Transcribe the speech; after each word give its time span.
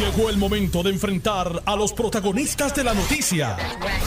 Llegó 0.00 0.30
el 0.30 0.38
momento 0.38 0.82
de 0.82 0.88
enfrentar 0.88 1.62
a 1.66 1.76
los 1.76 1.92
protagonistas 1.92 2.74
de 2.74 2.84
la 2.84 2.94
noticia. 2.94 3.58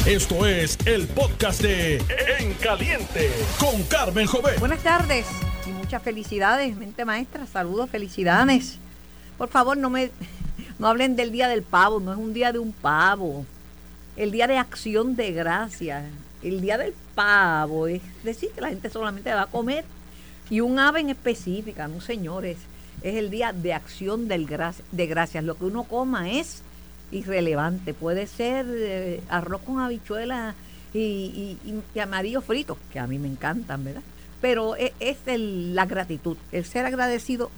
Esto 0.08 0.48
es 0.48 0.76
el 0.88 1.08
podcast 1.08 1.62
de 1.62 1.98
En 2.40 2.56
Caliente 2.56 3.29
con 3.60 3.84
Carmen 3.84 4.26
Jovet. 4.26 4.58
Buenas 4.60 4.82
tardes 4.82 5.28
y 5.68 5.70
muchas 5.70 6.02
felicidades, 6.02 6.76
mente 6.76 7.06
maestra. 7.06 7.46
Saludos, 7.46 7.92
felicidades. 7.92 8.79
Por 9.38 9.50
favor, 9.50 9.78
no 9.78 9.92
me 9.92 10.10
no 10.79 10.88
hablen 10.88 11.15
del 11.15 11.31
día 11.31 11.47
del 11.47 11.62
pavo, 11.62 11.99
no 11.99 12.12
es 12.12 12.17
un 12.17 12.33
día 12.33 12.51
de 12.51 12.57
un 12.57 12.73
pavo. 12.73 13.46
El 14.17 14.31
día 14.31 14.47
de 14.47 14.57
acción 14.57 15.15
de 15.15 15.31
gracias. 15.31 16.05
El 16.41 16.59
día 16.59 16.80
del 16.80 16.95
pavo 17.13 17.85
es 17.85 18.02
decir 18.23 18.49
que 18.49 18.62
la 18.62 18.70
gente 18.70 18.89
solamente 18.89 19.31
va 19.31 19.44
a 19.44 19.45
comer 19.45 19.85
y 20.49 20.59
un 20.59 20.80
ave 20.80 21.02
en 21.02 21.12
específica, 21.12 21.88
no 21.88 22.02
señores. 22.02 22.57
Es 23.04 23.16
el 23.16 23.30
día 23.30 23.52
de 23.52 23.73
acción 23.73 24.27
del 24.27 24.48
de 24.48 25.08
gracias. 25.08 25.44
Lo 25.44 25.55
que 25.55 25.66
uno 25.66 25.84
coma 25.84 26.31
es 26.31 26.63
irrelevante. 27.12 27.93
Puede 27.93 28.27
ser 28.27 28.66
eh, 28.70 29.21
arroz 29.29 29.62
con 29.62 29.79
habichuelas 29.79 30.55
y, 30.93 31.57
amarillo 32.02 32.41
frito, 32.41 32.77
que 32.91 32.99
a 32.99 33.07
mí 33.07 33.20
me 33.20 33.27
encantan, 33.27 33.84
¿verdad? 33.84 34.02
Pero 34.41 34.76
e, 34.76 34.93
es, 34.99 35.17
la 35.26 35.85
gratitud. 35.85 36.38
El 36.52 36.66
ser 36.66 36.85
agradecido 36.85 37.52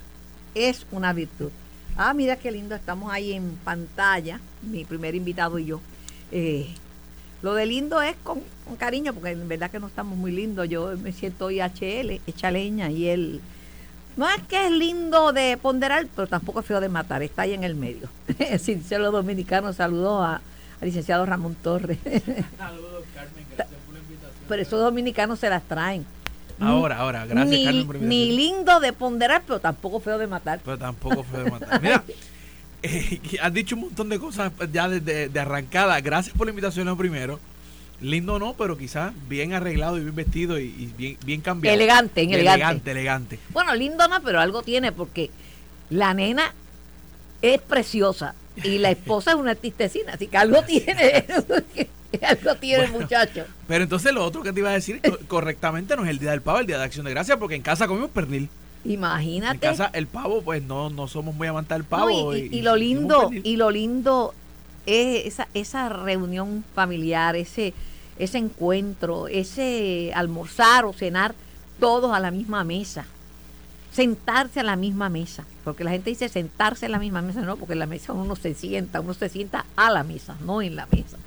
es 0.55 0.85
una 0.91 1.13
virtud. 1.13 1.52
Ah, 1.98 2.13
mira 2.13 2.35
qué 2.38 2.52
lindo, 2.52 2.76
estamos 2.76 3.12
ahí 3.12 3.34
en 3.34 3.57
pantalla, 3.63 4.40
mi 4.62 4.84
primer 4.84 5.16
invitado 5.16 5.59
y 5.59 5.66
yo. 5.66 5.82
Eh, 6.32 6.68
lo 7.41 7.54
de 7.54 7.66
lindo 7.66 8.02
es 8.02 8.16
con, 8.23 8.41
cariño, 8.77 9.13
porque 9.13 9.32
en 9.32 9.48
verdad 9.48 9.70
que 9.70 9.80
no 9.80 9.88
estamos 9.88 10.18
muy 10.18 10.32
lindos. 10.32 10.68
Yo 10.68 10.98
me 10.98 11.12
siento 11.12 11.52
IHL, 11.52 12.21
echa 12.26 12.52
leña, 12.52 12.90
y 12.90 13.07
él 13.07 13.41
no 14.18 14.30
es 14.30 14.42
que 14.44 14.66
es 14.66 14.72
lindo 14.72 15.34
de 15.34 15.58
ponderar, 15.58 16.08
pero 16.16 16.28
tampoco 16.28 16.62
es 16.62 16.66
feo 16.66 16.80
de 16.80 16.90
matar, 16.90 17.22
está 17.22 17.44
ahí 17.44 17.54
en 17.54 17.64
el 17.64 17.76
medio. 17.76 18.10
si 18.60 18.76
dice 18.76 18.98
los 18.98 19.12
dominicanos, 19.12 19.76
saludos 19.76 20.26
a, 20.26 20.34
al 20.36 20.41
licenciado 20.82 21.26
Ramón 21.26 21.55
Torres. 21.55 21.98
Saludos, 22.04 23.04
Carmen, 23.16 23.46
gracias 23.55 23.80
por 23.85 23.94
la 23.94 23.99
invitación. 23.99 24.46
Pero 24.48 24.62
esos 24.62 24.80
dominicanos 24.80 25.40
se 25.40 25.49
las 25.49 25.63
traen. 25.63 26.05
Ahora, 26.60 26.99
ahora, 26.99 27.26
gracias 27.26 27.49
ni, 27.49 27.66
Carmen 27.66 27.88
por 27.88 28.02
Ni 28.02 28.32
lindo 28.32 28.80
de 28.80 28.94
ponderar, 28.94 29.44
pero 29.46 29.60
tampoco 29.60 29.99
feo 29.99 30.18
de 30.18 30.27
matar. 30.27 30.62
Pero 30.63 30.77
tampoco 30.77 31.24
feo 31.24 31.44
de 31.44 31.52
matar. 31.52 31.82
Mira, 31.82 32.04
eh, 32.84 33.20
has 33.41 33.54
dicho 33.54 33.76
un 33.76 33.82
montón 33.82 34.07
de 34.07 34.20
cosas 34.20 34.54
ya 34.72 34.88
de, 34.88 35.27
de, 35.27 35.40
arrancada. 35.40 36.00
Gracias 36.00 36.35
por 36.38 36.48
la 36.48 36.52
invitación 36.52 36.96
primero. 36.98 37.40
Lindo 38.01 38.40
no, 38.40 38.54
pero 38.54 38.77
quizás 38.77 39.13
bien 39.29 39.54
arreglado 39.54 39.98
y 39.98 40.01
bien 40.01 40.15
vestido 40.15 40.60
y, 40.60 40.91
bien, 40.98 41.18
bien 41.26 41.41
cambiado. 41.41 41.76
Elegante, 41.76 42.24
elegante. 42.24 42.51
Elegante, 42.51 42.91
elegante. 42.91 43.40
Bueno, 43.49 43.74
lindo 43.74 44.07
no, 44.07 44.21
pero 44.21 44.40
algo 44.40 44.63
tiene 44.63 44.91
porque 44.91 45.32
la 45.90 46.13
nena 46.13 46.54
es 47.41 47.62
preciosa 47.62 48.35
y 48.63 48.77
la 48.79 48.91
esposa 48.91 49.32
es 49.32 49.38
una 49.38 49.51
artistecina, 49.51 50.13
así 50.13 50.27
que 50.27 50.38
algo 50.38 50.62
tiene. 50.63 51.26
algo 52.21 52.55
tiene 52.55 52.85
el 52.85 52.91
muchacho. 52.91 53.46
Pero 53.68 53.84
entonces 53.84 54.13
lo 54.13 54.23
otro 54.26 54.43
que 54.43 54.54
te 54.54 54.60
iba 54.60 54.70
a 54.70 54.73
decir 54.73 55.01
correctamente 55.27 55.96
no 55.96 56.04
es 56.04 56.10
el 56.10 56.20
día 56.20 56.32
del 56.32 56.41
pavo, 56.41 56.60
el 56.60 56.68
día 56.68 56.77
de 56.77 56.84
acción 56.84 57.05
de 57.05 57.12
gracias, 57.12 57.38
porque 57.38 57.55
en 57.55 57.62
casa 57.62 57.88
comimos 57.88 58.12
pernil. 58.12 58.49
Imagínate. 58.84 59.54
En 59.54 59.60
casa 59.60 59.90
el 59.93 60.07
pavo, 60.07 60.41
pues 60.41 60.62
no, 60.63 60.90
no 60.90 61.07
somos 61.07 61.34
muy 61.35 61.48
amantes 61.48 61.76
del 61.76 61.85
pavo. 61.85 62.35
y, 62.35 62.62
lo 62.62 62.76
lindo, 62.76 63.32
y 63.32 63.55
lo 63.55 63.71
lindo 63.71 64.34
esa, 64.86 65.47
esa 65.53 65.90
reunión 65.90 66.64
familiar, 66.74 67.36
ese, 67.36 67.74
ese 68.18 68.38
encuentro, 68.38 69.28
ese 69.28 70.12
almorzar 70.14 70.86
o 70.86 70.94
cenar 70.94 71.36
todos 71.80 72.14
a 72.14 72.19
la 72.19 72.31
misma 72.31 72.64
mesa. 72.64 73.06
Sentarse 73.91 74.59
a 74.59 74.63
la 74.63 74.75
misma 74.75 75.08
mesa, 75.08 75.46
porque 75.63 75.86
la 75.86 75.91
gente 75.91 76.09
dice 76.09 76.28
sentarse 76.28 76.88
a 76.88 76.90
la 76.90 77.00
misma 77.00 77.22
mesa, 77.22 77.41
no, 77.41 77.56
porque 77.56 77.74
en 77.74 77.80
la 77.80 77.86
mesa 77.86 78.12
uno 78.12 78.36
se 78.36 78.53
sienta, 78.53 79.00
uno 79.00 79.13
se 79.13 79.30
sienta 79.30 79.66
a 79.78 79.90
la 79.90 80.03
mesa, 80.03 80.36
no 80.41 80.62
en 80.62 80.75
la 80.75 80.86
mesa. 80.88 81.18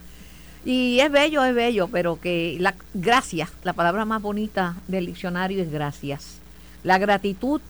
Y 0.67 1.01
es 1.01 1.11
bello, 1.11 1.43
es 1.45 1.55
bello, 1.55 1.89
pero 1.89 2.21
que 2.21 2.59
la 2.61 2.75
gracias, 2.93 3.51
la 3.65 3.73
palabra 3.73 4.05
más 4.05 4.21
bonita 4.21 4.77
del 4.87 5.07
diccionario 5.07 5.63
es 5.63 5.73
gracias. 5.73 6.41
La 6.85 6.99
gratitud 6.99 7.63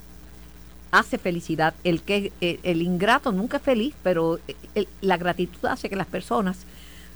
hace 0.90 1.18
felicidad. 1.18 1.74
El 1.84 2.02
que 2.02 2.32
eh, 2.40 2.60
el, 2.62 2.82
ingrato 2.82 3.32
nunca 3.32 3.58
es 3.58 3.62
feliz, 3.62 3.94
pero 4.02 4.38
eh, 4.74 4.86
la 5.00 5.16
gratitud 5.16 5.66
hace 5.66 5.88
que 5.88 5.96
las 5.96 6.06
personas 6.06 6.58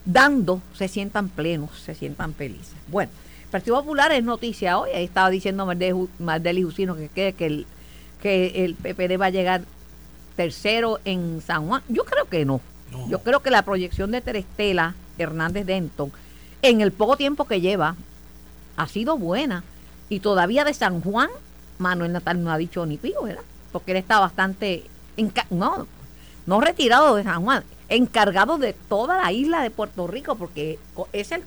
dando 0.05 0.60
se 0.75 0.88
sientan 0.88 1.28
plenos, 1.28 1.71
se 1.78 1.94
sientan 1.94 2.34
felices. 2.34 2.75
Bueno, 2.88 3.11
el 3.44 3.49
Partido 3.49 3.81
Popular 3.81 4.12
es 4.12 4.25
noticia 4.25 4.78
hoy, 4.78 4.91
ahí 4.91 5.05
estaba 5.05 5.31
diciendo 5.31 5.66
Mardeli 6.19 6.62
Jusino 6.62 6.97
que, 6.97 7.09
que, 7.09 7.32
que, 7.32 7.47
el, 7.47 7.66
que 8.21 8.65
el 8.65 8.75
PPD 8.75 9.21
va 9.21 9.27
a 9.27 9.31
llegar 9.31 9.62
tercero 10.37 10.99
en 11.05 11.41
San 11.41 11.66
Juan. 11.66 11.82
Yo 11.88 12.05
creo 12.05 12.27
que 12.27 12.44
no. 12.44 12.61
Yo 13.09 13.21
creo 13.21 13.41
que 13.41 13.50
la 13.50 13.62
proyección 13.62 14.11
de 14.11 14.21
Terestela 14.21 14.94
Hernández 15.16 15.65
Denton 15.65 16.12
en 16.61 16.81
el 16.82 16.93
poco 16.93 17.16
tiempo 17.16 17.47
que 17.47 17.61
lleva 17.61 17.97
ha 18.77 18.88
sido 18.88 19.16
buena. 19.16 19.65
Y 20.09 20.21
todavía 20.21 20.65
de 20.65 20.75
San 20.75 21.00
Juan, 21.00 21.31
Manuel 21.78 22.12
Natal 22.12 22.43
no 22.43 22.53
ha 22.53 22.59
dicho 22.59 22.84
ni 22.84 22.99
pío, 22.99 23.22
¿verdad? 23.22 23.43
Porque 23.72 23.93
él 23.93 23.97
está 23.97 24.21
bastante, 24.21 24.84
no, 25.50 25.87
no 26.47 26.60
retirado 26.60 27.16
de 27.16 27.25
San 27.25 27.43
Juan, 27.43 27.65
encargado 27.88 28.59
de 28.59 28.72
toda 28.72 29.21
la 29.21 29.33
isla 29.33 29.62
de 29.62 29.71
Puerto 29.71 30.06
Rico, 30.06 30.37
porque 30.37 30.78
es 31.12 31.33
el, 31.33 31.43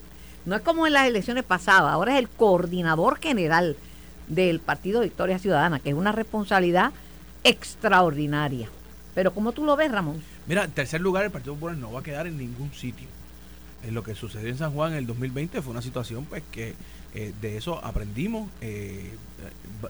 no 0.46 0.56
es 0.56 0.62
como 0.62 0.88
en 0.88 0.94
las 0.94 1.08
elecciones 1.08 1.44
pasadas, 1.44 1.91
ahora 1.91 2.14
es 2.14 2.19
el 2.19 2.30
coordinador 2.30 3.19
general 3.19 3.75
del 4.28 4.59
Partido 4.59 5.02
Victoria 5.02 5.40
Ciudadana, 5.40 5.80
que 5.80 5.90
es 5.90 5.96
una 5.96 6.12
responsabilidad 6.12 6.91
extraordinaria. 7.44 8.69
Pero 9.14 9.34
como 9.34 9.52
tú 9.52 9.64
lo 9.64 9.75
ves, 9.75 9.91
Ramón? 9.91 10.22
Mira, 10.47 10.64
en 10.64 10.72
tercer 10.72 11.02
lugar, 11.02 11.24
el 11.24 11.31
Partido 11.31 11.53
Popular 11.53 11.78
no 11.78 11.91
va 11.91 12.02
a 12.02 12.03
quedar 12.03 12.28
en 12.28 12.38
ningún 12.38 12.72
sitio. 12.74 13.08
En 13.84 13.94
lo 13.94 14.03
que 14.03 14.16
sucedió 14.16 14.50
en 14.50 14.58
San 14.58 14.72
Juan 14.74 14.94
en 14.94 15.00
el 15.00 15.08
2020 15.08 15.62
fue 15.62 15.72
una 15.72 15.81
situación 15.81 16.25
pues 16.25 16.44
que 16.52 16.74
eh, 17.14 17.34
de 17.40 17.58
eso 17.58 17.84
aprendimos, 17.84 18.50
eh, 18.62 19.12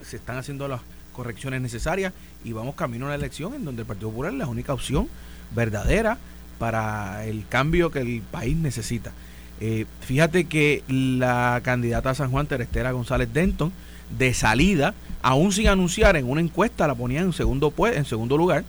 se 0.02 0.16
están 0.16 0.36
haciendo 0.36 0.68
las 0.68 0.80
correcciones 1.16 1.60
necesarias 1.62 2.12
y 2.44 2.52
vamos 2.52 2.74
camino 2.74 3.06
a 3.06 3.08
la 3.08 3.14
elección 3.14 3.54
en 3.54 3.64
donde 3.64 3.82
el 3.82 3.86
Partido 3.86 4.10
Popular 4.10 4.32
es 4.32 4.38
la 4.38 4.46
única 4.46 4.74
opción 4.74 5.08
verdadera 5.54 6.18
para 6.58 7.24
el 7.24 7.46
cambio 7.48 7.90
que 7.90 8.00
el 8.00 8.22
país 8.22 8.56
necesita. 8.56 9.12
Eh, 9.60 9.86
fíjate 10.00 10.44
que 10.44 10.84
la 10.88 11.60
candidata 11.64 12.10
a 12.10 12.14
San 12.14 12.30
Juan, 12.30 12.46
Terestera 12.46 12.92
González 12.92 13.32
Denton, 13.32 13.72
de 14.16 14.34
salida, 14.34 14.94
aún 15.22 15.50
sin 15.52 15.68
anunciar 15.68 16.16
en 16.16 16.28
una 16.28 16.40
encuesta, 16.40 16.86
la 16.86 16.94
ponía 16.94 17.20
en 17.20 17.32
segundo, 17.32 17.70
pues, 17.70 17.96
en 17.96 18.04
segundo 18.04 18.36
lugar, 18.36 18.64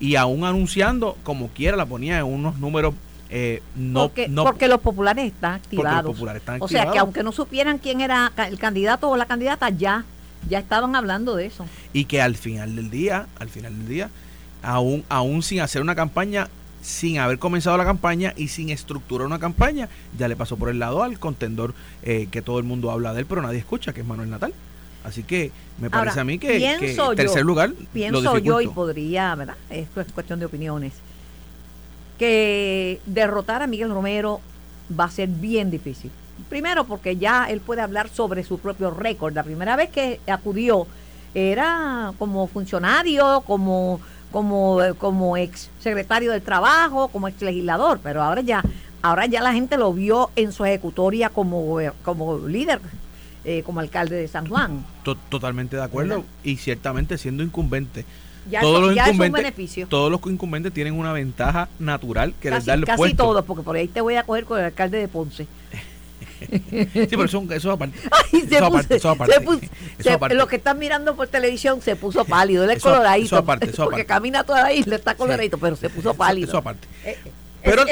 y 0.00 0.16
aún 0.16 0.44
anunciando 0.44 1.16
como 1.22 1.48
quiera, 1.48 1.76
la 1.76 1.86
ponía 1.86 2.18
en 2.18 2.24
unos 2.24 2.58
números 2.58 2.94
eh, 3.32 3.62
no, 3.76 4.08
porque, 4.08 4.28
porque, 4.34 4.66
los 4.66 4.80
populares 4.80 5.26
están 5.26 5.54
activados. 5.54 6.16
O 6.58 6.66
sea 6.66 6.90
que 6.90 6.98
aunque 6.98 7.22
no 7.22 7.30
supieran 7.30 7.78
quién 7.78 8.00
era 8.00 8.32
el 8.48 8.58
candidato 8.58 9.08
o 9.08 9.16
la 9.16 9.26
candidata, 9.26 9.68
ya, 9.70 10.04
ya 10.48 10.58
estaban 10.58 10.96
hablando 10.96 11.36
de 11.36 11.46
eso. 11.46 11.66
Y 11.92 12.04
que 12.04 12.20
al 12.22 12.36
final 12.36 12.76
del 12.76 12.90
día, 12.90 13.26
al 13.38 13.48
final 13.48 13.76
del 13.76 13.88
día, 13.88 14.10
aún, 14.62 15.04
aún 15.08 15.42
sin 15.42 15.60
hacer 15.60 15.82
una 15.82 15.94
campaña, 15.94 16.48
sin 16.82 17.18
haber 17.18 17.38
comenzado 17.38 17.76
la 17.76 17.84
campaña 17.84 18.32
y 18.36 18.48
sin 18.48 18.70
estructurar 18.70 19.26
una 19.26 19.38
campaña, 19.38 19.88
ya 20.18 20.28
le 20.28 20.36
pasó 20.36 20.56
por 20.56 20.68
el 20.70 20.78
lado 20.78 21.02
al 21.02 21.18
contendor 21.18 21.74
eh, 22.02 22.28
que 22.30 22.42
todo 22.42 22.58
el 22.58 22.64
mundo 22.64 22.90
habla 22.90 23.12
de 23.12 23.20
él, 23.20 23.26
pero 23.26 23.42
nadie 23.42 23.58
escucha, 23.58 23.92
que 23.92 24.00
es 24.00 24.06
Manuel 24.06 24.30
Natal. 24.30 24.54
Así 25.04 25.22
que 25.22 25.50
me 25.80 25.88
parece 25.88 26.20
a 26.20 26.24
mí 26.24 26.38
que, 26.38 26.56
en 26.56 27.16
tercer 27.16 27.42
lugar. 27.42 27.72
Pienso 27.92 28.38
yo 28.38 28.60
y 28.60 28.68
podría, 28.68 29.34
¿verdad? 29.34 29.56
Esto 29.70 30.00
es 30.00 30.12
cuestión 30.12 30.38
de 30.38 30.46
opiniones 30.46 30.92
que 32.18 33.00
derrotar 33.06 33.62
a 33.62 33.66
Miguel 33.66 33.88
Romero 33.88 34.42
va 34.98 35.04
a 35.04 35.10
ser 35.10 35.26
bien 35.28 35.70
difícil. 35.70 36.10
Primero 36.50 36.84
porque 36.84 37.16
ya 37.16 37.46
él 37.48 37.60
puede 37.60 37.80
hablar 37.80 38.08
sobre 38.08 38.44
su 38.44 38.58
propio 38.58 38.90
récord. 38.90 39.34
La 39.34 39.44
primera 39.44 39.76
vez 39.76 39.88
que 39.88 40.20
acudió 40.26 40.86
era 41.32 42.12
como 42.18 42.48
funcionario, 42.48 43.42
como, 43.46 44.00
como, 44.32 44.80
como 44.98 45.36
ex 45.36 45.70
secretario 45.78 46.32
del 46.32 46.42
trabajo, 46.42 47.08
como 47.08 47.28
ex 47.28 47.40
legislador, 47.40 48.00
pero 48.02 48.22
ahora 48.22 48.42
ya, 48.42 48.62
ahora 49.00 49.26
ya 49.26 49.40
la 49.40 49.52
gente 49.52 49.78
lo 49.78 49.94
vio 49.94 50.30
en 50.34 50.50
su 50.50 50.64
ejecutoria 50.64 51.30
como, 51.30 51.78
como 52.04 52.46
líder, 52.48 52.80
eh, 53.44 53.62
como 53.62 53.78
alcalde 53.78 54.16
de 54.16 54.26
San 54.26 54.48
Juan. 54.48 54.84
Totalmente 55.28 55.76
de 55.76 55.84
acuerdo 55.84 56.24
y 56.42 56.56
ciertamente 56.56 57.16
siendo 57.16 57.44
incumbente 57.44 58.04
todos 58.60 58.80
los 58.80 58.96
incumbentes, 58.96 59.88
Todos 59.88 60.10
los 60.10 60.20
incumbentes 60.26 60.72
tienen 60.72 60.94
una 60.94 61.12
ventaja 61.12 61.68
natural 61.78 62.34
que 62.40 62.50
les 62.50 62.64
da 62.64 62.74
el 62.74 62.84
Casi 62.84 63.14
todos, 63.14 63.44
porque 63.44 63.62
por 63.62 63.76
ahí 63.76 63.88
te 63.88 64.00
voy 64.00 64.16
a 64.16 64.22
coger 64.22 64.44
con 64.44 64.58
el 64.58 64.64
alcalde 64.64 64.98
de 64.98 65.08
Ponce. 65.08 65.46
sí, 66.92 67.06
pero 67.10 67.24
eso, 67.24 67.44
eso 67.50 67.72
aparte. 67.72 67.98
Ay, 68.10 68.40
se 68.42 68.56
eso 68.56 68.64
aparte, 68.66 68.96
eso 68.96 69.10
aparte. 69.10 70.34
Los 70.34 70.48
que 70.48 70.56
están 70.56 70.78
mirando 70.78 71.14
por 71.16 71.28
televisión 71.28 71.80
se 71.82 71.96
puso 71.96 72.24
pálido, 72.26 72.64
él 72.64 72.70
es 72.70 72.82
coloradito. 72.82 73.26
Eso 73.26 73.36
aparte, 73.36 73.66
eso 73.66 73.82
aparte. 73.82 73.90
Porque 73.90 74.06
camina 74.06 74.44
toda 74.44 74.62
la 74.62 74.72
isla, 74.72 74.96
está 74.96 75.14
coloradito, 75.14 75.58
pero 75.58 75.76
se 75.76 75.90
puso 75.90 76.14
pálido. 76.14 76.48
Eso, 76.48 76.58
aparte. 76.58 76.86
Eh, 77.04 77.18
eh, 77.24 77.30
pero, 77.62 77.84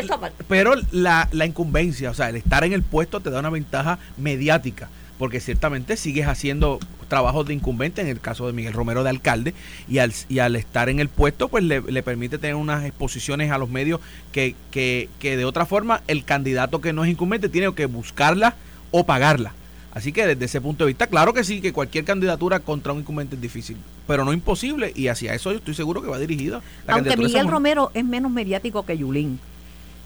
pero 0.49 0.75
la, 0.93 1.29
la 1.33 1.47
incumbencia, 1.47 2.11
o 2.11 2.15
sea, 2.15 2.31
el 2.31 2.37
estar 2.37 2.65
en 2.65 2.73
el 2.73 2.83
puesto 2.83 3.21
te 3.21 3.31
da 3.31 3.41
una 3.41 3.51
ventaja 3.51 3.99
mediática 4.17 4.89
porque 5.19 5.41
ciertamente 5.41 5.97
sigues 5.97 6.27
haciendo 6.27 6.79
trabajos 7.09 7.47
de 7.47 7.55
incumbente, 7.55 8.01
en 8.01 8.09
el 8.09 8.21
caso 8.21 8.47
de 8.47 8.53
Miguel 8.53 8.73
Romero 8.73 9.03
de 9.03 9.11
alcalde, 9.11 9.55
y 9.89 9.99
al, 9.99 10.13
y 10.29 10.39
al 10.39 10.57
estar 10.57 10.89
en 10.89 11.01
el 11.01 11.09
puesto, 11.09 11.49
pues 11.49 11.65
le, 11.65 12.03
permite 12.03 12.39
tener 12.39 12.55
unas 12.55 12.85
exposiciones 12.85 13.51
a 13.51 13.59
los 13.59 13.69
medios 13.69 14.01
que, 14.33 14.55
que, 14.71 15.09
que 15.19 15.37
de 15.37 15.45
otra 15.45 15.67
forma 15.67 16.03
el 16.07 16.25
candidato 16.25 16.81
que 16.81 16.93
no 16.93 17.05
es 17.05 17.11
incumbente 17.11 17.49
tiene 17.49 17.75
que 17.75 17.87
buscarla 17.87 18.55
o 18.91 19.05
pagarla. 19.05 19.53
Así 19.93 20.13
que 20.13 20.27
desde 20.27 20.45
ese 20.45 20.61
punto 20.61 20.85
de 20.85 20.89
vista, 20.89 21.07
claro 21.07 21.33
que 21.33 21.43
sí, 21.43 21.61
que 21.61 21.73
cualquier 21.73 22.05
candidatura 22.05 22.61
contra 22.61 22.93
un 22.93 23.01
incumbente 23.01 23.35
es 23.35 23.41
difícil, 23.41 23.77
pero 24.07 24.25
no 24.25 24.33
imposible 24.33 24.93
y 24.95 25.09
hacia 25.09 25.35
eso 25.35 25.51
yo 25.51 25.59
estoy 25.59 25.75
seguro 25.75 26.03
que 26.03 26.09
va 26.09 26.19
dirigida. 26.19 26.63
La 26.87 26.95
Aunque 26.95 27.17
Miguel 27.17 27.49
Romero 27.49 27.91
es 27.95 28.05
menos 28.05 28.31
mediático 28.31 28.85
que 28.85 28.97
Yulín. 28.97 29.41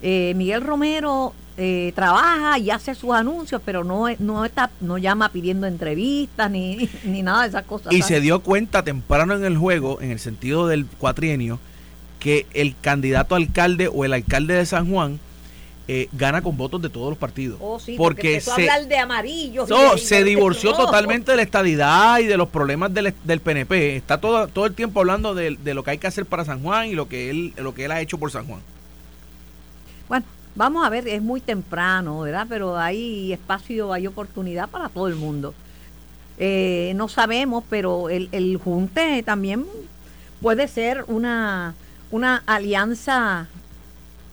Eh, 0.02 0.32
Miguel 0.36 0.62
Romero 0.62 1.32
eh, 1.56 1.92
trabaja 1.94 2.58
y 2.58 2.70
hace 2.70 2.94
sus 2.94 3.12
anuncios, 3.12 3.62
pero 3.64 3.84
no, 3.84 4.06
no, 4.18 4.44
está, 4.44 4.70
no 4.80 4.98
llama 4.98 5.28
pidiendo 5.30 5.66
entrevistas 5.66 6.50
ni, 6.50 6.88
ni 7.04 7.22
nada 7.22 7.42
de 7.42 7.48
esas 7.48 7.64
cosas. 7.64 7.92
Y 7.92 8.02
se 8.02 8.20
dio 8.20 8.40
cuenta 8.40 8.82
temprano 8.82 9.34
en 9.34 9.44
el 9.44 9.56
juego, 9.56 10.00
en 10.00 10.10
el 10.10 10.18
sentido 10.18 10.66
del 10.66 10.86
cuatrienio, 10.86 11.60
que 12.18 12.46
el 12.54 12.74
candidato 12.80 13.34
alcalde 13.34 13.88
o 13.88 14.04
el 14.04 14.12
alcalde 14.12 14.54
de 14.54 14.66
San 14.66 14.90
Juan 14.90 15.20
eh, 15.88 16.08
gana 16.12 16.40
con 16.40 16.56
votos 16.56 16.80
de 16.80 16.88
todos 16.88 17.10
los 17.10 17.18
partidos. 17.18 17.58
Oh, 17.60 17.78
porque, 17.96 18.40
se, 18.40 18.52
hablar 18.52 18.86
de 18.86 18.96
amarillos. 18.96 19.68
se 20.00 20.22
divorció 20.22 20.74
totalmente 20.74 21.32
de 21.32 21.36
la 21.36 21.42
estadidad 21.42 22.20
y 22.20 22.26
de 22.26 22.36
los 22.36 22.48
problemas 22.48 22.94
del, 22.94 23.12
del 23.24 23.40
PNP. 23.40 23.96
Está 23.96 24.18
todo, 24.18 24.46
todo 24.46 24.66
el 24.66 24.74
tiempo 24.74 25.00
hablando 25.00 25.34
de, 25.34 25.50
lo 25.74 25.82
que 25.82 25.90
hay 25.90 25.98
que 25.98 26.06
hacer 26.06 26.24
para 26.24 26.44
San 26.44 26.62
Juan 26.62 26.86
y 26.86 26.94
lo 26.94 27.08
que 27.08 27.30
él, 27.30 27.52
lo 27.56 27.74
que 27.74 27.84
él 27.84 27.90
ha 27.90 28.00
hecho 28.00 28.16
por 28.16 28.30
San 28.30 28.46
Juan. 28.46 28.60
Vamos 30.54 30.84
a 30.84 30.90
ver, 30.90 31.08
es 31.08 31.22
muy 31.22 31.40
temprano, 31.40 32.20
¿verdad? 32.20 32.46
Pero 32.48 32.76
hay 32.76 33.32
espacio, 33.32 33.92
hay 33.92 34.06
oportunidad 34.06 34.68
para 34.68 34.88
todo 34.88 35.08
el 35.08 35.14
mundo. 35.14 35.54
Eh, 36.38 36.92
no 36.96 37.08
sabemos, 37.08 37.64
pero 37.70 38.10
el, 38.10 38.28
el 38.32 38.58
junte 38.58 39.22
también 39.22 39.64
puede 40.42 40.68
ser 40.68 41.04
una, 41.06 41.74
una 42.10 42.42
alianza 42.46 43.46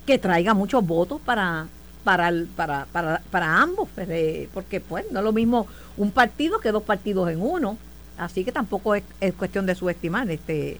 que 0.06 0.18
traiga 0.18 0.54
muchos 0.54 0.86
votos 0.86 1.22
para, 1.22 1.68
para, 2.04 2.34
para, 2.56 3.22
para, 3.32 3.62
ambos, 3.62 3.88
eh, 3.98 4.50
porque 4.54 4.82
pues 4.82 5.06
no 5.12 5.20
es 5.20 5.24
lo 5.24 5.32
mismo 5.32 5.68
un 5.98 6.12
partido 6.12 6.60
que 6.60 6.72
dos 6.72 6.84
partidos 6.84 7.30
en 7.30 7.42
uno, 7.42 7.78
así 8.18 8.44
que 8.44 8.52
tampoco 8.52 8.96
es, 8.96 9.04
es 9.22 9.34
cuestión 9.36 9.66
de 9.66 9.76
subestimar 9.76 10.30
este 10.32 10.80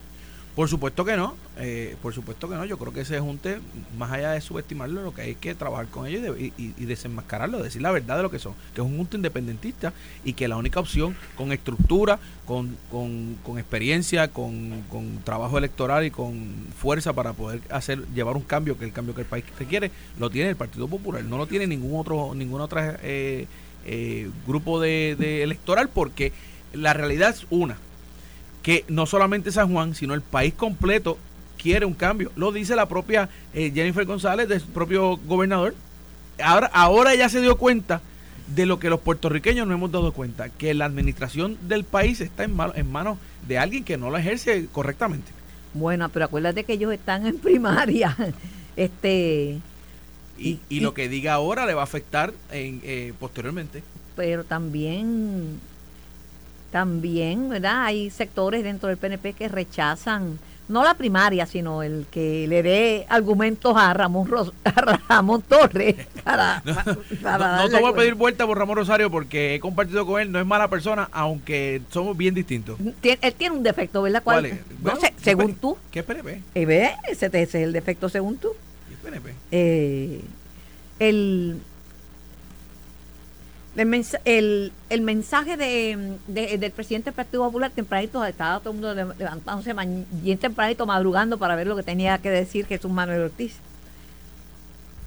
por 0.56 0.68
supuesto 0.68 1.04
que 1.04 1.16
no, 1.16 1.36
eh, 1.58 1.96
por 2.02 2.12
supuesto 2.12 2.48
que 2.48 2.56
no. 2.56 2.64
Yo 2.64 2.76
creo 2.76 2.92
que 2.92 3.02
ese 3.02 3.20
junte, 3.20 3.60
más 3.96 4.10
allá 4.10 4.32
de 4.32 4.40
subestimarlo, 4.40 5.02
lo 5.02 5.14
que 5.14 5.22
hay 5.22 5.34
que 5.36 5.54
trabajar 5.54 5.86
con 5.86 6.06
ellos 6.06 6.36
y, 6.38 6.84
desenmascararlo, 6.84 7.62
decir 7.62 7.80
la 7.82 7.92
verdad 7.92 8.16
de 8.16 8.24
lo 8.24 8.30
que 8.30 8.40
son, 8.40 8.54
que 8.74 8.80
es 8.80 8.86
un 8.86 8.96
junte 8.96 9.16
independentista 9.16 9.92
y 10.24 10.32
que 10.32 10.48
la 10.48 10.56
única 10.56 10.80
opción 10.80 11.16
con 11.36 11.52
estructura, 11.52 12.18
con, 12.46 12.76
con, 12.90 13.58
experiencia, 13.58 14.28
con, 14.28 14.82
trabajo 15.24 15.56
electoral 15.56 16.04
y 16.04 16.10
con 16.10 16.52
fuerza 16.76 17.12
para 17.12 17.32
poder 17.32 17.60
hacer 17.70 18.04
llevar 18.08 18.36
un 18.36 18.42
cambio, 18.42 18.76
que 18.76 18.84
el 18.84 18.92
cambio 18.92 19.14
que 19.14 19.20
el 19.20 19.28
país 19.28 19.44
requiere, 19.58 19.92
lo 20.18 20.30
tiene 20.30 20.50
el 20.50 20.56
Partido 20.56 20.88
Popular, 20.88 21.22
no 21.22 21.38
lo 21.38 21.46
tiene 21.46 21.66
ningún 21.66 22.00
otro 22.00 22.34
ningún 22.34 22.60
otro 22.60 22.80
eh, 23.02 23.46
eh, 23.84 24.30
grupo 24.46 24.80
de 24.80 25.42
electoral 25.42 25.88
porque 25.88 26.32
la 26.72 26.92
realidad 26.92 27.30
es 27.30 27.46
una 27.50 27.76
que 28.62 28.84
no 28.88 29.06
solamente 29.06 29.52
San 29.52 29.72
Juan, 29.72 29.94
sino 29.94 30.14
el 30.14 30.22
país 30.22 30.54
completo 30.54 31.18
quiere 31.60 31.86
un 31.86 31.94
cambio. 31.94 32.32
Lo 32.36 32.52
dice 32.52 32.76
la 32.76 32.86
propia 32.86 33.28
eh, 33.54 33.70
Jennifer 33.74 34.04
González, 34.04 34.48
del 34.48 34.60
propio 34.60 35.16
gobernador. 35.18 35.74
Ahora, 36.42 36.70
ahora 36.72 37.14
ya 37.14 37.28
se 37.28 37.40
dio 37.40 37.56
cuenta 37.58 38.00
de 38.54 38.66
lo 38.66 38.78
que 38.78 38.90
los 38.90 39.00
puertorriqueños 39.00 39.66
no 39.66 39.74
hemos 39.74 39.92
dado 39.92 40.12
cuenta, 40.12 40.48
que 40.48 40.74
la 40.74 40.86
administración 40.86 41.56
del 41.68 41.84
país 41.84 42.20
está 42.20 42.44
en, 42.44 42.56
en 42.74 42.90
manos 42.90 43.18
de 43.46 43.58
alguien 43.58 43.84
que 43.84 43.96
no 43.96 44.10
la 44.10 44.20
ejerce 44.20 44.66
correctamente. 44.72 45.30
Bueno, 45.72 46.08
pero 46.08 46.24
acuérdate 46.24 46.64
que 46.64 46.72
ellos 46.72 46.92
están 46.92 47.26
en 47.26 47.38
primaria. 47.38 48.16
este 48.76 49.60
y, 50.38 50.58
y, 50.68 50.80
lo 50.80 50.94
que 50.94 51.08
diga 51.08 51.34
ahora 51.34 51.66
le 51.66 51.74
va 51.74 51.82
a 51.82 51.84
afectar 51.84 52.32
en, 52.50 52.80
eh, 52.82 53.12
posteriormente. 53.20 53.82
Pero 54.16 54.44
también 54.44 55.60
también, 56.70 57.48
¿verdad? 57.48 57.84
Hay 57.84 58.10
sectores 58.10 58.64
dentro 58.64 58.88
del 58.88 58.98
PNP 58.98 59.32
que 59.32 59.48
rechazan 59.48 60.38
no 60.70 60.84
la 60.84 60.94
primaria, 60.94 61.46
sino 61.46 61.82
el 61.82 62.06
que 62.10 62.46
le 62.46 62.62
dé 62.62 63.06
argumentos 63.08 63.76
a 63.76 63.92
Ramón, 63.92 64.30
Ramón 65.08 65.42
Torres 65.42 65.96
para, 66.24 66.62
no, 66.64 67.68
te 67.68 67.80
voy 67.80 67.92
a 67.92 67.96
pedir 67.96 68.14
vuelta 68.14 68.46
por 68.46 68.56
Ramón 68.56 68.76
Rosario 68.76 69.10
porque 69.10 69.56
he 69.56 69.60
compartido 69.60 70.06
con 70.06 70.20
él, 70.20 70.30
no 70.30 70.38
es 70.38 70.46
mala 70.46 70.70
persona, 70.70 71.08
aunque 71.10 71.82
somos 71.90 72.16
bien 72.16 72.34
distintos. 72.34 72.78
él 73.02 73.34
tiene 73.34 73.56
un 73.56 73.64
defecto, 73.64 74.00
¿verdad? 74.00 74.22
¿Cuál, 74.22 74.46
es? 74.46 74.60
No 74.80 74.94
sé, 74.96 75.12
según 75.20 75.54
tú. 75.54 75.76
¿Qué 75.90 76.04
PNP? 76.04 76.40
Eh, 76.54 76.94
ese, 77.08 77.30
es 77.32 77.54
el 77.56 77.72
defecto 77.72 78.08
según 78.08 78.36
tú. 78.36 78.50
¿Qué 78.88 78.96
PNP? 78.96 79.34
Eh, 79.50 80.20
el 81.00 81.60
el, 83.76 84.72
el, 84.90 85.00
mensaje 85.00 85.56
de, 85.56 86.18
del 86.26 86.70
presidente 86.72 87.06
del 87.06 87.14
Partido 87.14 87.44
Popular 87.44 87.70
tempranito, 87.70 88.24
estaba 88.24 88.60
todo 88.60 88.70
el 88.70 88.80
mundo 88.80 89.14
levantándose 89.18 89.74
bien 90.22 90.38
tempranito, 90.38 90.86
madrugando 90.86 91.38
para 91.38 91.56
ver 91.56 91.66
lo 91.66 91.76
que 91.76 91.82
tenía 91.82 92.18
que 92.18 92.30
decir 92.30 92.66
Jesús 92.66 92.90
Manuel 92.90 93.22
Ortiz. 93.22 93.56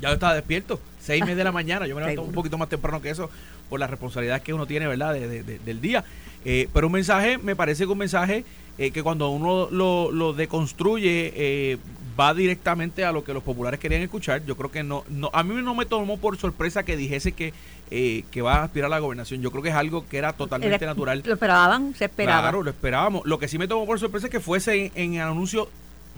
Ya 0.01 0.12
estaba 0.12 0.33
despierto, 0.33 0.80
seis 1.00 1.21
y 1.21 1.24
media 1.24 1.38
de 1.38 1.44
la 1.44 1.51
mañana, 1.54 1.88
yo 1.88 1.95
me 1.95 2.01
levanto 2.01 2.24
un 2.24 2.33
poquito 2.33 2.57
más 2.57 2.69
temprano 2.69 3.01
que 3.01 3.10
eso 3.10 3.30
por 3.69 3.80
la 3.80 3.88
responsabilidad 3.88 4.42
que 4.42 4.54
uno 4.54 4.65
tiene, 4.65 4.88
¿verdad?, 4.88 5.13
del 5.13 5.81
día. 5.81 6.04
Eh, 6.45 6.68
pero 6.74 6.88
un 6.88 6.94
mensaje, 6.94 7.38
me 7.38 7.56
parece 7.56 7.86
que 7.86 7.92
un 7.92 7.98
mensaje 7.98 8.44
eh, 8.77 8.92
que 8.92 9.04
cuando 9.04 9.30
uno 9.30 9.69
lo, 9.71 10.12
lo 10.12 10.33
deconstruye 10.33 11.31
eh, 11.36 11.77
va 12.19 12.33
directamente 12.33 13.06
a 13.06 13.12
lo 13.12 13.24
que 13.24 13.33
los 13.33 13.44
populares 13.44 13.80
querían 13.80 14.01
escuchar. 14.01 14.45
Yo 14.45 14.56
creo 14.56 14.71
que 14.71 14.83
no, 14.83 15.04
no 15.10 15.30
a 15.33 15.44
mí 15.44 15.56
no 15.62 15.75
me 15.75 15.86
tomó 15.86 16.18
por 16.18 16.38
sorpresa 16.38 16.83
que 16.83 16.98
dijese 16.98 17.31
que, 17.31 17.54
eh, 17.92 18.24
que 18.31 18.42
va 18.42 18.56
a 18.56 18.63
aspirar 18.63 18.88
a 18.88 18.89
la 18.89 19.00
gobernación. 19.00 19.42
Yo 19.42 19.51
creo 19.51 19.63
que 19.63 19.69
es 19.69 19.75
algo 19.75 20.07
que 20.07 20.18
era 20.18 20.33
totalmente 20.33 20.86
natural. 20.86 21.24
Lo 21.25 21.33
esperaban, 21.33 21.94
se 21.95 22.06
esperaba. 22.06 22.42
Claro, 22.42 22.63
lo 22.63 22.69
esperábamos. 22.69 23.25
Lo 23.25 23.39
que 23.39 23.48
sí 23.48 23.57
me 23.57 23.68
tomó 23.68 23.86
por 23.86 24.00
sorpresa 24.00 24.27
es 24.27 24.31
que 24.31 24.39
fuese 24.39 24.92
en, 24.95 25.15
el 25.15 25.21
anuncio 25.21 25.69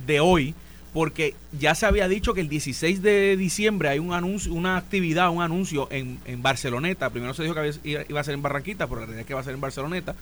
de 0.05 0.19
hoy, 0.19 0.55
porque 0.93 1.35
ya 1.57 1.75
se 1.75 1.85
había 1.85 2.07
dicho 2.07 2.33
que 2.33 2.41
el 2.41 2.49
16 2.49 3.01
de 3.01 3.37
diciembre 3.37 3.89
hay 3.89 3.99
un 3.99 4.13
anuncio, 4.13 4.53
una 4.53 4.77
actividad, 4.77 5.29
un 5.29 5.41
anuncio 5.41 5.87
en, 5.91 6.19
en 6.25 6.41
Barceloneta. 6.41 7.09
Primero 7.09 7.33
se 7.33 7.43
dijo 7.43 7.55
que 7.55 8.05
iba 8.07 8.19
a 8.19 8.23
ser 8.23 8.33
en 8.33 8.41
Barranquita, 8.41 8.87
pero 8.87 9.01
la 9.01 9.05
realidad 9.05 9.21
es 9.21 9.27
que 9.27 9.33
va 9.33 9.41
a 9.41 9.43
ser 9.43 9.53
en 9.53 9.61
Barceloneta 9.61 10.15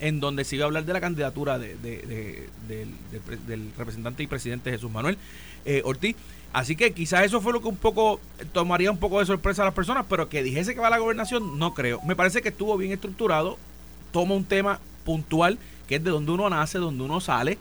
en 0.00 0.20
donde 0.20 0.44
se 0.44 0.56
iba 0.56 0.64
a 0.64 0.66
hablar 0.66 0.84
de 0.84 0.92
la 0.92 1.00
candidatura 1.00 1.58
de, 1.58 1.76
del, 1.76 3.72
representante 3.76 4.22
y 4.22 4.26
presidente 4.26 4.70
Jesús 4.70 4.90
Manuel 4.90 5.16
eh, 5.64 5.82
Ortiz. 5.84 6.16
Así 6.52 6.76
que 6.76 6.92
quizás 6.92 7.24
eso 7.24 7.40
fue 7.40 7.52
lo 7.52 7.60
que 7.60 7.68
un 7.68 7.76
poco 7.76 8.20
tomaría 8.52 8.90
un 8.90 8.98
poco 8.98 9.20
de 9.20 9.26
sorpresa 9.26 9.62
a 9.62 9.66
las 9.66 9.74
personas, 9.74 10.06
pero 10.08 10.28
que 10.28 10.42
dijese 10.42 10.74
que 10.74 10.80
va 10.80 10.86
a 10.86 10.90
la 10.90 10.98
gobernación, 10.98 11.58
no 11.58 11.74
creo. 11.74 12.00
Me 12.02 12.16
parece 12.16 12.40
que 12.40 12.48
estuvo 12.48 12.76
bien 12.78 12.92
estructurado, 12.92 13.58
toma 14.10 14.34
un 14.34 14.44
tema 14.44 14.80
puntual, 15.04 15.58
que 15.86 15.96
es 15.96 16.04
de 16.04 16.10
donde 16.10 16.32
uno 16.32 16.48
nace, 16.48 16.78
donde 16.78 17.04
uno 17.04 17.20
sale, 17.20 17.58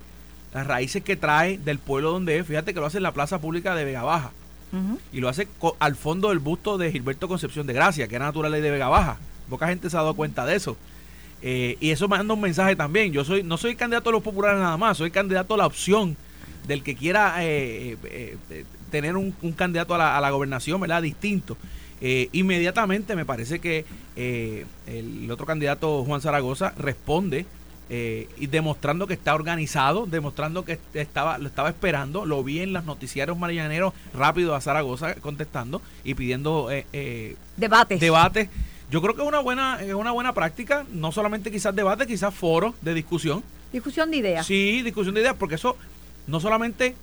las 0.54 0.66
raíces 0.66 1.04
que 1.04 1.18
trae 1.18 1.58
del 1.58 1.80
pueblo 1.80 2.12
donde 2.12 2.38
es. 2.38 2.48
Fíjate 2.48 2.74
que 2.74 2.80
lo 2.80 2.86
hace 2.86 2.98
en 2.98 3.04
la 3.04 3.14
plaza 3.14 3.40
pública 3.40 3.76
de 3.76 3.86
Vega 3.86 4.04
Baja. 4.04 4.32
Y 5.14 5.22
lo 5.22 5.30
hace 5.30 5.48
al 5.80 5.96
fondo 5.96 6.30
del 6.30 6.40
busto 6.40 6.78
de 6.78 6.92
Gilberto 6.92 7.30
Concepción 7.30 7.66
de 7.66 7.72
Gracia, 7.72 8.10
que 8.10 8.16
era 8.16 8.26
natural 8.26 8.52
de 8.52 8.72
Vega 8.72 8.90
Baja. 8.90 9.18
Poca 9.50 9.68
gente 9.68 9.90
se 9.90 9.96
ha 9.96 10.02
dado 10.02 10.16
cuenta 10.16 10.46
de 10.46 10.56
eso. 10.56 10.76
Eh, 11.42 11.78
y 11.80 11.92
eso 11.92 12.08
manda 12.08 12.34
un 12.34 12.42
mensaje 12.42 12.76
también. 12.76 13.12
Yo 13.12 13.24
soy 13.24 13.44
no 13.44 13.58
soy 13.58 13.76
candidato 13.76 14.10
a 14.10 14.14
los 14.14 14.24
populares 14.24 14.60
nada 14.60 14.78
más, 14.78 14.98
soy 14.98 15.12
candidato 15.12 15.54
a 15.54 15.58
la 15.58 15.68
opción 15.68 16.18
del 16.68 16.82
que 16.82 16.96
quiera 16.96 17.36
eh, 17.44 17.98
eh, 18.04 18.66
tener 18.90 19.16
un, 19.16 19.32
candidato 19.56 19.94
a 19.94 19.98
la, 19.98 20.18
a 20.18 20.22
la, 20.22 20.32
gobernación, 20.32 20.82
¿verdad? 20.82 21.04
Distinto. 21.04 21.58
inmediatamente 22.02 23.16
me 23.16 23.26
parece 23.26 23.60
que 23.60 23.86
el 24.16 25.30
otro 25.30 25.46
candidato, 25.46 26.04
Juan 26.04 26.22
Zaragoza, 26.22 26.74
responde 26.78 27.46
y 27.90 28.48
demostrando 28.48 29.06
que 29.06 29.14
está 29.14 29.36
organizado, 29.36 30.08
demostrando 30.08 30.66
que 30.66 30.80
estaba 30.96 31.38
lo 31.38 31.48
estaba 31.48 31.70
esperando. 31.70 32.26
Lo 32.26 32.44
vi 32.44 32.62
en 32.62 32.74
los 32.74 32.86
noticiarios 32.86 33.38
marianeros 33.38 33.94
rápido 34.14 34.56
a 34.56 34.62
Zaragoza 34.62 35.14
contestando 35.16 35.82
y 36.04 36.16
pidiendo 36.16 36.70
debates. 37.58 38.00
debates 38.00 38.50
yo 38.92 39.02
creo 39.02 39.16
que 39.16 39.22
es 39.22 39.28
una 39.28 39.40
buena, 39.40 39.82
es 39.82 39.94
una 39.94 40.12
buena 40.12 40.34
práctica, 40.34 40.86
no 40.92 41.12
solamente 41.12 41.52
quizás 41.52 41.76
debate, 41.76 42.06
quizás 42.06 42.34
foros 42.34 42.76
de 42.82 42.94
discusión. 42.94 43.44
Discusión 43.72 44.12
de 44.12 44.18
ideas. 44.18 44.46
Sí, 44.46 44.82
discusión 44.84 45.16
de 45.16 45.22
ideas, 45.22 45.36
porque 45.38 45.56
eso 45.56 45.76
no 46.28 46.40
solamente 46.40 46.96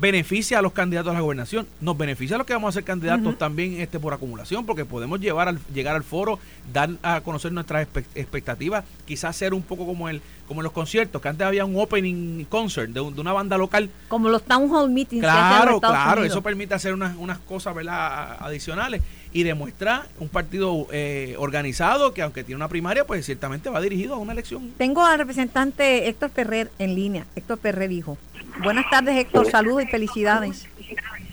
beneficia 0.00 0.58
a 0.58 0.62
los 0.62 0.72
candidatos 0.72 1.10
a 1.10 1.14
la 1.14 1.20
gobernación, 1.20 1.66
nos 1.80 1.96
beneficia 1.96 2.36
a 2.36 2.38
los 2.38 2.46
que 2.46 2.52
vamos 2.52 2.68
a 2.68 2.72
ser 2.72 2.84
candidatos 2.84 3.38
también 3.38 3.80
este 3.80 3.98
por 3.98 4.12
acumulación, 4.12 4.66
porque 4.66 4.84
podemos 4.84 5.20
llevar 5.20 5.48
al, 5.48 5.60
llegar 5.72 5.96
al 5.96 6.04
foro, 6.04 6.38
dar 6.72 6.90
a 7.02 7.20
conocer 7.20 7.52
nuestras 7.52 7.86
expectativas, 8.14 8.84
quizás 9.06 9.36
ser 9.36 9.54
un 9.54 9.62
poco 9.62 9.86
como 9.86 10.08
el 10.08 10.20
como 10.46 10.60
en 10.60 10.64
los 10.64 10.72
conciertos, 10.72 11.20
que 11.20 11.28
antes 11.28 11.44
había 11.44 11.64
un 11.64 11.76
opening 11.76 12.44
concert 12.44 12.90
de, 12.92 13.00
una 13.00 13.32
banda 13.32 13.58
local. 13.58 13.90
Como 14.08 14.28
los 14.28 14.44
town 14.44 14.70
hall 14.70 14.90
meetings. 14.90 15.22
Claro, 15.22 15.80
claro, 15.80 16.24
eso 16.24 16.40
permite 16.42 16.74
hacer 16.74 16.94
unas, 16.94 17.16
unas 17.16 17.38
cosas 17.40 17.74
¿verdad? 17.74 18.36
adicionales 18.40 19.02
y 19.36 19.42
demuestra 19.42 20.06
un 20.18 20.30
partido 20.30 20.86
eh, 20.90 21.34
organizado 21.38 22.14
que 22.14 22.22
aunque 22.22 22.42
tiene 22.42 22.56
una 22.56 22.68
primaria, 22.68 23.06
pues 23.06 23.26
ciertamente 23.26 23.68
va 23.68 23.82
dirigido 23.82 24.14
a 24.14 24.16
una 24.16 24.32
elección. 24.32 24.72
Tengo 24.78 25.04
al 25.04 25.18
representante 25.18 26.08
Héctor 26.08 26.30
Ferrer 26.30 26.70
en 26.78 26.94
línea. 26.94 27.26
Héctor 27.36 27.58
Ferrer 27.58 27.90
dijo. 27.90 28.16
Buenas 28.62 28.88
tardes 28.88 29.14
Héctor, 29.14 29.50
saludos 29.50 29.82
y 29.82 29.88
felicidades. 29.88 30.66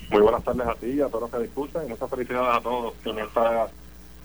Muy 0.09 0.19
buenas 0.19 0.43
tardes 0.43 0.67
a 0.67 0.75
ti 0.75 0.87
y 0.87 0.99
a 0.99 1.07
todos 1.07 1.21
los 1.21 1.31
que 1.31 1.47
discutan 1.47 1.85
y 1.85 1.89
muchas 1.91 2.09
felicidades 2.09 2.57
a 2.57 2.59
todos 2.59 2.93
en 3.05 3.19
esta 3.19 3.69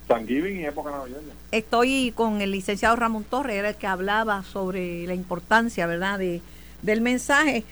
Thanksgiving 0.08 0.58
y 0.58 0.64
época 0.64 0.90
navideña. 0.90 1.32
Estoy 1.52 2.12
con 2.16 2.40
el 2.40 2.50
licenciado 2.50 2.96
Ramón 2.96 3.22
Torres, 3.22 3.54
era 3.54 3.68
el 3.68 3.76
que 3.76 3.86
hablaba 3.86 4.42
sobre 4.42 5.06
la 5.06 5.14
importancia, 5.14 5.86
¿verdad?, 5.86 6.18
de, 6.18 6.42
del 6.82 7.00
mensaje. 7.00 7.62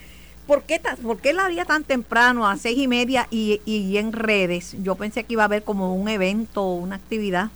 ¿Por 0.47 0.63
qué, 0.63 0.81
¿Por 1.03 1.19
qué 1.19 1.33
la 1.33 1.47
haría 1.47 1.65
tan 1.65 1.83
temprano, 1.83 2.49
a 2.49 2.57
seis 2.57 2.79
y 2.79 2.87
media, 2.87 3.27
y, 3.31 3.61
y 3.65 3.99
en 3.99 4.13
redes? 4.13 4.77
Yo 4.83 4.95
pensé 4.95 5.25
que 5.25 5.33
iba 5.33 5.43
a 5.43 5.47
haber 5.47 5.65
como 5.65 5.95
un 5.95 6.09
evento, 6.09 6.63
una 6.63 6.97
actividad 6.97 7.49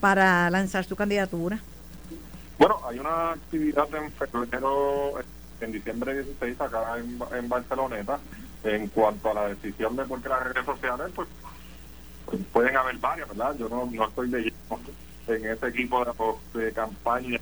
para 0.00 0.48
lanzar 0.48 0.84
su 0.84 0.96
candidatura. 0.96 1.60
Bueno, 2.58 2.78
hay 2.88 2.98
una 2.98 3.32
actividad 3.32 3.86
en 3.94 4.10
febrero, 4.12 5.14
en 5.60 5.72
diciembre 5.72 6.14
16, 6.14 6.60
acá 6.60 6.96
en, 6.98 7.18
en 7.36 7.48
Barceloneta. 7.48 8.18
En 8.64 8.86
cuanto 8.88 9.30
a 9.30 9.34
la 9.34 9.48
decisión 9.48 9.96
de 9.96 10.04
por 10.04 10.22
qué 10.22 10.28
las 10.28 10.44
redes 10.44 10.64
sociales, 10.64 11.08
pues, 11.14 11.28
pues 12.24 12.40
pueden 12.52 12.76
haber 12.76 12.96
varias, 12.98 13.28
¿verdad? 13.28 13.56
Yo 13.58 13.68
no, 13.68 13.86
no 13.90 14.08
estoy 14.08 14.28
leyendo 14.28 14.80
en 15.26 15.46
ese 15.46 15.66
equipo 15.66 16.04
de, 16.04 16.60
de 16.60 16.72
campaña 16.72 17.40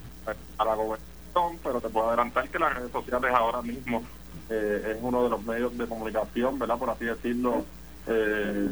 a 0.58 0.64
la 0.64 0.74
gobernación, 0.74 1.58
pero 1.62 1.80
te 1.80 1.90
puedo 1.90 2.08
adelantar 2.08 2.48
que 2.48 2.58
las 2.58 2.74
redes 2.74 2.90
sociales 2.90 3.30
ahora 3.34 3.62
mismo 3.62 4.02
eh, 4.50 4.94
es 4.96 4.98
uno 5.00 5.22
de 5.22 5.30
los 5.30 5.44
medios 5.44 5.76
de 5.78 5.86
comunicación, 5.86 6.58
¿verdad? 6.58 6.78
Por 6.78 6.90
así 6.90 7.04
decirlo, 7.04 7.64
eh, 8.06 8.68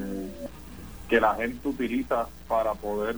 que 1.08 1.20
la 1.20 1.34
gente 1.36 1.68
utiliza 1.68 2.26
para 2.48 2.74
poder 2.74 3.16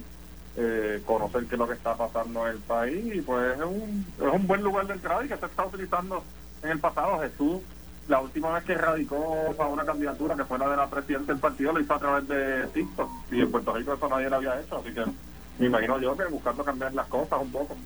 eh, 0.57 1.02
conocer 1.07 1.47
qué 1.47 1.55
es 1.55 1.59
lo 1.59 1.67
que 1.67 1.75
está 1.75 1.97
pasando 1.97 2.47
en 2.47 2.52
el 2.52 2.59
país 2.59 3.14
y 3.14 3.21
pues 3.23 3.57
es 3.57 3.64
un, 3.64 4.05
es 4.19 4.33
un 4.33 4.47
buen 4.47 4.62
lugar 4.62 4.87
de 4.87 4.95
entrada 4.95 5.25
y 5.25 5.29
que 5.29 5.37
se 5.37 5.47
está 5.47 5.64
utilizando 5.64 6.23
en 6.62 6.71
el 6.71 6.79
pasado. 6.79 7.21
Jesús, 7.21 7.62
la 8.09 8.21
última 8.21 8.52
vez 8.52 8.64
que 8.64 8.75
radicó 8.75 9.55
para 9.57 9.71
una 9.71 9.85
candidatura 9.85 10.37
que 10.37 10.45
fue 10.45 10.59
la 10.59 10.69
de 10.69 10.76
la 10.76 10.90
presidenta 10.90 11.33
del 11.33 11.40
partido, 11.40 11.73
lo 11.73 11.81
hizo 11.81 11.95
a 11.95 11.99
través 11.99 12.29
de 12.29 12.67
TikTok 12.75 13.11
y 13.33 13.40
en 13.40 13.50
Puerto 13.50 13.73
Rico 13.73 13.95
eso 13.95 14.09
nadie 14.09 14.29
lo 14.29 14.37
había 14.37 14.61
hecho, 14.61 14.79
así 14.79 14.93
que 14.93 15.05
me 15.59 15.67
imagino 15.67 15.99
yo 15.99 16.17
que 16.17 16.25
buscando 16.25 16.64
cambiar 16.64 16.93
las 16.95 17.07
cosas 17.07 17.40
un 17.40 17.52
poco. 17.52 17.76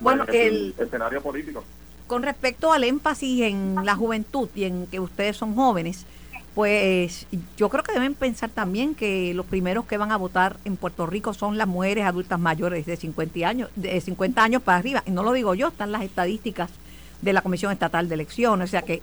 Bueno, 0.00 0.24
el, 0.28 0.34
el 0.34 0.74
escenario 0.78 1.20
político. 1.20 1.62
Con 2.08 2.22
respecto 2.22 2.72
al 2.72 2.84
énfasis 2.84 3.42
en 3.42 3.76
la 3.84 3.94
juventud 3.94 4.48
y 4.56 4.64
en 4.64 4.86
que 4.86 4.98
ustedes 4.98 5.36
son 5.36 5.54
jóvenes, 5.54 6.06
pues 6.54 7.26
yo 7.56 7.68
creo 7.68 7.84
que 7.84 7.92
deben 7.92 8.14
pensar 8.14 8.50
también 8.50 8.96
que 8.96 9.32
los 9.32 9.46
primeros 9.46 9.84
que 9.84 9.96
van 9.96 10.10
a 10.10 10.16
votar 10.16 10.56
en 10.64 10.76
Puerto 10.76 11.06
Rico 11.06 11.32
son 11.32 11.56
las 11.56 11.68
mujeres 11.68 12.04
adultas 12.04 12.40
mayores 12.40 12.84
de 12.86 12.96
50 12.96 13.46
años, 13.46 13.70
de 13.76 14.00
50 14.00 14.42
años 14.42 14.62
para 14.62 14.78
arriba. 14.78 15.04
Y 15.06 15.12
no 15.12 15.22
lo 15.22 15.32
digo 15.32 15.54
yo, 15.54 15.68
están 15.68 15.92
las 15.92 16.02
estadísticas 16.02 16.70
de 17.22 17.32
la 17.32 17.42
Comisión 17.42 17.70
Estatal 17.70 18.08
de 18.08 18.14
Elecciones. 18.14 18.68
O 18.68 18.70
sea 18.70 18.82
que 18.82 19.02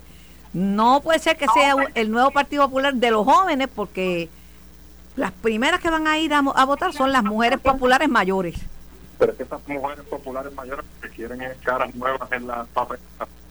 no 0.52 1.00
puede 1.02 1.20
ser 1.20 1.38
que 1.38 1.46
sea 1.54 1.76
el 1.94 2.12
nuevo 2.12 2.32
Partido 2.32 2.66
Popular 2.66 2.94
de 2.94 3.12
los 3.12 3.24
jóvenes, 3.24 3.70
porque 3.74 4.30
las 5.16 5.32
primeras 5.32 5.80
que 5.80 5.90
van 5.90 6.08
a 6.08 6.18
ir 6.18 6.34
a, 6.34 6.40
a 6.40 6.66
votar 6.66 6.92
son 6.92 7.14
las 7.14 7.24
mujeres 7.24 7.60
populares 7.60 8.10
mayores. 8.10 8.56
Pero 9.18 9.32
es 9.32 9.38
que 9.38 9.44
estas 9.44 9.68
mujeres 9.68 10.06
populares 10.06 10.54
mayores 10.54 10.86
que 11.02 11.10
quieren 11.10 11.42
caras 11.64 11.94
nuevas 11.96 12.32
en 12.32 12.48
las 12.48 12.68
papelas 12.70 13.04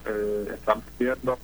eh, 0.07 0.49
están 0.55 0.83
pidiendo 0.99 1.39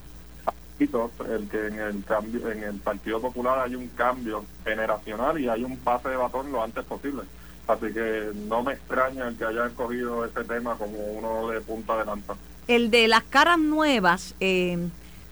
el 1.29 1.49
que 1.49 1.67
en 1.67 1.79
el 1.79 2.05
cambio 2.05 2.50
en 2.50 2.65
el 2.65 2.77
Partido 2.77 3.21
Popular 3.21 3.59
hay 3.59 3.75
un 3.75 3.89
cambio 3.89 4.45
generacional 4.65 5.39
y 5.39 5.49
hay 5.49 5.62
un 5.62 5.77
pase 5.77 6.09
de 6.09 6.17
batón 6.17 6.50
lo 6.50 6.62
antes 6.62 6.85
posible. 6.85 7.23
Así 7.69 7.93
que 7.93 8.33
no 8.49 8.62
me 8.62 8.73
extraña 8.73 9.29
el 9.29 9.37
que 9.37 9.45
haya 9.45 9.67
escogido 9.67 10.25
ese 10.25 10.43
tema 10.45 10.75
como 10.77 10.99
uno 10.99 11.49
de 11.50 11.61
punta 11.61 11.99
de 11.99 12.07
lanza. 12.07 12.35
El 12.67 12.91
de 12.91 13.09
las 13.09 13.23
caras 13.25 13.59
nuevas, 13.59 14.35
eh, 14.41 14.79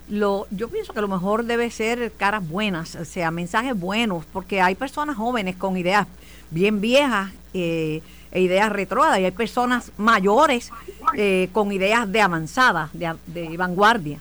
lo, 0.08 0.46
yo 0.50 0.68
pienso 0.68 0.92
que 0.92 1.00
lo 1.00 1.08
mejor 1.08 1.44
debe 1.44 1.70
ser 1.70 2.12
caras 2.12 2.46
buenas, 2.46 2.94
o 2.96 3.04
sea, 3.04 3.30
mensajes 3.30 3.78
buenos, 3.78 4.24
porque 4.26 4.60
hay 4.60 4.74
personas 4.74 5.16
jóvenes 5.16 5.56
con 5.56 5.76
ideas 5.76 6.06
bien 6.50 6.80
viejas 6.80 7.32
eh, 7.54 8.02
e 8.30 8.40
ideas 8.40 8.70
retroadas 8.70 9.20
y 9.20 9.24
hay 9.24 9.30
personas 9.30 9.92
mayores 9.96 10.70
eh, 11.16 11.48
con 11.52 11.72
ideas 11.72 12.10
de 12.10 12.20
avanzada, 12.20 12.90
de, 12.92 13.56
vanguardia. 13.56 14.20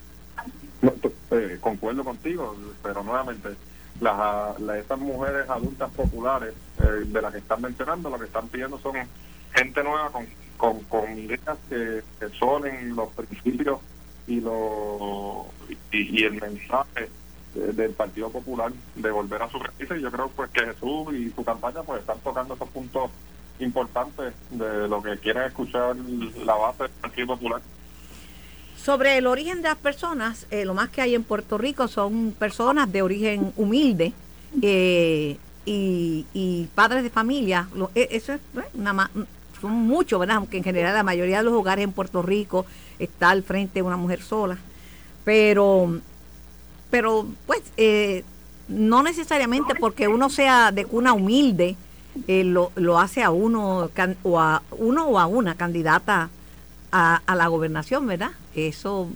No, 0.81 0.93
eh, 1.31 1.57
concuerdo 1.59 2.03
contigo, 2.03 2.55
pero 2.81 3.03
nuevamente, 3.03 3.49
las, 3.99 4.59
las 4.59 4.77
estas 4.77 4.99
mujeres 4.99 5.49
adultas 5.49 5.89
populares 5.91 6.53
eh, 6.79 7.05
de 7.05 7.21
las 7.21 7.31
que 7.31 7.39
están 7.39 7.61
mencionando, 7.61 8.09
lo 8.09 8.19
que 8.19 8.25
están 8.25 8.47
pidiendo 8.47 8.79
son 8.79 8.95
gente 9.53 9.83
nueva 9.83 10.11
con, 10.57 10.79
con, 10.83 11.17
ideas 11.17 11.57
que, 11.69 12.01
son 12.39 12.65
en 12.67 12.95
los 12.95 13.09
principios 13.09 13.79
y, 14.27 14.39
lo, 14.41 15.47
y, 15.91 16.23
el 16.23 16.39
mensaje 16.39 17.09
de- 17.53 17.73
del 17.73 17.91
Partido 17.91 18.29
Popular 18.29 18.71
de 18.95 19.11
volver 19.11 19.41
a 19.41 19.49
su 19.49 19.57
raíces. 19.59 19.97
Y 19.97 20.01
yo 20.01 20.11
creo 20.11 20.29
pues 20.29 20.49
que 20.51 20.65
Jesús 20.65 21.13
y 21.13 21.31
su 21.31 21.43
campaña 21.43 21.81
pues 21.83 22.01
están 22.01 22.19
tocando 22.19 22.53
esos 22.53 22.69
puntos 22.69 23.09
importantes 23.59 24.33
de 24.51 24.87
lo 24.87 25.01
que 25.01 25.17
quieren 25.17 25.43
escuchar 25.43 25.95
la 26.45 26.55
base 26.55 26.83
del 26.83 26.91
Partido 26.91 27.27
Popular. 27.27 27.61
Sobre 28.81 29.17
el 29.17 29.27
origen 29.27 29.61
de 29.61 29.69
las 29.69 29.77
personas, 29.77 30.47
eh, 30.51 30.63
lo 30.63 30.73
más 30.73 30.89
que 30.89 31.01
hay 31.01 31.15
en 31.15 31.23
Puerto 31.23 31.57
Rico 31.57 31.87
son 31.87 32.33
personas 32.37 32.91
de 32.91 33.01
origen 33.01 33.51
humilde 33.57 34.13
eh, 34.61 35.37
y, 35.65 36.25
y 36.33 36.69
padres 36.75 37.03
de 37.03 37.09
familia. 37.09 37.67
Lo- 37.75 37.91
e- 37.95 38.07
eso 38.11 38.33
es 38.33 38.39
una 38.73 39.09
son 39.59 39.71
muchos, 39.71 40.19
¿verdad? 40.19 40.37
Aunque 40.37 40.57
en 40.57 40.63
general 40.63 40.93
la 40.93 41.01
mayoría 41.03 41.39
de 41.39 41.43
los 41.45 41.53
hogares 41.53 41.83
en 41.83 41.91
Puerto 41.91 42.21
Rico 42.21 42.65
está 42.99 43.31
al 43.31 43.41
frente 43.43 43.81
una 43.81 43.97
mujer 43.97 44.21
sola. 44.21 44.57
Pero, 45.25 45.99
pero 46.91 47.25
pues, 47.47 47.61
eh, 47.75 48.23
no 48.67 49.01
necesariamente 49.03 49.73
porque 49.75 50.07
uno 50.07 50.29
sea 50.29 50.71
de 50.71 50.85
cuna 50.85 51.13
humilde, 51.13 51.75
eh, 52.27 52.43
lo, 52.43 52.71
lo 52.75 52.99
hace 52.99 53.23
a 53.23 53.31
uno, 53.31 53.89
o 54.23 54.39
a 54.39 54.61
uno 54.71 55.07
o 55.07 55.19
a 55.19 55.25
una 55.25 55.55
candidata 55.55 56.29
a, 56.91 57.21
a 57.25 57.35
la 57.35 57.47
gobernación, 57.47 58.07
¿verdad? 58.07 58.31
Eso 58.55 59.09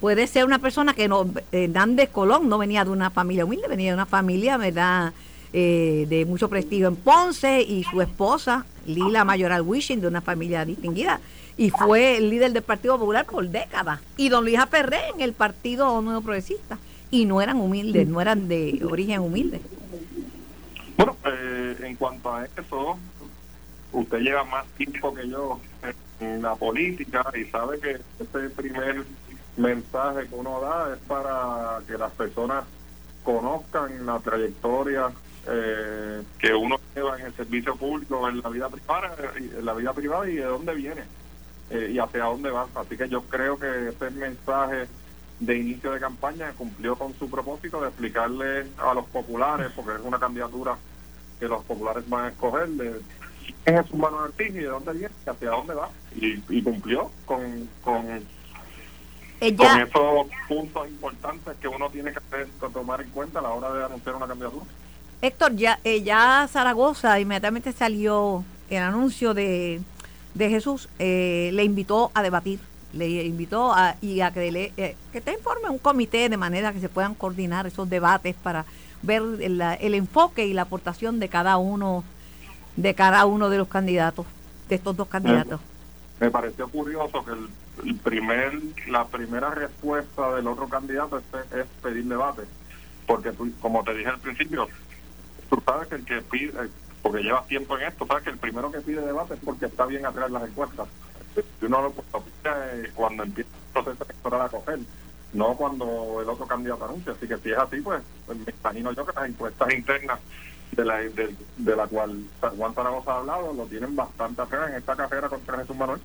puede 0.00 0.26
ser 0.26 0.44
una 0.44 0.58
persona 0.58 0.94
que 0.94 1.08
no, 1.08 1.28
eh, 1.52 1.64
Hernández 1.64 2.10
Colón 2.10 2.48
no 2.48 2.58
venía 2.58 2.84
de 2.84 2.90
una 2.90 3.10
familia 3.10 3.44
humilde, 3.44 3.68
venía 3.68 3.90
de 3.90 3.94
una 3.94 4.06
familia, 4.06 4.56
¿verdad? 4.56 5.12
Eh, 5.52 6.06
de 6.08 6.26
mucho 6.26 6.48
prestigio 6.48 6.88
en 6.88 6.96
Ponce 6.96 7.62
y 7.62 7.82
su 7.84 8.00
esposa, 8.02 8.66
Lila 8.86 9.24
Mayoral 9.24 9.62
Wishing, 9.62 10.00
de 10.00 10.06
una 10.06 10.20
familia 10.20 10.64
distinguida, 10.64 11.20
y 11.56 11.70
fue 11.70 12.18
el 12.18 12.30
líder 12.30 12.52
del 12.52 12.62
Partido 12.62 12.98
Popular 12.98 13.26
por 13.26 13.48
décadas. 13.48 14.00
Y 14.16 14.28
don 14.28 14.44
Luis 14.44 14.58
Ferré 14.70 15.00
en 15.14 15.20
el 15.20 15.32
Partido 15.32 16.00
Nuevo 16.00 16.20
Progresista. 16.20 16.78
Y 17.10 17.24
no 17.24 17.40
eran 17.40 17.58
humildes, 17.58 18.06
no 18.06 18.20
eran 18.20 18.48
de 18.48 18.80
origen 18.88 19.20
humilde. 19.20 19.62
Bueno, 20.98 21.16
eh, 21.26 21.76
en 21.84 21.94
cuanto 21.94 22.34
a 22.34 22.44
eso, 22.44 22.98
usted 23.92 24.18
lleva 24.18 24.42
más 24.42 24.66
tiempo 24.76 25.14
que 25.14 25.28
yo 25.28 25.60
en 26.18 26.42
la 26.42 26.56
política 26.56 27.24
y 27.36 27.44
sabe 27.44 27.78
que 27.78 28.00
este 28.18 28.50
primer 28.50 29.04
mensaje 29.56 30.26
que 30.26 30.34
uno 30.34 30.60
da 30.60 30.94
es 30.94 30.98
para 31.06 31.78
que 31.86 31.96
las 31.96 32.10
personas 32.10 32.64
conozcan 33.22 34.06
la 34.06 34.18
trayectoria 34.18 35.12
eh, 35.46 36.22
que 36.40 36.52
uno 36.52 36.80
lleva 36.96 37.16
en 37.20 37.26
el 37.26 37.34
servicio 37.34 37.76
público, 37.76 38.28
en 38.28 38.42
la 38.42 38.48
vida 38.48 38.68
privada, 38.68 39.16
en 39.36 39.64
la 39.64 39.74
vida 39.74 39.92
privada 39.92 40.28
y 40.28 40.34
de 40.34 40.44
dónde 40.44 40.74
viene 40.74 41.02
eh, 41.70 41.92
y 41.92 41.98
hacia 42.00 42.24
dónde 42.24 42.50
va. 42.50 42.66
Así 42.74 42.96
que 42.96 43.08
yo 43.08 43.22
creo 43.22 43.56
que 43.56 43.90
ese 43.90 44.10
mensaje 44.10 44.88
de 45.40 45.56
inicio 45.58 45.92
de 45.92 46.00
campaña 46.00 46.52
cumplió 46.56 46.96
con 46.96 47.14
su 47.18 47.30
propósito 47.30 47.80
de 47.80 47.88
explicarle 47.88 48.66
a 48.78 48.94
los 48.94 49.06
populares, 49.06 49.70
porque 49.76 49.92
es 49.94 50.00
una 50.04 50.18
candidatura 50.18 50.76
que 51.38 51.46
los 51.46 51.62
populares 51.64 52.02
van 52.08 52.24
a 52.24 52.28
escoger, 52.28 52.68
de 52.68 53.00
quién 53.64 53.78
es 53.78 53.90
Urbano 53.92 54.16
Ortiz 54.18 54.48
y 54.48 54.52
de 54.58 54.66
dónde 54.66 54.92
viene 54.92 55.14
y 55.24 55.30
hacia 55.30 55.50
dónde 55.50 55.74
va. 55.74 55.88
Y, 56.16 56.42
y 56.48 56.62
cumplió 56.62 57.10
con, 57.24 57.68
con, 57.82 58.02
con 58.02 59.80
esos 59.80 60.26
puntos 60.48 60.88
importantes 60.88 61.56
que 61.58 61.68
uno 61.68 61.88
tiene 61.90 62.12
que 62.12 62.18
hacer- 62.18 62.48
tomar 62.72 63.00
en 63.00 63.10
cuenta 63.10 63.38
a 63.38 63.42
la 63.42 63.50
hora 63.50 63.72
de 63.72 63.84
anunciar 63.84 64.16
una 64.16 64.26
candidatura. 64.26 64.64
Héctor, 65.22 65.54
ya, 65.54 65.78
eh, 65.84 66.02
ya 66.02 66.48
Zaragoza 66.50 67.18
inmediatamente 67.20 67.72
salió 67.72 68.44
el 68.70 68.82
anuncio 68.82 69.34
de, 69.34 69.80
de 70.34 70.50
Jesús, 70.50 70.88
eh, 70.98 71.50
le 71.52 71.64
invitó 71.64 72.10
a 72.14 72.22
debatir, 72.22 72.60
le 72.92 73.24
invitó 73.24 73.72
a, 73.72 73.96
y 74.00 74.20
a 74.20 74.30
que, 74.32 74.50
le, 74.50 74.72
eh, 74.76 74.96
que 75.12 75.20
te 75.20 75.32
informe 75.32 75.68
un 75.68 75.78
comité 75.78 76.28
de 76.28 76.36
manera 76.36 76.72
que 76.72 76.80
se 76.80 76.88
puedan 76.88 77.14
coordinar 77.14 77.66
esos 77.66 77.88
debates 77.88 78.34
para 78.34 78.64
ver 79.02 79.22
el, 79.40 79.60
el 79.60 79.94
enfoque 79.94 80.46
y 80.46 80.52
la 80.54 80.62
aportación 80.62 81.20
de 81.20 81.28
cada 81.28 81.56
uno 81.58 82.04
de 82.76 82.94
cada 82.94 83.26
uno 83.26 83.50
de 83.50 83.58
los 83.58 83.66
candidatos, 83.68 84.24
de 84.68 84.76
estos 84.76 84.96
dos 84.96 85.08
candidatos. 85.08 85.60
Me 86.20 86.30
pareció 86.30 86.68
curioso 86.68 87.24
que 87.24 87.32
el, 87.32 87.48
el 87.88 87.96
primer 87.96 88.52
la 88.88 89.04
primera 89.06 89.50
respuesta 89.50 90.34
del 90.36 90.46
otro 90.46 90.68
candidato 90.68 91.18
es, 91.18 91.24
es 91.56 91.66
pedir 91.82 92.04
debate, 92.04 92.42
porque 93.06 93.32
tú- 93.32 93.52
como 93.60 93.82
te 93.82 93.94
dije 93.94 94.08
al 94.08 94.18
principio, 94.20 94.68
tú 95.50 95.60
sabes 95.64 95.88
que 95.88 95.96
el 95.96 96.04
que 96.04 96.22
pide, 96.22 96.52
porque 97.02 97.22
llevas 97.22 97.46
tiempo 97.48 97.76
en 97.78 97.88
esto, 97.88 98.06
sabes 98.06 98.22
que 98.24 98.30
el 98.30 98.38
primero 98.38 98.70
que 98.70 98.80
pide 98.80 99.00
debate 99.02 99.34
es 99.34 99.40
porque 99.44 99.66
está 99.66 99.84
bien 99.86 100.06
atrás 100.06 100.30
las 100.30 100.44
encuestas. 100.48 100.86
Uno 101.62 101.82
lo, 101.82 101.92
pide 101.92 102.84
eh, 102.84 102.90
cuando 102.94 103.22
empieza 103.22 103.50
el 103.50 103.82
proceso 103.82 104.04
electoral 104.04 104.42
a 104.42 104.48
coger, 104.48 104.78
no 105.32 105.54
cuando 105.56 106.20
el 106.22 106.28
otro 106.28 106.46
candidato 106.46 106.84
anuncia. 106.84 107.12
Así 107.12 107.26
que 107.26 107.36
si 107.38 107.50
es 107.50 107.58
así, 107.58 107.80
pues, 107.80 108.02
pues 108.26 108.38
me 108.38 108.52
imagino 108.60 108.92
yo 108.92 109.06
que 109.06 109.12
las 109.12 109.28
encuestas 109.28 109.72
internas 109.72 110.20
de 110.72 110.84
la, 110.84 110.98
de, 110.98 111.34
de 111.56 111.76
la 111.76 111.86
cual 111.86 112.24
Juan 112.56 112.74
Zaragoza 112.74 113.12
ha 113.12 113.18
hablado 113.18 113.52
lo 113.52 113.64
tienen 113.64 113.96
bastante 113.96 114.42
atrás 114.42 114.70
en 114.70 114.76
esta 114.76 114.96
carrera 114.96 115.28
contra 115.28 115.58
Jesús 115.58 115.76
Manuel. 115.76 116.00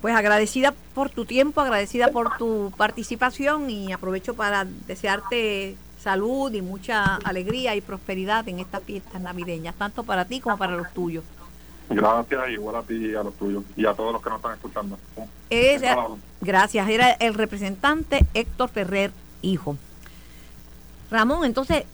Pues 0.00 0.14
agradecida 0.14 0.74
por 0.94 1.10
tu 1.10 1.24
tiempo, 1.24 1.60
agradecida 1.60 2.08
por 2.08 2.36
tu 2.36 2.72
participación 2.76 3.70
y 3.70 3.92
aprovecho 3.92 4.34
para 4.34 4.64
desearte 4.64 5.76
salud 5.98 6.52
y 6.52 6.62
mucha 6.62 7.16
alegría 7.16 7.74
y 7.74 7.80
prosperidad 7.80 8.46
en 8.48 8.60
estas 8.60 8.82
fiestas 8.84 9.20
navideñas, 9.20 9.74
tanto 9.74 10.04
para 10.04 10.24
ti 10.24 10.40
como 10.40 10.56
para 10.56 10.76
los 10.76 10.92
tuyos. 10.92 11.24
Gracias, 11.88 12.50
igual 12.50 12.76
a 12.76 12.82
ti 12.82 12.94
y 12.94 13.14
a 13.14 13.22
los 13.22 13.34
tuyos 13.34 13.62
y 13.76 13.86
a 13.86 13.94
todos 13.94 14.12
los 14.12 14.22
que 14.22 14.28
nos 14.28 14.38
están 14.38 14.54
escuchando. 14.54 14.98
Es, 15.50 15.82
gracias, 16.40 16.88
era 16.88 17.12
el 17.12 17.34
representante 17.34 18.26
Héctor 18.34 18.68
Ferrer, 18.70 19.12
hijo. 19.42 19.76
Ramón, 21.10 21.44
entonces, 21.44 21.84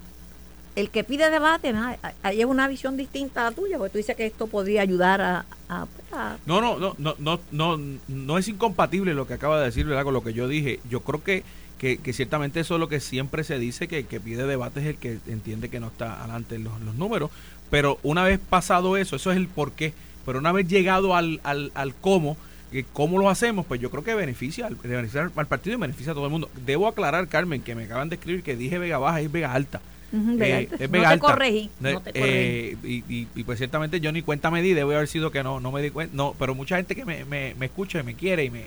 el 0.75 0.89
que 0.89 1.03
pide 1.03 1.29
debate, 1.29 1.71
¿no? 1.71 1.95
ahí 2.23 2.41
es 2.41 2.47
una 2.47 2.67
visión 2.67 2.97
distinta 2.97 3.41
a 3.41 3.51
la 3.51 3.55
tuya, 3.55 3.77
porque 3.77 3.91
tú 3.91 3.97
dices 3.99 4.15
que 4.15 4.25
esto 4.25 4.47
podría 4.47 4.81
ayudar 4.81 5.21
a, 5.21 5.45
a, 5.69 5.85
a... 6.11 6.37
No, 6.47 6.61
no, 6.61 6.79
no, 6.79 6.95
no, 6.97 7.15
no, 7.19 7.39
no, 7.51 7.79
no 8.07 8.37
es 8.39 8.47
incompatible 8.47 9.13
lo 9.13 9.27
que 9.27 9.35
acaba 9.35 9.59
de 9.59 9.65
decir, 9.65 9.85
¿verdad? 9.85 10.03
Con 10.03 10.15
lo 10.15 10.23
que 10.23 10.33
yo 10.33 10.47
dije. 10.47 10.79
Yo 10.89 11.01
creo 11.01 11.23
que 11.23 11.43
que, 11.83 11.97
que, 11.97 12.13
ciertamente 12.13 12.61
eso 12.61 12.75
es 12.75 12.79
lo 12.79 12.87
que 12.87 13.01
siempre 13.01 13.43
se 13.43 13.59
dice, 13.59 13.89
que 13.89 13.99
el 13.99 14.05
que 14.05 14.21
pide 14.21 14.47
debate 14.47 14.79
es 14.79 14.85
el 14.85 14.95
que 14.95 15.19
entiende 15.27 15.67
que 15.67 15.81
no 15.81 15.87
está 15.87 16.21
adelante 16.21 16.55
en 16.55 16.63
los, 16.63 16.79
los, 16.79 16.95
números. 16.95 17.29
Pero 17.73 17.97
una 18.03 18.23
vez 18.23 18.39
pasado 18.39 18.97
eso, 18.97 19.15
eso 19.15 19.31
es 19.31 19.37
el 19.37 19.47
por 19.47 19.71
qué. 19.71 19.93
Pero 20.27 20.37
una 20.37 20.51
vez 20.51 20.67
llegado 20.67 21.15
al, 21.15 21.41
al, 21.43 21.71
al 21.73 21.95
cómo, 21.95 22.37
que 22.71 22.83
cómo 22.83 23.17
lo 23.17 23.31
hacemos, 23.31 23.65
pues 23.65 23.81
yo 23.81 23.89
creo 23.89 24.03
que 24.03 24.13
beneficia, 24.13 24.69
beneficia 24.83 25.31
al 25.35 25.47
partido 25.47 25.75
y 25.75 25.79
beneficia 25.79 26.11
a 26.11 26.13
todo 26.13 26.25
el 26.25 26.31
mundo. 26.31 26.51
Debo 26.67 26.87
aclarar, 26.87 27.27
Carmen, 27.27 27.63
que 27.63 27.73
me 27.73 27.85
acaban 27.85 28.09
de 28.09 28.15
escribir 28.17 28.43
que 28.43 28.55
dije 28.55 28.77
Vega 28.77 28.99
Baja 28.99 29.23
y 29.23 29.27
Vega 29.27 29.53
Alta. 29.53 29.81
Uh 30.11 30.17
-huh, 30.17 30.37
Vega 30.37 30.59
eh, 30.59 30.69
Alta. 30.69 30.83
es 30.83 30.91
Vega 30.91 31.03
no 31.05 31.09
Alta. 31.09 31.27
te 31.27 31.33
corregí. 31.33 31.69
No 31.79 32.01
te 32.01 32.13
corregí. 32.13 32.29
Eh, 32.29 32.77
y, 32.83 33.03
y, 33.09 33.27
y, 33.33 33.43
pues 33.43 33.57
ciertamente 33.57 33.99
yo 33.99 34.11
ni 34.11 34.21
cuenta 34.21 34.51
me 34.51 34.61
di, 34.61 34.75
debe 34.75 34.95
haber 34.95 35.07
sido 35.07 35.31
que 35.31 35.41
no, 35.41 35.59
no 35.59 35.71
me 35.71 35.81
di 35.81 35.89
cuenta. 35.89 36.15
No, 36.15 36.35
pero 36.37 36.53
mucha 36.53 36.75
gente 36.77 36.95
que 36.95 37.05
me, 37.05 37.25
me, 37.25 37.55
me 37.57 37.65
escucha 37.65 37.99
y 38.01 38.03
me 38.03 38.13
quiere 38.13 38.45
y 38.45 38.51
me, 38.51 38.65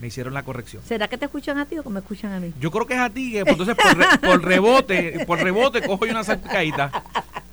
me 0.00 0.06
hicieron 0.06 0.32
la 0.32 0.42
corrección. 0.42 0.82
¿Será 0.86 1.06
que 1.08 1.18
te 1.18 1.26
escuchan 1.26 1.58
a 1.58 1.66
ti 1.66 1.76
o 1.78 1.82
que 1.82 1.90
me 1.90 2.00
escuchan 2.00 2.32
a 2.32 2.40
mí? 2.40 2.54
Yo 2.58 2.70
creo 2.70 2.86
que 2.86 2.94
es 2.94 3.00
a 3.00 3.10
ti, 3.10 3.32
que 3.32 3.40
entonces 3.40 3.76
por, 3.76 3.94
re, 3.98 4.06
por 4.26 4.42
rebote, 4.42 5.26
por 5.26 5.38
rebote 5.38 5.82
cojo 5.82 6.06
yo 6.06 6.12
una 6.12 6.24
salpicadita. 6.24 6.90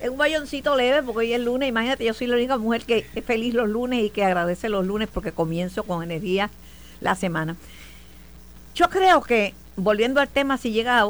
Es 0.00 0.10
un 0.10 0.16
bayoncito 0.16 0.76
leve 0.76 1.02
porque 1.02 1.18
hoy 1.20 1.32
es 1.32 1.40
lunes. 1.40 1.68
Imagínate, 1.68 2.04
yo 2.04 2.14
soy 2.14 2.26
la 2.26 2.36
única 2.36 2.58
mujer 2.58 2.82
que 2.84 3.06
es 3.14 3.24
feliz 3.24 3.54
los 3.54 3.68
lunes 3.68 4.04
y 4.04 4.10
que 4.10 4.24
agradece 4.24 4.68
los 4.68 4.86
lunes 4.86 5.08
porque 5.12 5.32
comienzo 5.32 5.82
con 5.82 6.02
energía 6.02 6.50
la 7.00 7.14
semana. 7.14 7.56
Yo 8.74 8.88
creo 8.88 9.22
que, 9.22 9.54
volviendo 9.76 10.20
al 10.20 10.28
tema, 10.28 10.56
si 10.56 10.70
llega 10.70 11.04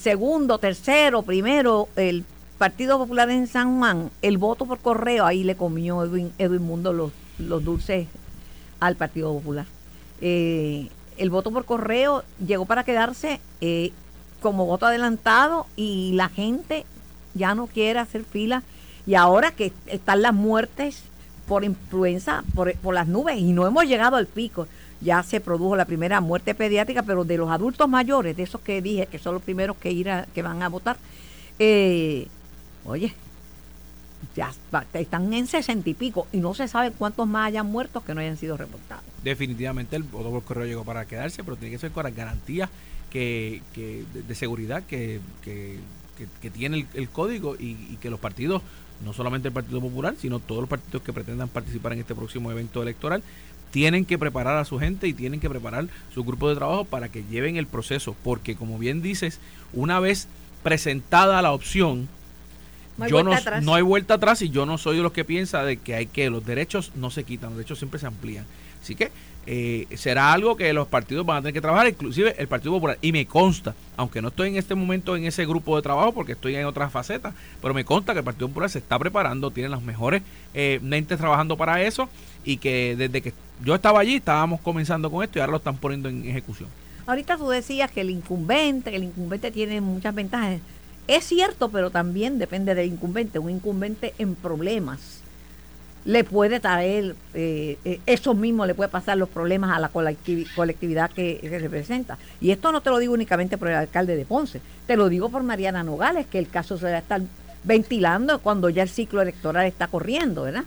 segundo, 0.00 0.58
tercero, 0.58 1.22
primero, 1.22 1.88
el 1.96 2.24
Partido 2.58 2.98
Popular 2.98 3.30
en 3.30 3.46
San 3.46 3.78
Juan, 3.78 4.10
el 4.22 4.38
voto 4.38 4.66
por 4.66 4.78
correo, 4.78 5.26
ahí 5.26 5.42
le 5.44 5.56
comió 5.56 6.04
Edwin, 6.04 6.32
Edwin 6.38 6.62
Mundo 6.62 6.92
los, 6.92 7.12
los 7.38 7.64
dulces 7.64 8.06
al 8.80 8.96
Partido 8.96 9.32
Popular 9.32 9.66
eh, 10.20 10.88
el 11.16 11.30
voto 11.30 11.50
por 11.50 11.64
correo 11.64 12.24
llegó 12.44 12.64
para 12.64 12.84
quedarse 12.84 13.40
eh, 13.60 13.92
como 14.40 14.66
voto 14.66 14.86
adelantado 14.86 15.66
y 15.76 16.12
la 16.14 16.28
gente 16.28 16.84
ya 17.38 17.54
no 17.54 17.66
quiere 17.66 17.98
hacer 17.98 18.24
fila 18.24 18.62
y 19.06 19.14
ahora 19.14 19.52
que 19.52 19.72
están 19.86 20.22
las 20.22 20.34
muertes 20.34 21.04
por 21.46 21.64
influenza 21.64 22.44
por, 22.54 22.74
por, 22.74 22.94
las 22.94 23.08
nubes 23.08 23.38
y 23.38 23.52
no 23.52 23.66
hemos 23.66 23.86
llegado 23.86 24.16
al 24.16 24.26
pico 24.26 24.66
ya 25.00 25.22
se 25.22 25.40
produjo 25.40 25.76
la 25.76 25.86
primera 25.86 26.20
muerte 26.20 26.54
pediátrica 26.54 27.02
pero 27.02 27.24
de 27.24 27.38
los 27.38 27.50
adultos 27.50 27.88
mayores 27.88 28.36
de 28.36 28.42
esos 28.42 28.60
que 28.60 28.82
dije 28.82 29.06
que 29.06 29.18
son 29.18 29.34
los 29.34 29.42
primeros 29.42 29.76
que 29.76 29.90
ir 29.90 30.10
a, 30.10 30.26
que 30.34 30.42
van 30.42 30.62
a 30.62 30.68
votar 30.68 30.98
eh, 31.58 32.26
oye 32.84 33.14
ya 34.34 34.52
están 34.94 35.32
en 35.32 35.46
sesenta 35.46 35.88
y 35.88 35.94
pico 35.94 36.26
y 36.32 36.38
no 36.38 36.54
se 36.54 36.68
sabe 36.68 36.92
cuántos 36.92 37.26
más 37.26 37.48
hayan 37.48 37.66
muertos 37.66 38.04
que 38.04 38.14
no 38.14 38.20
hayan 38.20 38.36
sido 38.36 38.56
reportados. 38.56 39.04
Definitivamente 39.22 39.96
el 39.96 40.02
voto 40.02 40.30
por 40.30 40.42
correo 40.44 40.66
llegó 40.66 40.84
para 40.84 41.06
quedarse, 41.06 41.42
pero 41.44 41.56
tiene 41.56 41.72
que 41.72 41.78
ser 41.78 41.90
con 41.90 42.04
las 42.04 42.14
garantías 42.14 42.70
que, 43.10 43.62
que 43.74 44.04
de, 44.12 44.22
de, 44.22 44.34
seguridad 44.34 44.82
que, 44.84 45.20
que, 45.42 45.78
que 46.40 46.50
tiene 46.50 46.78
el, 46.78 46.86
el 46.94 47.08
código 47.08 47.56
y, 47.56 47.76
y, 47.90 47.98
que 48.00 48.10
los 48.10 48.18
partidos, 48.18 48.62
no 49.04 49.12
solamente 49.12 49.48
el 49.48 49.54
Partido 49.54 49.80
Popular, 49.80 50.14
sino 50.18 50.38
todos 50.40 50.62
los 50.62 50.70
partidos 50.70 51.02
que 51.02 51.12
pretendan 51.12 51.48
participar 51.48 51.92
en 51.92 52.00
este 52.00 52.14
próximo 52.14 52.50
evento 52.50 52.82
electoral, 52.82 53.22
tienen 53.70 54.04
que 54.04 54.18
preparar 54.18 54.56
a 54.56 54.64
su 54.64 54.78
gente 54.78 55.06
y 55.08 55.12
tienen 55.12 55.40
que 55.40 55.50
preparar 55.50 55.88
su 56.14 56.24
grupo 56.24 56.48
de 56.48 56.56
trabajo 56.56 56.84
para 56.84 57.08
que 57.08 57.24
lleven 57.24 57.56
el 57.56 57.66
proceso, 57.66 58.16
porque 58.24 58.56
como 58.56 58.78
bien 58.78 59.02
dices, 59.02 59.40
una 59.72 60.00
vez 60.00 60.28
presentada 60.62 61.42
la 61.42 61.52
opción, 61.52 62.08
no 62.96 63.06
yo 63.06 63.22
no, 63.22 63.32
atrás. 63.32 63.62
no 63.62 63.74
hay 63.74 63.82
vuelta 63.82 64.14
atrás 64.14 64.42
y 64.42 64.50
yo 64.50 64.66
no 64.66 64.78
soy 64.78 64.96
de 64.96 65.02
los 65.02 65.12
que 65.12 65.24
piensa 65.24 65.62
de 65.62 65.76
que 65.76 65.94
hay 65.94 66.06
que 66.06 66.30
los 66.30 66.44
derechos 66.44 66.92
no 66.96 67.10
se 67.10 67.24
quitan, 67.24 67.50
los 67.50 67.58
derechos 67.58 67.78
siempre 67.78 68.00
se 68.00 68.06
amplían. 68.06 68.44
Así 68.82 68.94
que 68.94 69.10
eh, 69.50 69.86
será 69.96 70.34
algo 70.34 70.58
que 70.58 70.70
los 70.74 70.88
partidos 70.88 71.24
van 71.24 71.38
a 71.38 71.40
tener 71.40 71.54
que 71.54 71.62
trabajar, 71.62 71.88
inclusive 71.88 72.34
el 72.36 72.48
Partido 72.48 72.72
Popular. 72.72 72.98
Y 73.00 73.12
me 73.12 73.24
consta, 73.24 73.74
aunque 73.96 74.20
no 74.20 74.28
estoy 74.28 74.50
en 74.50 74.56
este 74.56 74.74
momento 74.74 75.16
en 75.16 75.24
ese 75.24 75.46
grupo 75.46 75.74
de 75.74 75.80
trabajo 75.80 76.12
porque 76.12 76.32
estoy 76.32 76.54
en 76.54 76.66
otras 76.66 76.92
facetas, 76.92 77.32
pero 77.62 77.72
me 77.72 77.82
consta 77.82 78.12
que 78.12 78.18
el 78.18 78.26
Partido 78.26 78.48
Popular 78.48 78.68
se 78.68 78.78
está 78.78 78.98
preparando, 78.98 79.50
tiene 79.50 79.70
las 79.70 79.80
mejores 79.80 80.20
eh, 80.52 80.80
mentes 80.82 81.16
trabajando 81.16 81.56
para 81.56 81.82
eso 81.82 82.10
y 82.44 82.58
que 82.58 82.94
desde 82.94 83.22
que 83.22 83.32
yo 83.64 83.74
estaba 83.74 84.00
allí 84.00 84.16
estábamos 84.16 84.60
comenzando 84.60 85.10
con 85.10 85.24
esto 85.24 85.38
y 85.38 85.40
ahora 85.40 85.52
lo 85.52 85.56
están 85.56 85.78
poniendo 85.78 86.10
en 86.10 86.28
ejecución. 86.28 86.68
Ahorita 87.06 87.38
tú 87.38 87.48
decías 87.48 87.90
que 87.90 88.02
el 88.02 88.10
incumbente, 88.10 88.90
que 88.90 88.98
el 88.98 89.04
incumbente 89.04 89.50
tiene 89.50 89.80
muchas 89.80 90.14
ventajas. 90.14 90.60
Es 91.06 91.24
cierto, 91.24 91.70
pero 91.70 91.88
también 91.88 92.38
depende 92.38 92.74
del 92.74 92.92
incumbente. 92.92 93.38
Un 93.38 93.48
incumbente 93.48 94.12
en 94.18 94.34
problemas 94.34 95.22
le 96.04 96.24
puede 96.24 96.60
traer, 96.60 97.14
eh, 97.34 97.78
eh, 97.84 98.00
eso 98.06 98.34
mismo 98.34 98.66
le 98.66 98.74
puede 98.74 98.88
pasar 98.88 99.18
los 99.18 99.28
problemas 99.28 99.76
a 99.76 99.80
la 99.80 99.88
colectividad 99.88 101.10
que, 101.10 101.38
que, 101.38 101.58
representa. 101.58 102.18
Y 102.40 102.50
esto 102.50 102.72
no 102.72 102.80
te 102.80 102.90
lo 102.90 102.98
digo 102.98 103.14
únicamente 103.14 103.58
por 103.58 103.68
el 103.68 103.74
alcalde 103.74 104.16
de 104.16 104.24
Ponce, 104.24 104.60
te 104.86 104.96
lo 104.96 105.08
digo 105.08 105.28
por 105.28 105.42
Mariana 105.42 105.82
Nogales, 105.82 106.26
que 106.26 106.38
el 106.38 106.48
caso 106.48 106.78
se 106.78 106.86
va 106.86 106.92
a 106.92 106.98
estar 106.98 107.20
ventilando 107.64 108.38
cuando 108.40 108.70
ya 108.70 108.82
el 108.82 108.88
ciclo 108.88 109.20
electoral 109.20 109.66
está 109.66 109.88
corriendo, 109.88 110.44
¿verdad? 110.44 110.64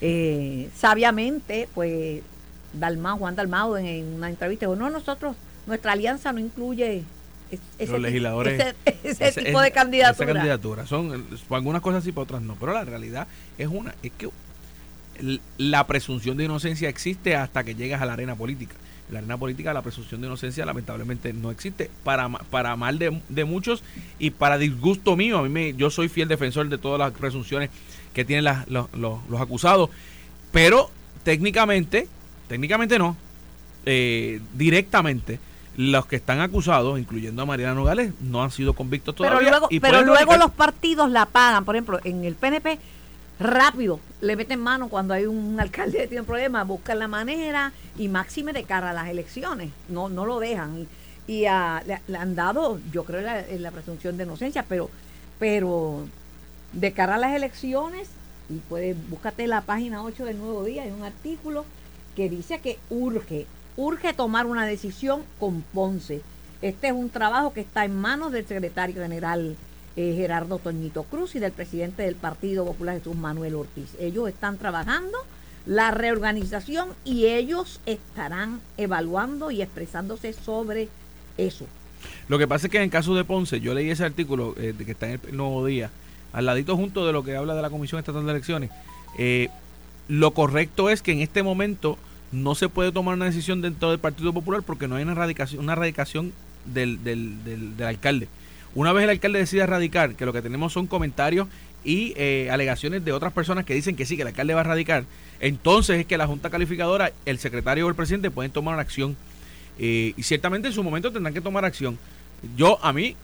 Eh, 0.00 0.68
sabiamente, 0.76 1.68
pues, 1.74 2.22
Dalmau, 2.72 3.18
Juan 3.18 3.36
Dalmau 3.36 3.76
en, 3.76 3.86
en 3.86 4.14
una 4.14 4.28
entrevista 4.28 4.66
dijo, 4.66 4.76
no, 4.76 4.90
nosotros, 4.90 5.36
nuestra 5.66 5.92
alianza 5.92 6.32
no 6.32 6.40
incluye 6.40 7.04
ese, 7.78 7.92
los 7.92 8.00
legisladores 8.00 8.60
ese, 8.60 8.74
ese, 9.08 9.28
ese 9.28 9.42
tipo 9.44 9.60
de 9.60 9.70
candidatura. 9.70 10.24
Esa 10.24 10.34
candidatura. 10.34 10.86
Son 10.86 11.26
algunas 11.50 11.82
cosas 11.82 12.04
sí, 12.04 12.12
para 12.12 12.22
otras 12.24 12.42
no. 12.42 12.56
Pero 12.58 12.72
la 12.72 12.84
realidad 12.84 13.26
es 13.58 13.68
una, 13.68 13.94
es 14.02 14.12
que 14.12 14.28
la 15.58 15.86
presunción 15.86 16.36
de 16.36 16.44
inocencia 16.44 16.88
existe 16.88 17.36
hasta 17.36 17.64
que 17.64 17.74
llegas 17.74 18.02
a 18.02 18.06
la 18.06 18.14
arena 18.14 18.34
política. 18.34 18.74
En 19.08 19.14
la 19.14 19.18
arena 19.18 19.36
política 19.36 19.74
la 19.74 19.82
presunción 19.82 20.20
de 20.20 20.26
inocencia 20.28 20.64
lamentablemente 20.64 21.32
no 21.32 21.50
existe 21.50 21.90
para, 22.04 22.28
para 22.28 22.76
mal 22.76 22.98
de, 22.98 23.20
de 23.28 23.44
muchos 23.44 23.82
y 24.18 24.30
para 24.30 24.58
disgusto 24.58 25.16
mío. 25.16 25.38
A 25.38 25.42
mí 25.42 25.48
me, 25.48 25.74
yo 25.74 25.90
soy 25.90 26.08
fiel 26.08 26.28
defensor 26.28 26.68
de 26.68 26.78
todas 26.78 26.98
las 26.98 27.12
presunciones 27.12 27.70
que 28.14 28.24
tienen 28.24 28.44
las, 28.44 28.68
los, 28.68 28.92
los, 28.94 29.18
los 29.28 29.40
acusados. 29.40 29.90
Pero 30.52 30.90
técnicamente, 31.22 32.08
técnicamente 32.48 32.98
no, 32.98 33.16
eh, 33.84 34.40
directamente 34.54 35.38
los 35.76 36.06
que 36.06 36.16
están 36.16 36.40
acusados, 36.40 36.98
incluyendo 36.98 37.42
a 37.42 37.46
Mariana 37.46 37.74
Nogales, 37.74 38.12
no 38.20 38.42
han 38.42 38.50
sido 38.50 38.74
convictos 38.74 39.14
todavía. 39.14 39.38
Pero 39.38 39.50
luego, 39.50 39.68
pero 39.80 40.02
luego 40.02 40.36
los 40.36 40.52
partidos 40.52 41.10
la 41.10 41.26
pagan. 41.26 41.64
Por 41.64 41.74
ejemplo, 41.74 41.98
en 42.04 42.24
el 42.24 42.36
PNP, 42.36 42.78
rápido 43.40 43.98
le 44.24 44.36
meten 44.36 44.60
mano 44.60 44.88
cuando 44.88 45.14
hay 45.14 45.26
un 45.26 45.58
alcalde 45.60 45.98
que 45.98 46.06
tiene 46.06 46.22
un 46.22 46.26
problema, 46.26 46.64
buscan 46.64 46.98
la 46.98 47.08
manera 47.08 47.72
y 47.98 48.08
máxime 48.08 48.52
de 48.52 48.64
cara 48.64 48.90
a 48.90 48.92
las 48.92 49.08
elecciones. 49.08 49.70
No, 49.88 50.08
no 50.08 50.24
lo 50.24 50.40
dejan. 50.40 50.86
Y, 51.26 51.44
a, 51.46 51.82
le, 51.86 52.00
le, 52.08 52.18
han 52.18 52.34
dado, 52.34 52.80
yo 52.92 53.04
creo, 53.04 53.20
la, 53.20 53.42
la 53.42 53.70
presunción 53.70 54.16
de 54.16 54.24
inocencia, 54.24 54.64
pero, 54.68 54.90
pero 55.38 56.06
de 56.72 56.92
cara 56.92 57.16
a 57.16 57.18
las 57.18 57.34
elecciones, 57.34 58.08
y 58.48 58.58
puedes, 58.68 58.96
búscate 59.08 59.46
la 59.46 59.62
página 59.62 60.02
8 60.02 60.24
del 60.24 60.38
Nuevo 60.38 60.64
Día, 60.64 60.82
hay 60.82 60.90
un 60.90 61.04
artículo 61.04 61.64
que 62.14 62.28
dice 62.28 62.60
que 62.60 62.78
urge 62.90 63.46
urge 63.76 64.12
tomar 64.12 64.46
una 64.46 64.66
decisión 64.66 65.22
con 65.40 65.62
Ponce. 65.62 66.22
Este 66.62 66.88
es 66.88 66.92
un 66.92 67.10
trabajo 67.10 67.52
que 67.52 67.60
está 67.60 67.84
en 67.84 67.96
manos 67.96 68.32
del 68.32 68.46
secretario 68.46 69.02
general 69.02 69.56
eh, 69.96 70.14
Gerardo 70.16 70.58
Toñito 70.58 71.04
Cruz 71.04 71.34
y 71.34 71.38
del 71.38 71.52
presidente 71.52 72.02
del 72.02 72.16
Partido 72.16 72.64
Popular 72.64 72.98
Jesús 72.98 73.16
Manuel 73.16 73.54
Ortiz. 73.54 73.90
Ellos 74.00 74.28
están 74.28 74.58
trabajando 74.58 75.16
la 75.66 75.90
reorganización 75.90 76.90
y 77.04 77.26
ellos 77.26 77.80
estarán 77.86 78.60
evaluando 78.76 79.50
y 79.50 79.62
expresándose 79.62 80.32
sobre 80.32 80.88
eso. 81.38 81.66
Lo 82.28 82.38
que 82.38 82.46
pasa 82.46 82.66
es 82.66 82.70
que 82.70 82.76
en 82.76 82.84
el 82.84 82.90
caso 82.90 83.14
de 83.14 83.24
Ponce, 83.24 83.60
yo 83.60 83.74
leí 83.74 83.90
ese 83.90 84.04
artículo 84.04 84.54
eh, 84.58 84.74
que 84.76 84.92
está 84.92 85.08
en 85.08 85.20
el 85.26 85.36
Nuevo 85.36 85.64
Día, 85.64 85.90
al 86.32 86.46
ladito 86.46 86.76
junto 86.76 87.06
de 87.06 87.12
lo 87.12 87.24
que 87.24 87.36
habla 87.36 87.54
de 87.54 87.62
la 87.62 87.70
Comisión 87.70 87.98
Estatal 87.98 88.24
de 88.24 88.30
Elecciones. 88.30 88.70
Eh, 89.18 89.48
lo 90.08 90.32
correcto 90.32 90.90
es 90.90 91.00
que 91.00 91.12
en 91.12 91.20
este 91.20 91.42
momento 91.42 91.96
no 92.30 92.54
se 92.54 92.68
puede 92.68 92.92
tomar 92.92 93.14
una 93.14 93.24
decisión 93.26 93.62
dentro 93.62 93.90
del 93.90 94.00
Partido 94.00 94.32
Popular 94.32 94.62
porque 94.62 94.88
no 94.88 94.96
hay 94.96 95.02
una 95.04 95.12
erradicación, 95.12 95.62
una 95.62 95.72
erradicación 95.72 96.32
del, 96.66 97.02
del, 97.04 97.42
del, 97.44 97.76
del 97.76 97.86
alcalde. 97.86 98.28
Una 98.74 98.92
vez 98.92 99.04
el 99.04 99.10
alcalde 99.10 99.38
decide 99.38 99.62
erradicar, 99.62 100.14
que 100.14 100.26
lo 100.26 100.32
que 100.32 100.42
tenemos 100.42 100.72
son 100.72 100.86
comentarios 100.86 101.48
y 101.84 102.12
eh, 102.16 102.48
alegaciones 102.50 103.04
de 103.04 103.12
otras 103.12 103.32
personas 103.32 103.64
que 103.64 103.74
dicen 103.74 103.94
que 103.94 104.06
sí, 104.06 104.16
que 104.16 104.22
el 104.22 104.28
alcalde 104.28 104.54
va 104.54 104.60
a 104.60 104.64
erradicar, 104.64 105.04
entonces 105.40 106.00
es 106.00 106.06
que 106.06 106.18
la 106.18 106.26
Junta 106.26 106.50
Calificadora, 106.50 107.12
el 107.26 107.38
secretario 107.38 107.86
o 107.86 107.88
el 107.88 107.94
presidente 107.94 108.30
pueden 108.30 108.50
tomar 108.50 108.78
acción. 108.78 109.16
Eh, 109.78 110.14
y 110.16 110.22
ciertamente 110.22 110.68
en 110.68 110.74
su 110.74 110.82
momento 110.82 111.12
tendrán 111.12 111.34
que 111.34 111.40
tomar 111.40 111.64
acción. 111.64 111.98
Yo, 112.56 112.78
a 112.82 112.92
mí, 112.92 113.16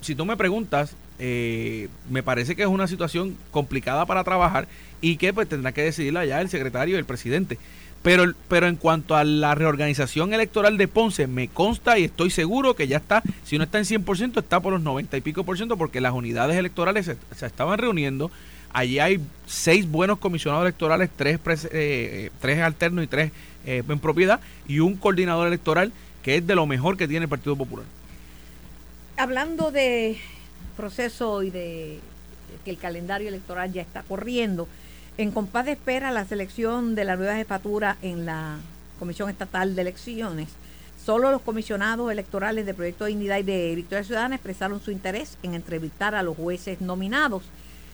si 0.00 0.14
tú 0.14 0.24
me 0.24 0.36
preguntas, 0.36 0.94
eh, 1.18 1.88
me 2.10 2.22
parece 2.22 2.56
que 2.56 2.62
es 2.62 2.68
una 2.68 2.86
situación 2.88 3.36
complicada 3.50 4.04
para 4.04 4.24
trabajar 4.24 4.68
y 5.00 5.16
que 5.16 5.32
pues 5.32 5.48
tendrá 5.48 5.72
que 5.72 5.82
decidirla 5.82 6.24
ya 6.24 6.40
el 6.40 6.48
secretario 6.48 6.96
y 6.96 6.98
el 6.98 7.04
presidente. 7.04 7.58
Pero, 8.04 8.34
pero 8.48 8.68
en 8.68 8.76
cuanto 8.76 9.16
a 9.16 9.24
la 9.24 9.54
reorganización 9.54 10.34
electoral 10.34 10.76
de 10.76 10.88
Ponce, 10.88 11.26
me 11.26 11.48
consta 11.48 11.98
y 11.98 12.04
estoy 12.04 12.28
seguro 12.28 12.76
que 12.76 12.86
ya 12.86 12.98
está, 12.98 13.22
si 13.44 13.56
no 13.56 13.64
está 13.64 13.78
en 13.78 13.86
100%, 13.86 14.40
está 14.40 14.60
por 14.60 14.74
los 14.74 14.82
90 14.82 15.16
y 15.16 15.22
pico 15.22 15.42
por 15.42 15.56
ciento, 15.56 15.78
porque 15.78 16.02
las 16.02 16.12
unidades 16.12 16.58
electorales 16.58 17.06
se, 17.06 17.46
estaban 17.46 17.78
reuniendo. 17.78 18.30
Allí 18.74 18.98
hay 18.98 19.22
seis 19.46 19.90
buenos 19.90 20.18
comisionados 20.18 20.66
electorales, 20.66 21.08
tres, 21.16 21.40
eh, 21.72 22.28
tres 22.42 22.60
alternos 22.60 23.04
y 23.04 23.06
tres 23.06 23.32
eh, 23.64 23.82
en 23.88 23.98
propiedad, 23.98 24.38
y 24.68 24.80
un 24.80 24.96
coordinador 24.96 25.46
electoral 25.46 25.90
que 26.22 26.36
es 26.36 26.46
de 26.46 26.56
lo 26.56 26.66
mejor 26.66 26.98
que 26.98 27.08
tiene 27.08 27.24
el 27.24 27.30
Partido 27.30 27.56
Popular. 27.56 27.86
Hablando 29.16 29.70
de 29.70 30.18
proceso 30.76 31.42
y 31.42 31.48
de 31.48 32.00
que 32.66 32.70
el 32.70 32.76
calendario 32.76 33.28
electoral 33.28 33.72
ya 33.72 33.80
está 33.80 34.02
corriendo, 34.02 34.68
en 35.16 35.30
compás 35.30 35.66
de 35.66 35.72
espera 35.72 36.10
la 36.10 36.24
selección 36.24 36.94
de 36.94 37.04
la 37.04 37.16
nueva 37.16 37.36
jefatura 37.36 37.96
en 38.02 38.26
la 38.26 38.58
Comisión 38.98 39.30
Estatal 39.30 39.76
de 39.76 39.82
Elecciones, 39.82 40.48
solo 41.04 41.30
los 41.30 41.42
comisionados 41.42 42.10
electorales 42.10 42.66
de 42.66 42.74
Proyecto 42.74 43.04
de 43.04 43.10
Dignidad 43.10 43.38
y 43.38 43.42
de 43.44 43.74
Victoria 43.76 44.04
Ciudadana 44.04 44.34
expresaron 44.36 44.80
su 44.80 44.90
interés 44.90 45.38
en 45.42 45.54
entrevistar 45.54 46.14
a 46.14 46.22
los 46.22 46.36
jueces 46.36 46.80
nominados. 46.80 47.42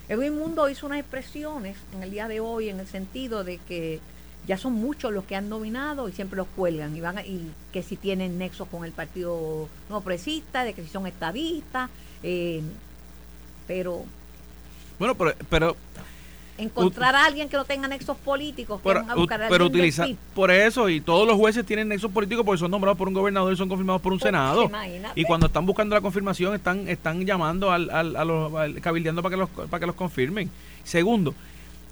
Edwin 0.09 0.38
Mundo 0.38 0.68
hizo 0.68 0.87
unas 0.87 1.00
expresiones 1.00 1.76
en 1.94 2.02
el 2.02 2.11
día 2.11 2.26
de 2.26 2.40
hoy 2.40 2.68
en 2.68 2.80
el 2.80 2.87
sentido 2.87 3.44
de 3.44 3.59
que 3.59 4.00
ya 4.46 4.56
son 4.56 4.72
muchos 4.72 5.12
los 5.12 5.24
que 5.24 5.37
han 5.37 5.50
nominado 5.50 6.09
y 6.09 6.12
siempre 6.12 6.38
los 6.38 6.46
cuelgan 6.56 6.96
y 6.96 7.00
van 7.00 7.18
y 7.18 7.50
que 7.72 7.83
si 7.83 7.96
tienen 7.96 8.38
nexos 8.38 8.66
con 8.68 8.85
el 8.85 8.92
partido 8.92 9.68
no 9.90 10.00
progresista, 10.00 10.64
de 10.64 10.72
que 10.72 10.83
si 10.83 10.88
son 10.88 11.06
estadistas, 11.06 11.90
eh, 12.22 12.62
pero 13.66 14.04
bueno, 14.98 15.14
pero 15.48 15.76
encontrar 16.61 17.14
a 17.14 17.25
alguien 17.25 17.49
que 17.49 17.57
no 17.57 17.64
tenga 17.64 17.88
nexos 17.88 18.16
políticos, 18.18 18.81
pero, 18.83 19.05
pero 19.49 19.66
utilizar 19.66 20.09
por 20.35 20.51
eso 20.51 20.88
y 20.88 21.01
todos 21.01 21.27
los 21.27 21.37
jueces 21.37 21.64
tienen 21.64 21.88
nexos 21.88 22.11
políticos 22.11 22.44
porque 22.44 22.59
son 22.61 22.70
nombrados 22.70 22.99
por 22.99 23.09
un 23.09 23.14
gobernador 23.14 23.53
y 23.53 23.57
son 23.57 23.68
confirmados 23.68 24.03
por 24.03 24.12
un 24.12 24.20
senado. 24.20 24.64
imagínate. 24.64 25.20
y 25.20 25.25
cuando 25.25 25.46
están 25.46 25.66
buscando 25.66 25.94
la 25.94 26.01
confirmación 26.01 26.55
están 26.55 26.88
están 26.88 27.25
llamando 27.25 27.70
al, 27.70 27.90
al, 27.90 28.16
a 28.16 28.25
los 28.25 28.55
al, 28.55 28.81
cabildeando 28.81 29.23
para 29.23 29.35
que 29.35 29.40
los 29.40 29.51
para 29.51 29.81
que 29.81 29.87
los 29.87 29.96
confirmen. 29.96 30.51
Segundo 30.85 31.35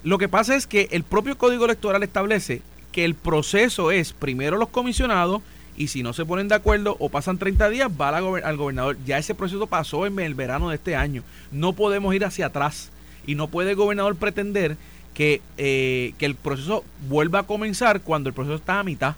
lo 0.03 0.17
que 0.17 0.29
pasa 0.29 0.55
es 0.55 0.65
que 0.65 0.87
el 0.91 1.03
propio 1.03 1.37
código 1.37 1.65
electoral 1.65 2.03
establece 2.03 2.61
que 2.91 3.03
el 3.03 3.15
proceso 3.15 3.91
es 3.91 4.13
primero 4.13 4.57
los 4.57 4.69
comisionados 4.69 5.41
y 5.75 5.87
si 5.87 6.03
no 6.03 6.13
se 6.13 6.25
ponen 6.25 6.47
de 6.47 6.55
acuerdo 6.55 6.95
o 6.99 7.09
pasan 7.09 7.37
30 7.37 7.69
días 7.69 7.89
va 7.89 8.09
al 8.09 8.57
gobernador. 8.57 8.97
Ya 9.05 9.17
ese 9.17 9.35
proceso 9.35 9.67
pasó 9.67 10.05
en 10.05 10.19
el 10.19 10.35
verano 10.35 10.69
de 10.69 10.75
este 10.75 10.95
año. 10.95 11.23
No 11.51 11.73
podemos 11.73 12.13
ir 12.15 12.25
hacia 12.25 12.47
atrás 12.47 12.91
y 13.29 13.35
no 13.35 13.47
puede 13.47 13.69
el 13.69 13.75
gobernador 13.75 14.15
pretender 14.15 14.75
que, 15.13 15.39
eh, 15.59 16.13
que 16.17 16.25
el 16.25 16.33
proceso 16.33 16.83
vuelva 17.07 17.39
a 17.39 17.43
comenzar 17.43 18.01
cuando 18.01 18.27
el 18.27 18.33
proceso 18.33 18.55
está 18.55 18.79
a 18.79 18.83
mitad. 18.83 19.15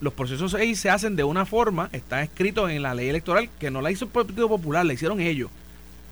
Los 0.00 0.14
procesos 0.14 0.54
ahí 0.54 0.74
se 0.74 0.88
hacen 0.88 1.16
de 1.16 1.24
una 1.24 1.44
forma, 1.44 1.90
está 1.92 2.22
escrito 2.22 2.70
en 2.70 2.80
la 2.80 2.94
ley 2.94 3.10
electoral, 3.10 3.50
que 3.60 3.70
no 3.70 3.82
la 3.82 3.90
hizo 3.90 4.06
el 4.06 4.10
Partido 4.10 4.48
Popular, 4.48 4.86
la 4.86 4.94
hicieron 4.94 5.20
ellos, 5.20 5.50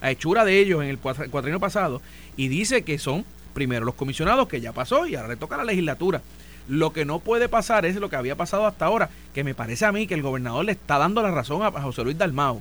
a 0.03 0.11
hechura 0.11 0.45
de 0.45 0.59
ellos 0.59 0.83
en 0.83 0.91
el 0.91 0.99
cuatrino 0.99 1.59
pasado, 1.61 2.03
y 2.37 2.49
dice 2.49 2.83
que 2.83 2.99
son 2.99 3.25
primero 3.55 3.87
los 3.87 3.95
comisionados, 3.95 4.47
que 4.47 4.61
ya 4.61 4.73
pasó, 4.73 5.07
y 5.07 5.15
ahora 5.15 5.29
le 5.29 5.37
toca 5.37 5.55
a 5.55 5.59
la 5.59 5.65
legislatura. 5.65 6.21
Lo 6.69 6.93
que 6.93 7.07
no 7.07 7.21
puede 7.21 7.49
pasar 7.49 7.87
es 7.87 7.97
lo 7.97 8.11
que 8.11 8.17
había 8.17 8.37
pasado 8.37 8.67
hasta 8.67 8.85
ahora, 8.85 9.09
que 9.33 9.45
me 9.45 9.55
parece 9.55 9.87
a 9.87 9.93
mí 9.93 10.07
que 10.07 10.15
el 10.15 10.23
gobernador 10.23 10.67
le 10.67 10.73
está 10.73 10.99
dando 10.99 11.23
la 11.23 11.31
razón 11.31 11.63
a 11.63 11.71
José 11.71 12.05
Luis 12.05 12.19
Dalmao, 12.19 12.61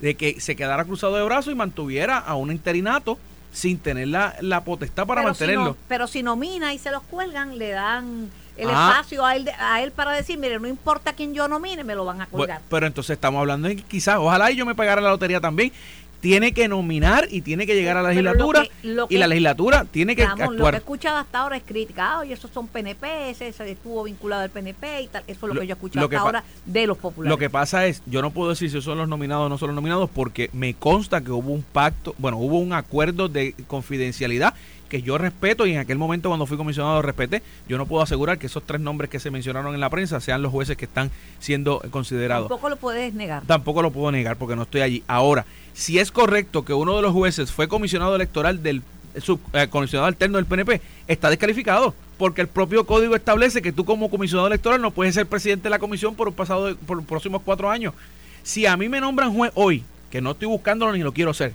de 0.00 0.14
que 0.14 0.40
se 0.40 0.54
quedara 0.54 0.84
cruzado 0.84 1.16
de 1.16 1.24
brazos 1.24 1.52
y 1.52 1.56
mantuviera 1.56 2.18
a 2.18 2.36
un 2.36 2.52
interinato 2.52 3.18
sin 3.52 3.78
tener 3.78 4.08
la, 4.08 4.34
la 4.40 4.64
potestad 4.64 5.06
para 5.06 5.20
pero 5.20 5.28
mantenerlo. 5.28 5.64
Si 5.64 5.70
no, 5.70 5.76
pero 5.88 6.06
si 6.06 6.22
nomina 6.22 6.74
y 6.74 6.78
se 6.78 6.90
los 6.90 7.02
cuelgan, 7.02 7.58
le 7.58 7.70
dan 7.70 8.30
el 8.56 8.68
ah. 8.70 8.90
espacio 8.90 9.24
a 9.24 9.36
él, 9.36 9.48
a 9.58 9.82
él 9.82 9.92
para 9.92 10.12
decir, 10.12 10.38
mire, 10.38 10.58
no 10.58 10.68
importa 10.68 11.12
quién 11.12 11.34
yo 11.34 11.48
nomine, 11.48 11.84
me 11.84 11.94
lo 11.94 12.04
van 12.04 12.20
a 12.20 12.26
colgar. 12.26 12.58
Bueno, 12.58 12.66
pero 12.68 12.86
entonces 12.86 13.14
estamos 13.14 13.40
hablando 13.40 13.68
de 13.68 13.76
que 13.76 13.82
quizás, 13.82 14.16
ojalá 14.18 14.50
y 14.50 14.56
yo 14.56 14.66
me 14.66 14.74
pagara 14.74 15.00
la 15.00 15.10
lotería 15.10 15.40
también 15.40 15.72
tiene 16.22 16.52
que 16.52 16.68
nominar 16.68 17.26
y 17.30 17.40
tiene 17.40 17.66
que 17.66 17.74
llegar 17.74 17.96
a 17.96 18.02
la 18.02 18.10
legislatura 18.10 18.60
lo 18.60 18.68
que, 18.68 18.88
lo 18.88 19.08
que, 19.08 19.14
y 19.16 19.18
la 19.18 19.26
legislatura 19.26 19.84
tiene 19.90 20.14
que 20.14 20.24
Ramón, 20.24 20.42
actuar. 20.42 20.58
Lo 20.58 20.70
que 20.70 20.76
he 20.76 20.78
escuchado 20.78 21.16
hasta 21.18 21.40
ahora 21.40 21.56
es 21.56 21.64
crítica, 21.64 22.20
oye, 22.20 22.32
esos 22.32 22.48
son 22.52 22.68
PNP, 22.68 23.30
ese, 23.30 23.48
ese, 23.48 23.72
estuvo 23.72 24.04
vinculado 24.04 24.42
al 24.42 24.50
PNP 24.50 25.02
y 25.02 25.08
tal, 25.08 25.24
eso 25.26 25.32
es 25.32 25.42
lo, 25.42 25.54
lo 25.54 25.60
que 25.60 25.66
yo 25.66 25.72
he 25.72 25.74
escuchado 25.74 26.06
hasta 26.06 26.20
ahora 26.20 26.44
de 26.64 26.86
los 26.86 26.96
populares. 26.96 27.28
Lo 27.28 27.38
que 27.38 27.50
pasa 27.50 27.86
es, 27.86 28.04
yo 28.06 28.22
no 28.22 28.30
puedo 28.30 28.50
decir 28.50 28.70
si 28.70 28.80
son 28.80 28.98
los 28.98 29.08
nominados 29.08 29.46
o 29.46 29.48
no 29.48 29.58
son 29.58 29.70
los 29.70 29.74
nominados 29.74 30.08
porque 30.10 30.48
me 30.52 30.74
consta 30.74 31.22
que 31.22 31.32
hubo 31.32 31.52
un 31.52 31.64
pacto, 31.64 32.14
bueno, 32.18 32.38
hubo 32.38 32.60
un 32.60 32.72
acuerdo 32.72 33.28
de 33.28 33.56
confidencialidad 33.66 34.54
que 34.92 35.00
yo 35.00 35.16
respeto 35.16 35.66
y 35.66 35.72
en 35.72 35.78
aquel 35.78 35.96
momento 35.96 36.28
cuando 36.28 36.44
fui 36.44 36.58
comisionado 36.58 37.00
respeté, 37.00 37.42
yo 37.66 37.78
no 37.78 37.86
puedo 37.86 38.02
asegurar 38.02 38.38
que 38.38 38.44
esos 38.44 38.62
tres 38.62 38.78
nombres 38.78 39.08
que 39.08 39.18
se 39.20 39.30
mencionaron 39.30 39.72
en 39.72 39.80
la 39.80 39.88
prensa 39.88 40.20
sean 40.20 40.42
los 40.42 40.52
jueces 40.52 40.76
que 40.76 40.84
están 40.84 41.10
siendo 41.38 41.82
considerados. 41.90 42.46
Tampoco 42.50 42.68
lo 42.68 42.76
puedes 42.76 43.14
negar. 43.14 43.42
Tampoco 43.46 43.80
lo 43.80 43.90
puedo 43.90 44.12
negar 44.12 44.36
porque 44.36 44.54
no 44.54 44.64
estoy 44.64 44.82
allí. 44.82 45.02
Ahora, 45.08 45.46
si 45.74 45.98
es 45.98 46.10
correcto 46.10 46.64
que 46.64 46.74
uno 46.74 46.96
de 46.96 47.02
los 47.02 47.12
jueces 47.12 47.50
fue 47.50 47.68
comisionado 47.68 48.14
electoral 48.14 48.62
del 48.62 48.82
sub, 49.20 49.40
eh, 49.52 49.68
comisionado 49.68 50.06
alterno 50.06 50.38
del 50.38 50.46
PNP, 50.46 50.80
está 51.06 51.30
descalificado 51.30 51.94
porque 52.18 52.40
el 52.40 52.48
propio 52.48 52.86
código 52.86 53.16
establece 53.16 53.62
que 53.62 53.72
tú 53.72 53.84
como 53.84 54.10
comisionado 54.10 54.46
electoral 54.46 54.80
no 54.80 54.90
puedes 54.90 55.14
ser 55.14 55.26
presidente 55.26 55.64
de 55.64 55.70
la 55.70 55.78
comisión 55.78 56.14
por, 56.14 56.32
pasado, 56.32 56.76
por 56.86 56.96
los 56.96 57.06
próximos 57.06 57.42
cuatro 57.44 57.70
años. 57.70 57.94
Si 58.42 58.66
a 58.66 58.76
mí 58.76 58.88
me 58.88 59.00
nombran 59.00 59.34
juez 59.34 59.50
hoy, 59.54 59.82
que 60.10 60.20
no 60.20 60.32
estoy 60.32 60.48
buscándolo 60.48 60.92
ni 60.92 61.00
lo 61.00 61.12
quiero 61.12 61.34
ser, 61.34 61.54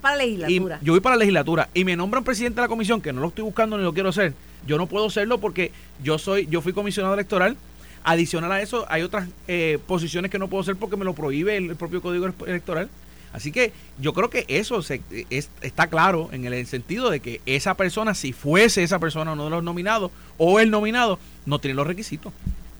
para 0.00 0.16
la 0.16 0.24
legislatura. 0.24 0.78
Y 0.80 0.84
yo 0.84 0.92
voy 0.92 1.00
para 1.00 1.16
la 1.16 1.20
legislatura 1.20 1.68
y 1.74 1.84
me 1.84 1.96
nombran 1.96 2.24
presidente 2.24 2.56
de 2.56 2.62
la 2.62 2.68
comisión, 2.68 3.00
que 3.00 3.12
no 3.12 3.20
lo 3.20 3.28
estoy 3.28 3.44
buscando 3.44 3.76
ni 3.78 3.84
lo 3.84 3.92
quiero 3.92 4.12
ser. 4.12 4.34
Yo 4.66 4.76
no 4.76 4.86
puedo 4.86 5.08
serlo 5.10 5.38
porque 5.38 5.72
yo 6.02 6.18
soy, 6.18 6.46
yo 6.50 6.60
fui 6.60 6.72
comisionado 6.72 7.14
electoral. 7.14 7.56
Adicional 8.04 8.52
a 8.52 8.62
eso, 8.62 8.86
hay 8.88 9.02
otras 9.02 9.28
eh, 9.48 9.78
posiciones 9.86 10.30
que 10.30 10.38
no 10.38 10.48
puedo 10.48 10.62
ser 10.64 10.76
porque 10.76 10.96
me 10.96 11.04
lo 11.04 11.14
prohíbe 11.14 11.56
el, 11.56 11.70
el, 11.70 11.76
propio 11.76 12.00
código 12.00 12.32
electoral. 12.46 12.88
Así 13.32 13.52
que 13.52 13.72
yo 13.98 14.14
creo 14.14 14.30
que 14.30 14.44
eso 14.48 14.82
se, 14.82 15.02
es, 15.30 15.50
está 15.60 15.88
claro 15.88 16.28
en 16.32 16.44
el 16.44 16.66
sentido 16.66 17.10
de 17.10 17.20
que 17.20 17.40
esa 17.46 17.74
persona, 17.74 18.14
si 18.14 18.32
fuese 18.32 18.82
esa 18.82 18.98
persona 18.98 19.32
uno 19.32 19.44
de 19.44 19.50
los 19.50 19.62
nominados 19.62 20.10
o 20.38 20.60
el 20.60 20.70
nominado, 20.70 21.18
no 21.46 21.58
tiene 21.58 21.74
los 21.74 21.86
requisitos. 21.86 22.32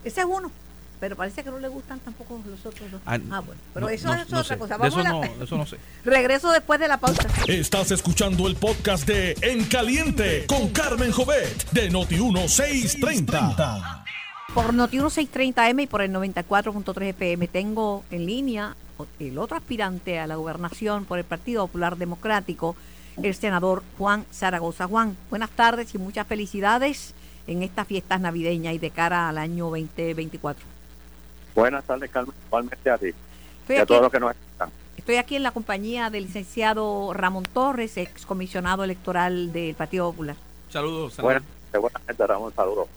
Ese 0.04 0.20
es 0.20 0.26
uno 0.26 0.50
pero 1.00 1.16
parece 1.16 1.42
que 1.42 1.50
no 1.50 1.58
le 1.58 1.68
gustan 1.68 2.00
tampoco 2.00 2.40
los 2.46 2.66
otros 2.66 2.90
dos. 2.90 3.00
Ah, 3.06 3.18
ah 3.30 3.40
bueno, 3.40 3.60
pero 3.72 3.86
no, 3.86 3.90
eso, 3.90 4.08
no, 4.08 4.14
eso 4.14 4.26
no 4.30 4.40
es 4.40 4.44
otra 4.44 4.44
sé. 4.44 4.58
cosa. 4.58 4.76
Vamos 4.76 4.98
eso, 4.98 5.06
a 5.06 5.10
no, 5.10 5.20
la... 5.20 5.44
eso 5.44 5.56
no 5.56 5.66
sé. 5.66 5.76
Regreso 6.04 6.50
después 6.50 6.80
de 6.80 6.88
la 6.88 6.98
pausa. 6.98 7.26
Estás 7.46 7.90
escuchando 7.90 8.46
el 8.48 8.56
podcast 8.56 9.06
de 9.06 9.36
En 9.42 9.64
Caliente 9.64 10.44
con 10.46 10.68
Carmen 10.70 11.12
Jovet 11.12 11.70
de 11.70 11.90
Noti1630. 11.90 14.04
Por 14.54 14.74
Noti1630M 14.74 15.82
y 15.82 15.86
por 15.86 16.02
el 16.02 16.12
94.3 16.12 17.10
FM 17.10 17.48
tengo 17.48 18.04
en 18.10 18.26
línea 18.26 18.76
el 19.18 19.38
otro 19.38 19.56
aspirante 19.56 20.18
a 20.18 20.26
la 20.26 20.36
gobernación 20.36 21.04
por 21.04 21.18
el 21.18 21.24
Partido 21.24 21.66
Popular 21.66 21.96
Democrático, 21.96 22.76
el 23.22 23.34
senador 23.34 23.82
Juan 23.96 24.24
Zaragoza. 24.32 24.86
Juan, 24.86 25.16
buenas 25.30 25.50
tardes 25.50 25.94
y 25.94 25.98
muchas 25.98 26.26
felicidades 26.26 27.14
en 27.46 27.62
estas 27.62 27.86
fiestas 27.86 28.20
navideñas 28.20 28.74
y 28.74 28.78
de 28.78 28.90
cara 28.90 29.28
al 29.28 29.38
año 29.38 29.66
2024. 29.66 30.64
Buenas 31.54 31.84
tardes, 31.84 32.10
Carmen. 32.10 32.34
Igualmente 32.46 32.90
a 32.90 32.98
ti. 32.98 33.08
Estoy 33.62 33.76
y 33.76 33.78
a 33.78 33.82
aquí, 33.82 33.88
todos 33.88 34.02
los 34.02 34.12
que 34.12 34.20
nos 34.20 34.34
están. 34.52 34.70
Estoy 34.96 35.16
aquí 35.16 35.36
en 35.36 35.42
la 35.42 35.50
compañía 35.50 36.10
del 36.10 36.24
licenciado 36.24 37.12
Ramón 37.14 37.44
Torres, 37.44 37.96
excomisionado 37.96 38.84
electoral 38.84 39.52
del 39.52 39.74
Partido 39.74 40.10
Popular. 40.10 40.36
Saludos. 40.70 41.14
saludos. 41.14 41.42
Buenas, 41.72 41.80
buenas 41.80 42.02
tardes, 42.02 42.28
Ramón. 42.28 42.52
Saludos. 42.54 42.88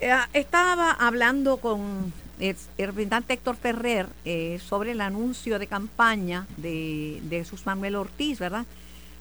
Eh, 0.00 0.16
estaba 0.32 0.92
hablando 0.92 1.58
con 1.58 2.12
el, 2.40 2.56
representante 2.78 3.34
Héctor 3.34 3.56
Ferrer 3.56 4.06
eh, 4.24 4.58
sobre 4.66 4.92
el 4.92 5.00
anuncio 5.00 5.58
de 5.58 5.66
campaña 5.66 6.46
de, 6.56 7.20
de 7.24 7.38
Jesús 7.38 7.66
Manuel 7.66 7.96
Ortiz, 7.96 8.38
¿verdad? 8.38 8.64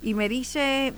Y 0.01 0.13
me 0.13 0.29
dice, 0.29 0.93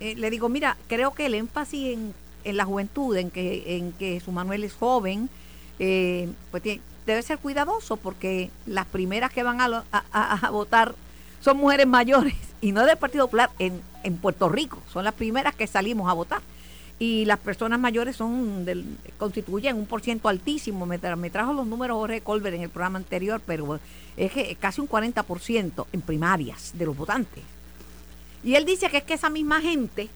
eh, 0.00 0.14
le 0.16 0.30
digo, 0.30 0.48
mira, 0.48 0.76
creo 0.88 1.12
que 1.14 1.26
el 1.26 1.34
énfasis 1.34 1.94
en, 1.94 2.14
en 2.44 2.56
la 2.56 2.64
juventud, 2.64 3.16
en 3.16 3.30
que, 3.30 3.76
en 3.76 3.92
que 3.92 4.14
Jesús 4.14 4.34
Manuel 4.34 4.64
es 4.64 4.74
joven, 4.74 5.28
eh, 5.78 6.28
pues 6.50 6.62
debe 7.06 7.22
ser 7.22 7.38
cuidadoso 7.38 7.96
porque 7.96 8.50
las 8.66 8.86
primeras 8.86 9.32
que 9.32 9.42
van 9.44 9.60
a- 9.60 9.84
a- 9.92 10.46
a 10.46 10.50
votar 10.50 10.94
son 11.40 11.58
mujeres 11.58 11.86
mayores 11.86 12.34
y 12.60 12.72
no 12.72 12.84
del 12.84 12.96
Partido 12.96 13.26
Popular 13.26 13.50
en, 13.60 13.80
en 14.02 14.16
Puerto 14.16 14.48
Rico, 14.48 14.82
son 14.92 15.04
las 15.04 15.14
primeras 15.14 15.54
que 15.54 15.66
salimos 15.68 16.10
a 16.10 16.14
votar. 16.14 16.40
Y 16.98 17.26
las 17.26 17.38
personas 17.38 17.78
mayores 17.78 18.16
son 18.16 18.64
del, 18.64 18.84
constituyen 19.18 19.76
un 19.76 19.84
por 19.86 20.00
ciento 20.00 20.28
altísimo. 20.28 20.86
Me, 20.86 20.98
tra- 21.00 21.16
me 21.16 21.28
trajo 21.28 21.52
los 21.52 21.66
números 21.66 21.96
Jorge 21.98 22.22
Colbert 22.22 22.56
en 22.56 22.62
el 22.62 22.70
programa 22.70 22.98
anterior, 22.98 23.40
pero 23.44 23.78
es 24.16 24.32
que 24.32 24.56
casi 24.56 24.80
un 24.80 24.88
40% 24.88 25.86
en 25.92 26.00
primarias 26.00 26.70
de 26.74 26.86
los 26.86 26.96
votantes. 26.96 27.42
Y 28.42 28.54
él 28.54 28.64
dice 28.64 28.88
que 28.88 28.98
es 28.98 29.04
que 29.04 29.12
esa 29.14 29.28
misma 29.28 29.60
gente 29.60 30.08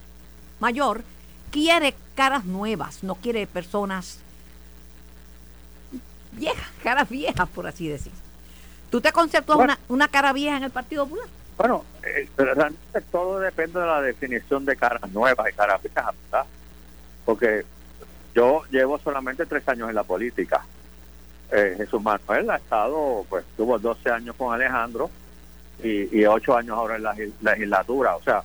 mayor 0.59 1.03
quiere 1.51 1.93
caras 2.15 2.45
nuevas, 2.45 3.03
no 3.03 3.13
quiere 3.15 3.45
personas 3.45 4.17
viejas, 6.31 6.67
caras 6.83 7.09
viejas, 7.09 7.47
por 7.49 7.67
así 7.67 7.87
decir. 7.87 8.11
¿Tú 8.89 8.99
te 9.01 9.11
conceptúas 9.11 9.57
Bueno. 9.57 9.73
una, 9.73 9.95
una 9.95 10.07
cara 10.07 10.33
vieja 10.33 10.57
en 10.57 10.63
el 10.63 10.71
Partido 10.71 11.03
Popular? 11.05 11.27
Bueno, 11.57 11.85
eh, 12.03 12.27
pero 12.35 12.53
realmente 12.55 13.01
todo 13.11 13.39
depende 13.39 13.79
de 13.79 13.85
la 13.85 14.01
definición 14.01 14.65
de 14.65 14.75
caras 14.75 15.09
nuevas 15.11 15.47
y 15.49 15.53
caras 15.55 15.81
viejas, 15.81 16.05
¿verdad? 16.31 16.45
Porque 17.25 17.63
yo 18.33 18.63
llevo 18.71 18.97
solamente 18.99 19.45
tres 19.45 19.67
años 19.67 19.89
en 19.89 19.95
la 19.95 20.03
política. 20.03 20.63
Eh, 21.51 21.75
Jesús 21.77 22.01
Manuel 22.01 22.49
ha 22.49 22.55
estado, 22.55 23.25
pues 23.29 23.43
tuvo 23.57 23.77
12 23.77 24.09
años 24.09 24.35
con 24.37 24.53
Alejandro 24.53 25.09
y, 25.83 26.19
y 26.19 26.25
8 26.25 26.55
años 26.57 26.77
ahora 26.77 26.95
en 26.95 27.03
la 27.03 27.13
legis- 27.13 27.33
legislatura. 27.41 28.15
O 28.15 28.23
sea, 28.23 28.41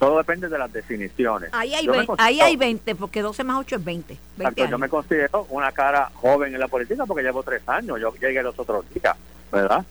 todo 0.00 0.18
depende 0.18 0.48
de 0.48 0.58
las 0.58 0.72
definiciones. 0.72 1.50
Ahí 1.52 1.74
hay, 1.74 1.84
Yo 1.86 1.92
me 1.92 1.98
vein- 1.98 2.06
considero- 2.06 2.26
ahí 2.26 2.40
hay 2.40 2.56
20, 2.56 2.94
porque 2.96 3.22
12 3.22 3.44
más 3.44 3.58
8 3.60 3.76
es 3.76 3.84
20. 3.84 4.14
20 4.36 4.42
Exacto, 4.42 4.70
yo 4.70 4.78
me 4.78 4.88
considero 4.88 5.46
una 5.50 5.70
cara 5.70 6.10
joven 6.14 6.52
en 6.52 6.58
la 6.60 6.66
política 6.68 7.06
porque 7.06 7.22
llevo 7.22 7.42
tres 7.44 7.62
años, 7.68 8.00
yo 8.00 8.12
llegué 8.16 8.42
los 8.42 8.58
otros 8.58 8.84
días, 8.92 9.16
¿verdad? 9.52 9.84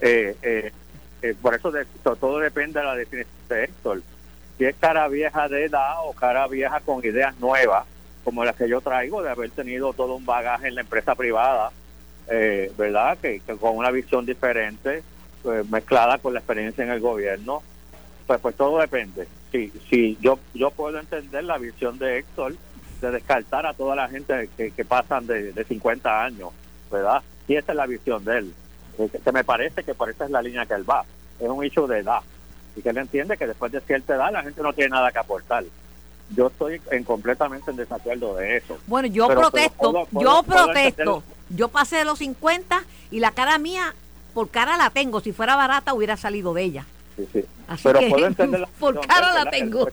Eh, 0.00 0.36
eh, 0.42 0.72
eh, 1.22 1.34
por 1.42 1.52
eso 1.56 1.72
de- 1.72 1.84
to- 2.04 2.14
todo 2.14 2.38
depende 2.38 2.78
de 2.78 2.86
la 2.86 2.94
definición 2.94 3.34
de 3.48 3.64
Héctor. 3.64 4.02
Si 4.58 4.64
es 4.64 4.74
cara 4.76 5.06
vieja 5.06 5.48
de 5.48 5.66
edad 5.66 5.94
o 6.04 6.12
cara 6.12 6.48
vieja 6.48 6.80
con 6.80 7.04
ideas 7.04 7.38
nuevas, 7.38 7.86
como 8.24 8.44
las 8.44 8.56
que 8.56 8.68
yo 8.68 8.80
traigo, 8.80 9.22
de 9.22 9.30
haber 9.30 9.50
tenido 9.50 9.92
todo 9.92 10.16
un 10.16 10.26
bagaje 10.26 10.68
en 10.68 10.74
la 10.74 10.80
empresa 10.80 11.14
privada, 11.14 11.70
eh, 12.28 12.72
¿verdad? 12.76 13.16
Que, 13.18 13.40
con 13.60 13.76
una 13.76 13.90
visión 13.90 14.26
diferente, 14.26 15.02
pues, 15.42 15.68
mezclada 15.70 16.18
con 16.18 16.34
la 16.34 16.40
experiencia 16.40 16.84
en 16.84 16.90
el 16.90 17.00
gobierno, 17.00 17.62
pues, 18.26 18.40
pues 18.40 18.56
todo 18.56 18.80
depende. 18.80 19.28
Si, 19.52 19.72
si 19.88 20.18
yo, 20.20 20.38
yo 20.52 20.70
puedo 20.72 20.98
entender 20.98 21.44
la 21.44 21.56
visión 21.56 21.98
de 21.98 22.18
Héctor 22.18 22.54
de 23.00 23.10
descartar 23.12 23.64
a 23.64 23.74
toda 23.74 23.94
la 23.94 24.08
gente 24.08 24.50
que, 24.56 24.72
que 24.72 24.84
pasan 24.84 25.26
de, 25.26 25.52
de 25.52 25.64
50 25.64 26.24
años, 26.24 26.50
¿verdad? 26.90 27.22
Y 27.46 27.54
esa 27.54 27.72
es 27.72 27.76
la 27.76 27.86
visión 27.86 28.24
de 28.24 28.38
él. 28.38 28.54
Eh, 28.98 29.08
que 29.24 29.32
me 29.32 29.44
parece 29.44 29.84
que 29.84 29.94
por 29.94 30.10
esa 30.10 30.24
es 30.24 30.30
la 30.30 30.42
línea 30.42 30.66
que 30.66 30.74
él 30.74 30.88
va. 30.88 31.04
Es 31.38 31.48
un 31.48 31.64
hecho 31.64 31.86
de 31.86 32.00
edad. 32.00 32.20
Y 32.78 32.82
que 32.82 32.90
él 32.90 32.98
entiende 32.98 33.36
que 33.36 33.46
después 33.46 33.72
de 33.72 33.80
cierta 33.80 34.14
edad 34.14 34.30
la 34.32 34.42
gente 34.42 34.62
no 34.62 34.72
tiene 34.72 34.90
nada 34.90 35.10
que 35.10 35.18
aportar. 35.18 35.64
Yo 36.36 36.46
estoy 36.48 36.80
en 36.90 37.04
completamente 37.04 37.70
en 37.70 37.76
desacuerdo 37.76 38.36
de 38.36 38.58
eso. 38.58 38.78
Bueno, 38.86 39.08
yo 39.08 39.26
Pero- 39.26 39.40
pero 39.40 39.50
protesto, 39.50 39.90
puedo- 39.92 40.06
puedo- 40.06 40.24
yo 40.24 40.42
puedo 40.44 40.64
protesto. 40.66 41.22
Yo 41.50 41.68
pasé 41.68 41.96
de 41.96 42.04
los 42.04 42.18
50 42.18 42.84
y 43.10 43.20
la 43.20 43.30
cara 43.32 43.58
mía, 43.58 43.94
por 44.34 44.50
cara 44.50 44.76
la 44.76 44.90
tengo. 44.90 45.20
Si 45.20 45.32
fuera 45.32 45.56
barata, 45.56 45.94
hubiera 45.94 46.16
salido 46.16 46.52
de 46.54 46.62
ella. 46.62 46.86
Sí, 47.16 47.26
sí. 47.32 47.44
Así 47.66 47.82
Pero 47.84 47.98
que, 48.00 48.08
puedo 48.10 48.26
entender 48.26 48.60
la 48.60 48.66
por 48.78 49.00
cara 49.06 49.32
la 49.32 49.50
tengo. 49.50 49.88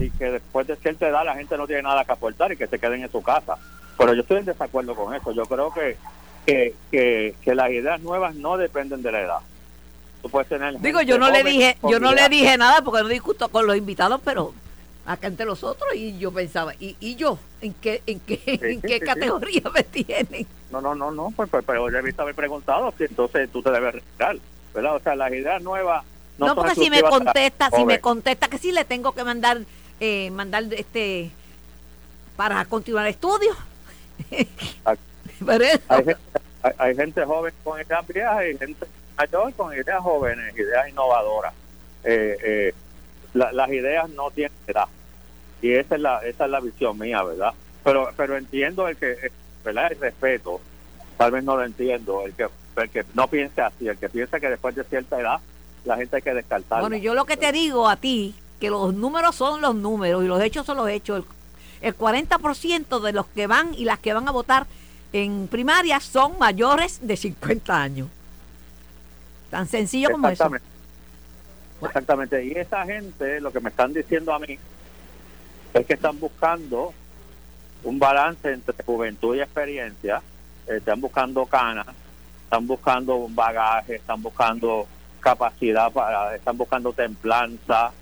Y 0.00 0.10
que 0.10 0.24
después 0.32 0.66
de 0.66 0.76
cierta 0.76 1.06
edad 1.08 1.24
la 1.24 1.34
gente 1.34 1.56
no 1.56 1.66
tiene 1.66 1.82
nada 1.82 2.04
que 2.04 2.12
aportar 2.12 2.50
y 2.52 2.56
que 2.56 2.66
se 2.66 2.78
queden 2.78 3.02
en 3.02 3.12
su 3.12 3.22
casa. 3.22 3.56
Pero 3.96 4.14
yo 4.14 4.22
estoy 4.22 4.38
en 4.38 4.46
desacuerdo 4.46 4.94
con 4.96 5.14
eso. 5.14 5.30
Yo 5.32 5.44
creo 5.44 5.72
que, 5.72 5.96
que, 6.46 6.74
que, 6.90 7.34
que 7.42 7.54
las 7.54 7.70
ideas 7.70 8.00
nuevas 8.00 8.34
no 8.34 8.56
dependen 8.56 9.02
de 9.02 9.12
la 9.12 9.20
edad. 9.20 9.38
Tú 10.24 10.30
puedes 10.30 10.48
tener 10.48 10.80
Digo, 10.80 11.02
yo 11.02 11.18
no 11.18 11.28
le 11.28 11.44
dije, 11.44 11.76
yo 11.82 12.00
no 12.00 12.14
le 12.14 12.30
dije 12.30 12.56
nada 12.56 12.80
porque 12.80 13.02
no 13.02 13.10
discuto 13.10 13.50
con 13.50 13.66
los 13.66 13.76
invitados, 13.76 14.22
pero 14.24 14.54
acá 15.04 15.26
entre 15.26 15.44
los 15.44 15.62
otros 15.62 15.94
y 15.94 16.16
yo 16.18 16.32
pensaba, 16.32 16.72
¿y, 16.80 16.96
y 16.98 17.14
yo? 17.16 17.38
¿En 17.60 17.74
qué, 17.74 18.02
en 18.06 18.20
qué, 18.20 18.40
en 18.46 18.80
qué 18.80 18.88
sí, 18.88 18.98
sí. 19.00 19.00
categoría 19.00 19.60
me 19.74 19.82
tienen? 19.82 20.46
No, 20.70 20.80
no, 20.80 20.94
no, 20.94 21.10
no, 21.10 21.30
pues, 21.36 21.50
pues, 21.50 21.62
pero 21.66 21.84
debiste 21.88 22.22
haber 22.22 22.34
preguntado, 22.34 22.94
si 22.96 23.04
entonces 23.04 23.50
tú 23.52 23.62
te 23.62 23.70
debes 23.70 23.96
retirar, 23.96 24.38
¿verdad? 24.72 24.96
O 24.96 25.00
sea, 25.00 25.14
las 25.14 25.30
ideas 25.30 25.60
nuevas 25.60 26.02
no, 26.38 26.46
No, 26.46 26.54
porque 26.54 26.74
si 26.74 26.88
me 26.88 27.02
contesta, 27.02 27.68
si 27.70 27.84
me 27.84 28.00
contesta 28.00 28.48
que 28.48 28.56
sí 28.56 28.72
le 28.72 28.86
tengo 28.86 29.12
que 29.12 29.24
mandar, 29.24 29.60
eh, 30.00 30.30
mandar 30.30 30.64
este 30.72 31.30
para 32.34 32.64
continuar 32.64 33.06
estudios. 33.08 33.58
Eso- 34.30 35.60
Hay 35.88 36.04
gente, 36.04 36.16
hay, 36.62 36.72
hay 36.78 36.96
gente 36.96 37.24
joven 37.26 37.52
con 37.62 37.78
ideas 37.78 38.06
viejas 38.06 38.42
y 38.54 38.56
gente 38.56 38.86
mayor 39.16 39.52
con 39.54 39.72
ideas 39.74 40.00
jóvenes, 40.02 40.56
ideas 40.56 40.88
innovadoras. 40.88 41.52
Eh, 42.04 42.36
eh, 42.42 42.74
la- 43.34 43.52
las 43.52 43.68
ideas 43.70 44.08
no 44.10 44.30
tienen 44.30 44.52
edad. 44.66 44.86
Y 45.62 45.72
esa 45.72 45.94
es 45.96 46.00
la, 46.00 46.18
esa 46.20 46.44
es 46.44 46.50
la 46.50 46.60
visión 46.60 46.98
mía, 46.98 47.22
¿verdad? 47.22 47.52
Pero, 47.82 48.10
pero 48.16 48.36
entiendo 48.36 48.86
el 48.88 48.96
que, 48.96 49.12
eh, 49.12 49.30
¿verdad? 49.64 49.92
El 49.92 50.00
respeto, 50.00 50.60
tal 51.16 51.30
vez 51.32 51.44
no 51.44 51.56
lo 51.56 51.64
entiendo, 51.64 52.24
el 52.26 52.34
que, 52.34 52.46
el 52.76 52.90
que 52.90 53.04
no 53.14 53.28
piense 53.28 53.60
así, 53.62 53.88
el 53.88 53.96
que 53.96 54.08
piensa 54.08 54.38
que 54.40 54.48
después 54.50 54.74
de 54.74 54.84
cierta 54.84 55.20
edad 55.20 55.40
la 55.84 55.96
gente 55.96 56.16
hay 56.16 56.22
que 56.22 56.34
descartarla. 56.34 56.80
Bueno, 56.88 56.96
yo 57.02 57.14
lo 57.14 57.24
que 57.24 57.36
te 57.36 57.50
digo 57.52 57.88
a 57.88 57.96
ti, 57.96 58.34
que 58.60 58.70
los 58.70 58.94
números 58.94 59.34
son 59.36 59.60
los 59.60 59.74
números 59.74 60.24
y 60.24 60.26
los 60.26 60.40
hechos 60.42 60.64
son 60.66 60.76
los 60.78 60.88
hechos. 60.88 61.24
El, 61.82 61.88
el 61.88 61.98
40% 61.98 63.00
de 63.00 63.12
los 63.12 63.26
que 63.26 63.46
van 63.46 63.74
y 63.74 63.84
las 63.84 63.98
que 63.98 64.12
van 64.14 64.26
a 64.28 64.30
votar 64.32 64.66
en 65.12 65.46
primaria 65.48 66.00
son 66.00 66.38
mayores 66.38 66.98
de 67.06 67.16
50 67.16 67.80
años. 67.80 68.08
Tan 69.54 69.68
sencillo 69.68 70.10
como 70.10 70.28
eso. 70.28 70.50
Exactamente. 71.80 72.44
Y 72.44 72.52
esa 72.52 72.84
gente, 72.84 73.40
lo 73.40 73.52
que 73.52 73.60
me 73.60 73.68
están 73.70 73.92
diciendo 73.92 74.34
a 74.34 74.40
mí, 74.40 74.58
es 75.72 75.86
que 75.86 75.94
están 75.94 76.18
buscando 76.18 76.92
un 77.84 78.00
balance 78.00 78.52
entre 78.52 78.74
juventud 78.84 79.36
y 79.36 79.40
experiencia. 79.42 80.20
eh, 80.66 80.78
están 80.78 81.00
buscando 81.00 81.46
canas, 81.46 81.86
están 82.42 82.66
buscando 82.66 83.14
un 83.14 83.32
bagaje, 83.32 83.94
están 83.94 84.20
buscando 84.20 84.88
capacidad 85.20 85.92
para, 85.92 86.34
están 86.34 86.56
buscando 86.56 86.92
templanza, 86.92 87.92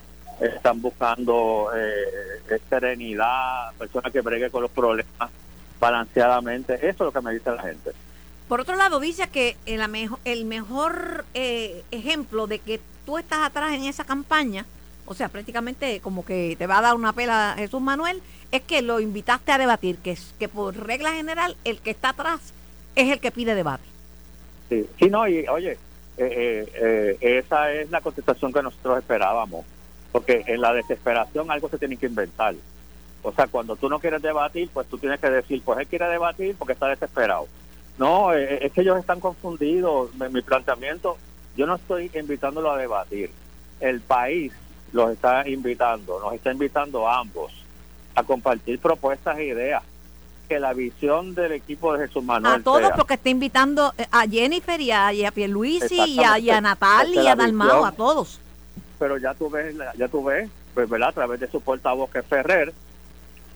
están 0.41 0.81
buscando 0.81 1.71
eh, 1.77 2.61
serenidad, 2.71 3.75
personas 3.77 4.11
que 4.11 4.23
bregue 4.23 4.49
con 4.49 4.63
los 4.63 4.71
problemas 4.71 5.31
balanceadamente. 5.79 6.77
Eso 6.77 6.89
es 6.89 7.01
lo 7.01 7.13
que 7.13 7.21
me 7.21 7.35
dice 7.35 7.51
la 7.51 7.63
gente. 7.63 7.91
Por 8.49 8.61
otro 8.61 8.77
lado, 8.77 9.01
dice 9.01 9.29
que 9.29 9.57
el, 9.67 9.81
mejo- 9.89 10.19
el 10.25 10.45
mejor 10.45 11.25
eh, 11.35 11.83
ejemplo 11.91 12.47
de 12.47 12.59
que 12.59 12.81
tú 13.07 13.19
estás 13.19 13.41
atrás 13.41 13.73
en 13.73 13.85
esa 13.85 14.05
campaña, 14.05 14.67
o 15.07 15.15
sea, 15.15 15.29
prácticamente 15.29 16.01
como 16.01 16.25
que 16.25 16.55
te 16.59 16.67
va 16.67 16.79
a 16.79 16.83
dar 16.83 16.95
una 16.95 17.13
pela 17.13 17.55
Jesús 17.57 17.81
Manuel, 17.81 18.23
es 18.51 18.63
que 18.63 18.83
lo 18.83 19.01
invitaste 19.01 19.53
a 19.53 19.59
debatir, 19.59 19.97
que, 19.99 20.17
que 20.39 20.49
por 20.49 20.77
regla 20.77 21.13
general 21.13 21.57
el 21.65 21.79
que 21.81 21.91
está 21.91 22.11
atrás 22.11 22.41
es 22.95 23.11
el 23.11 23.21
que 23.21 23.31
pide 23.31 23.55
debate. 23.55 23.85
Sí, 24.69 24.87
sí 24.99 25.07
no, 25.09 25.27
y 25.27 25.47
oye, 25.49 25.73
eh, 25.73 25.79
eh, 26.19 27.19
eh, 27.23 27.39
esa 27.39 27.73
es 27.73 27.91
la 27.91 28.01
contestación 28.03 28.53
que 28.53 28.63
nosotros 28.63 28.99
esperábamos, 28.99 29.65
porque 30.13 30.45
en 30.47 30.61
la 30.61 30.75
desesperación 30.75 31.51
algo 31.51 31.69
se 31.71 31.79
tiene 31.79 31.97
que 31.97 32.07
inventar. 32.07 32.55
O 33.23 33.33
sea, 33.33 33.47
cuando 33.47 33.77
tú 33.77 33.89
no 33.89 33.99
quieres 33.99 34.21
debatir, 34.21 34.69
pues 34.73 34.87
tú 34.89 34.99
tienes 34.99 35.21
que 35.21 35.31
decir, 35.31 35.63
pues 35.65 35.79
él 35.79 35.87
quiere 35.87 36.07
debatir 36.09 36.55
porque 36.59 36.75
está 36.75 36.89
desesperado. 36.89 37.49
No, 37.99 38.33
eh, 38.35 38.65
es 38.67 38.73
que 38.73 38.81
ellos 38.81 38.99
están 38.99 39.21
confundidos. 39.21 40.15
Mi, 40.15 40.29
mi 40.29 40.43
planteamiento, 40.43 41.19
yo 41.57 41.67
no 41.67 41.77
estoy 41.77 42.11
invitándolo 42.15 42.71
a 42.73 42.79
debatir. 42.79 43.31
El 43.81 44.01
país 44.01 44.53
los 44.93 45.11
está 45.11 45.49
invitando, 45.49 46.21
nos 46.21 46.35
está 46.35 46.53
invitando 46.53 47.09
a 47.09 47.19
ambos 47.21 47.53
a 48.15 48.23
compartir 48.23 48.79
propuestas 48.79 49.39
e 49.39 49.47
ideas. 49.47 49.83
Que 50.49 50.59
la 50.61 50.75
visión 50.75 51.35
del 51.35 51.53
equipo 51.53 51.95
de 51.97 52.07
Jesús 52.07 52.23
Manuel 52.25 52.61
a 52.61 52.63
todos 52.63 52.81
sea- 52.81 52.95
porque 52.95 53.15
está 53.15 53.31
invitando 53.31 53.95
eh, 53.97 54.07
a 54.11 54.27
Jennifer 54.27 54.79
y 54.81 54.91
a, 54.91 55.13
y 55.13 55.25
a 55.25 55.31
Pierluisi 55.31 55.95
y 55.97 56.19
a, 56.23 56.39
y 56.39 56.51
a. 56.51 56.61
Natal 56.61 57.13
y 57.15 57.27
a 57.27 57.35
Dalmao, 57.35 57.69
visión. 57.69 57.87
a 57.87 57.93
todos. 57.93 58.39
pero 58.99 59.17
ya 59.19 59.33
tú 59.35 59.49
ves, 59.49 59.75
ya 59.97 60.09
tú 60.09 60.23
ves, 60.25 60.51
pues, 60.75 60.89
¿verdad? 60.91 61.09
A 61.09 61.13
través 61.13 61.41
de 61.41 61.51
su 61.51 61.61
portavoz 61.63 62.11
que 62.11 62.19
es 62.19 62.27
Ferrer, 62.27 62.73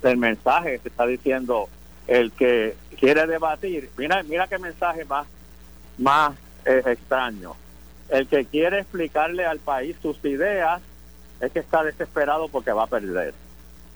el 0.03 0.17
mensaje 0.17 0.79
que 0.79 0.89
está 0.89 1.05
diciendo 1.07 1.69
el 2.07 2.33
que 2.33 2.77
quiere 2.99 3.27
debatir. 3.27 3.91
Mira, 3.97 4.23
mira 4.23 4.47
qué 4.47 4.59
mensaje 4.59 5.05
más, 5.05 5.27
más 5.99 6.37
eh, 6.65 6.83
extraño. 6.87 7.55
El 8.09 8.29
que 8.29 8.45
quiere 8.45 8.81
explicarle 8.81 9.45
al 9.45 9.59
país 9.59 9.97
sus 10.01 10.23
ideas 10.25 10.81
es 11.41 11.53
que 11.53 11.59
está 11.59 11.83
desesperado 11.83 12.49
porque 12.49 12.73
va 12.73 12.85
a 12.85 12.89
perder. 12.89 13.35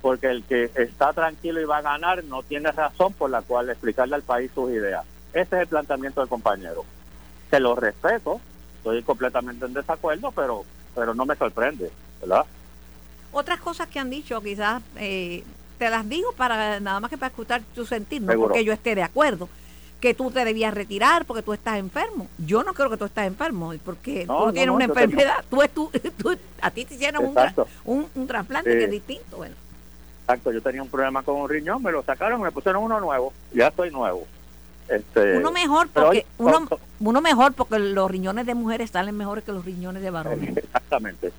Porque 0.02 0.28
el 0.28 0.42
que 0.44 0.70
está 0.74 1.12
tranquilo 1.12 1.60
y 1.60 1.64
va 1.64 1.78
a 1.78 1.82
ganar 1.82 2.24
no 2.24 2.42
tiene 2.42 2.72
razón 2.72 3.12
por 3.12 3.30
la 3.30 3.42
cual 3.42 3.70
explicarle 3.70 4.16
al 4.16 4.22
país 4.22 4.50
sus 4.54 4.70
ideas. 4.70 5.04
Ese 5.32 5.56
es 5.56 5.62
el 5.62 5.68
planteamiento 5.68 6.20
del 6.20 6.28
compañero. 6.28 6.84
Que 7.50 7.60
lo 7.60 7.76
respeto, 7.76 8.40
estoy 8.78 9.02
completamente 9.02 9.66
en 9.66 9.74
desacuerdo, 9.74 10.32
pero 10.32 10.64
pero 10.94 11.14
no 11.14 11.26
me 11.26 11.36
sorprende, 11.36 11.90
¿verdad? 12.20 12.44
Otras 13.32 13.60
cosas 13.60 13.88
que 13.88 13.98
han 13.98 14.10
dicho, 14.10 14.40
quizás 14.40 14.82
eh, 14.96 15.44
te 15.80 15.88
las 15.88 16.06
digo 16.06 16.30
para 16.36 16.78
nada 16.78 17.00
más 17.00 17.08
que 17.10 17.16
para 17.16 17.30
escuchar 17.30 17.62
tu 17.74 17.86
sentir, 17.86 18.20
no 18.20 18.28
Seguro. 18.32 18.48
porque 18.48 18.64
yo 18.66 18.72
esté 18.74 18.94
de 18.94 19.02
acuerdo. 19.02 19.48
que 19.98 20.14
tú 20.14 20.30
te 20.30 20.44
debías 20.46 20.72
retirar 20.72 21.26
porque 21.26 21.42
tú 21.42 21.52
estás 21.52 21.78
enfermo. 21.78 22.26
Yo 22.38 22.62
no 22.62 22.72
creo 22.72 22.88
que 22.88 22.96
tú 22.96 23.04
estás 23.06 23.26
enfermo, 23.26 23.74
porque 23.84 24.24
No, 24.26 24.38
tú 24.38 24.46
no, 24.46 24.52
tienes 24.52 24.66
no, 24.68 24.74
una 24.76 24.86
yo 24.86 24.94
tengo- 24.94 25.04
enfermedad. 25.04 25.44
Tú, 25.50 25.60
es 25.62 25.70
tú, 25.74 25.90
tú- 26.18 26.38
a 26.62 26.70
ti 26.70 26.84
te 26.86 26.94
hicieron 26.94 27.24
un, 27.26 27.34
tra- 27.34 27.66
un, 27.84 28.06
un 28.14 28.26
trasplante 28.26 28.70
que 28.78 28.84
es 28.84 28.90
distinto. 28.90 29.36
Bueno, 29.38 29.54
Exacto, 30.22 30.52
yo 30.52 30.62
tenía 30.62 30.82
un 30.82 30.88
problema 30.88 31.22
con 31.22 31.36
un 31.36 31.48
riñón, 31.50 31.82
me 31.82 31.92
lo 31.92 32.02
sacaron, 32.02 32.40
me 32.40 32.50
pusieron 32.52 32.82
uno 32.82 32.98
nuevo, 33.00 33.32
ya 33.52 33.68
estoy 33.68 33.90
nuevo. 33.90 34.26
Este, 34.90 35.38
uno 35.38 35.52
mejor 35.52 35.88
porque 35.88 36.26
uno, 36.38 36.68
uno 36.98 37.20
mejor 37.20 37.52
porque 37.52 37.78
los 37.78 38.10
riñones 38.10 38.44
de 38.46 38.54
mujeres 38.54 38.90
salen 38.90 39.16
mejores 39.16 39.44
que 39.44 39.52
los 39.52 39.64
riñones 39.64 40.02
de 40.02 40.10
varones. 40.10 40.56
Exactamente. 40.56 41.32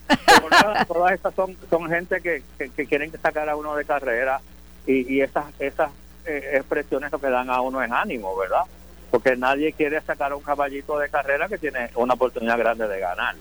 Todas 0.88 1.12
estas 1.14 1.34
son, 1.36 1.58
son 1.70 1.90
gente 1.90 2.22
que, 2.22 2.44
que, 2.58 2.70
que 2.70 2.86
quieren 2.86 3.12
sacar 3.22 3.50
a 3.50 3.56
uno 3.56 3.76
de 3.76 3.84
carrera 3.86 4.40
y, 4.88 5.14
y 5.14 5.22
esas, 5.22 5.46
esas 5.60 5.92
eh, 6.26 6.52
expresiones 6.54 7.12
lo 7.12 7.20
que 7.20 7.30
dan 7.30 7.50
a 7.50 7.62
uno 7.62 7.82
es 7.84 7.92
ánimo, 7.92 8.36
¿verdad? 8.38 8.62
Porque 9.10 9.36
nadie 9.36 9.74
quiere 9.74 10.00
sacar 10.02 10.32
a 10.32 10.36
un 10.38 10.44
caballito 10.44 10.98
de 10.98 11.10
carrera 11.10 11.50
que 11.50 11.58
tiene 11.58 11.90
una 11.96 12.14
oportunidad 12.14 12.58
grande 12.58 12.88
de 12.88 13.00
ganar. 13.00 13.36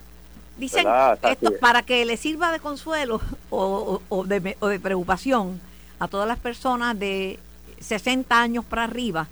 Dicen 0.57 0.85
esto 1.23 1.53
es. 1.55 1.59
para 1.61 1.83
que 1.83 2.05
le 2.05 2.17
sirva 2.17 2.51
de 2.53 2.59
consuelo 2.61 3.21
o, 3.51 4.01
o- 4.09 4.17
o 4.19 4.25
de, 4.25 4.57
o 4.61 4.67
de 4.67 4.81
preocupación 4.81 5.61
a 6.01 6.09
todas 6.09 6.27
las 6.27 6.39
personas 6.39 6.99
de 6.99 7.39
60 7.81 8.41
años 8.41 8.65
para 8.65 8.85
arriba. 8.85 9.29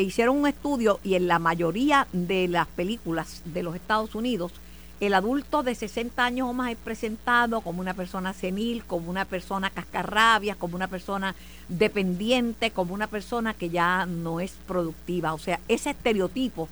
Hicieron 0.00 0.38
un 0.38 0.46
estudio 0.46 1.00
y 1.04 1.14
en 1.14 1.26
la 1.26 1.38
mayoría 1.38 2.06
de 2.12 2.48
las 2.48 2.66
películas 2.68 3.42
de 3.44 3.62
los 3.62 3.74
Estados 3.74 4.14
Unidos, 4.14 4.52
el 5.00 5.14
adulto 5.14 5.62
de 5.64 5.74
60 5.74 6.24
años 6.24 6.48
o 6.48 6.52
más 6.52 6.70
es 6.70 6.78
presentado 6.78 7.60
como 7.60 7.80
una 7.80 7.92
persona 7.92 8.32
senil, 8.32 8.84
como 8.84 9.10
una 9.10 9.24
persona 9.24 9.68
cascarrabias, 9.68 10.56
como 10.56 10.76
una 10.76 10.86
persona 10.86 11.34
dependiente, 11.68 12.70
como 12.70 12.94
una 12.94 13.08
persona 13.08 13.52
que 13.52 13.68
ya 13.68 14.06
no 14.06 14.38
es 14.38 14.52
productiva. 14.66 15.34
O 15.34 15.38
sea, 15.38 15.58
ese 15.66 15.90
estereotipo 15.90 16.68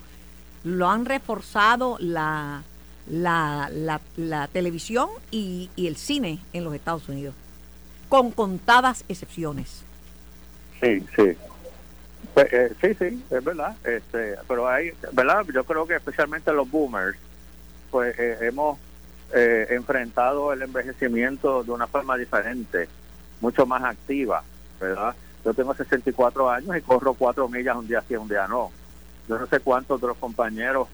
lo 0.62 0.88
han 0.88 1.06
reforzado 1.06 1.96
la, 1.98 2.62
la, 3.08 3.68
la, 3.72 4.00
la 4.16 4.46
televisión 4.46 5.08
y, 5.32 5.68
y 5.74 5.88
el 5.88 5.96
cine 5.96 6.38
en 6.52 6.62
los 6.62 6.74
Estados 6.74 7.08
Unidos, 7.08 7.34
con 8.08 8.30
contadas 8.30 9.04
excepciones. 9.08 9.82
Sí, 10.80 11.04
sí. 11.16 11.36
Pues, 12.34 12.52
eh, 12.52 12.72
sí, 12.80 12.94
sí, 12.94 13.24
es 13.30 13.44
verdad. 13.44 13.76
Este, 13.84 14.36
pero 14.46 14.68
hay, 14.68 14.92
¿verdad? 15.12 15.44
Yo 15.52 15.64
creo 15.64 15.86
que 15.86 15.96
especialmente 15.96 16.52
los 16.52 16.70
boomers, 16.70 17.16
pues 17.90 18.18
eh, 18.18 18.38
hemos 18.42 18.78
eh, 19.32 19.66
enfrentado 19.70 20.52
el 20.52 20.62
envejecimiento 20.62 21.62
de 21.62 21.72
una 21.72 21.86
forma 21.86 22.16
diferente, 22.16 22.88
mucho 23.40 23.66
más 23.66 23.82
activa, 23.82 24.42
¿verdad? 24.80 25.14
Yo 25.44 25.54
tengo 25.54 25.74
64 25.74 26.50
años 26.50 26.76
y 26.76 26.80
corro 26.82 27.14
cuatro 27.14 27.48
millas 27.48 27.76
un 27.76 27.86
día 27.86 28.02
sí, 28.06 28.14
un 28.14 28.28
día 28.28 28.46
no. 28.46 28.70
Yo 29.28 29.38
no 29.38 29.46
sé 29.46 29.60
cuántos 29.60 30.00
de 30.00 30.08
los 30.08 30.16
compañeros 30.16 30.88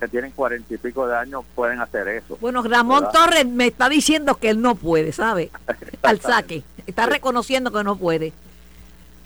que 0.00 0.08
tienen 0.08 0.32
cuarenta 0.32 0.74
y 0.74 0.78
pico 0.78 1.06
de 1.06 1.16
años 1.16 1.44
pueden 1.54 1.80
hacer 1.80 2.08
eso. 2.08 2.36
Bueno, 2.40 2.62
Ramón 2.62 3.04
¿Verdad? 3.04 3.12
Torres 3.12 3.46
me 3.46 3.68
está 3.68 3.88
diciendo 3.88 4.34
que 4.34 4.50
él 4.50 4.60
no 4.60 4.74
puede, 4.74 5.12
¿sabe? 5.12 5.50
Al 6.02 6.20
saque. 6.20 6.64
Está 6.86 7.06
reconociendo 7.06 7.70
que 7.70 7.84
no 7.84 7.96
puede. 7.96 8.32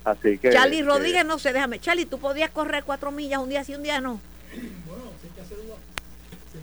Así 0.07 0.39
que 0.39 0.51
Charlie 0.53 0.79
que- 0.79 0.85
Rodríguez, 0.85 1.27
no 1.27 1.39
sé, 1.39 1.53
déjame. 1.53 1.79
Charlie, 1.81 2.07
¿tú 2.07 2.19
podías 2.19 2.51
correr 2.51 2.85
cuatro 2.85 3.11
millas 3.11 3.41
un 3.41 3.49
día 3.51 3.63
sí, 3.65 3.75
un 3.75 3.83
día 3.83 4.01
no? 4.01 4.21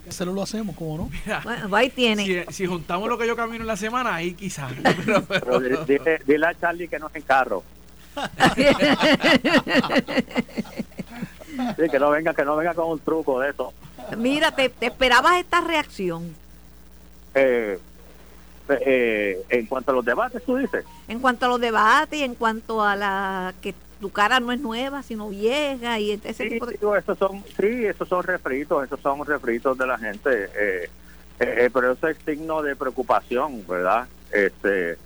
Hacerlo 0.08 0.34
lo 0.34 0.42
hacemos, 0.44 0.76
¿cómo 0.76 0.98
no? 0.98 1.10
Bueno, 1.44 1.76
ahí 1.76 1.90
tiene. 1.90 2.26
Si, 2.26 2.54
si 2.54 2.66
juntamos 2.66 3.08
lo 3.10 3.18
que 3.18 3.26
yo 3.28 3.36
camino 3.36 3.62
en 3.62 3.68
la 3.68 3.78
semana, 3.78 4.16
ahí 4.16 4.34
quizás. 4.34 4.72
Pero, 5.06 5.24
pero 5.26 5.60
di- 5.60 5.76
dile, 5.88 6.20
dile 6.26 6.46
a 6.48 6.60
Charlie 6.60 6.88
que 6.88 7.00
no 7.00 7.08
es 7.08 7.16
en 7.16 7.22
carro. 7.24 7.64
Sí, 11.78 11.88
que 11.90 12.00
no 12.00 12.10
venga, 12.10 12.34
que 12.34 12.44
no 12.44 12.56
venga 12.56 12.74
con 12.74 12.90
un 12.90 13.00
truco 13.00 13.40
de 13.40 13.52
eso. 13.52 13.74
Mira, 14.18 14.52
te, 14.56 14.70
te 14.70 14.88
esperabas 14.88 15.38
esta 15.40 15.62
reacción. 15.62 16.36
Eh, 17.36 17.80
eh, 18.70 19.42
en 19.50 19.66
cuanto 19.66 19.92
a 19.92 19.96
los 19.96 20.06
debates, 20.06 20.44
tú 20.44 20.58
dices. 20.58 20.86
En 21.08 21.20
cuanto 21.20 21.46
a 21.46 21.50
los 21.50 21.60
debates, 21.62 22.20
y 22.20 22.24
en 22.24 22.36
cuanto 22.36 22.84
a 22.84 22.96
la 22.96 23.54
que 23.62 23.74
tu 24.00 24.10
cara 24.12 24.40
no 24.40 24.52
es 24.52 24.60
nueva, 24.60 25.02
sino 25.04 25.30
vieja 25.30 26.00
y 26.00 26.12
ese 26.12 26.34
Sí, 26.34 26.50
tipo 26.50 26.66
de 26.66 26.74
digo, 26.74 26.96
esos 26.96 27.18
son, 27.18 27.44
sí, 27.60 27.86
esos 27.86 28.08
son 28.08 28.24
refritos, 28.24 28.84
esos 28.86 29.00
son 29.00 29.26
refritos 29.26 29.78
de 29.78 29.88
la 29.88 29.98
gente. 29.98 30.50
eh, 30.58 30.90
eh, 31.40 31.70
pero 31.74 31.92
eso 31.94 32.08
es 32.08 32.18
signo 32.26 32.62
de 32.62 32.76
preocupación, 32.76 33.66
¿verdad? 33.68 34.08
Este, 34.32 34.98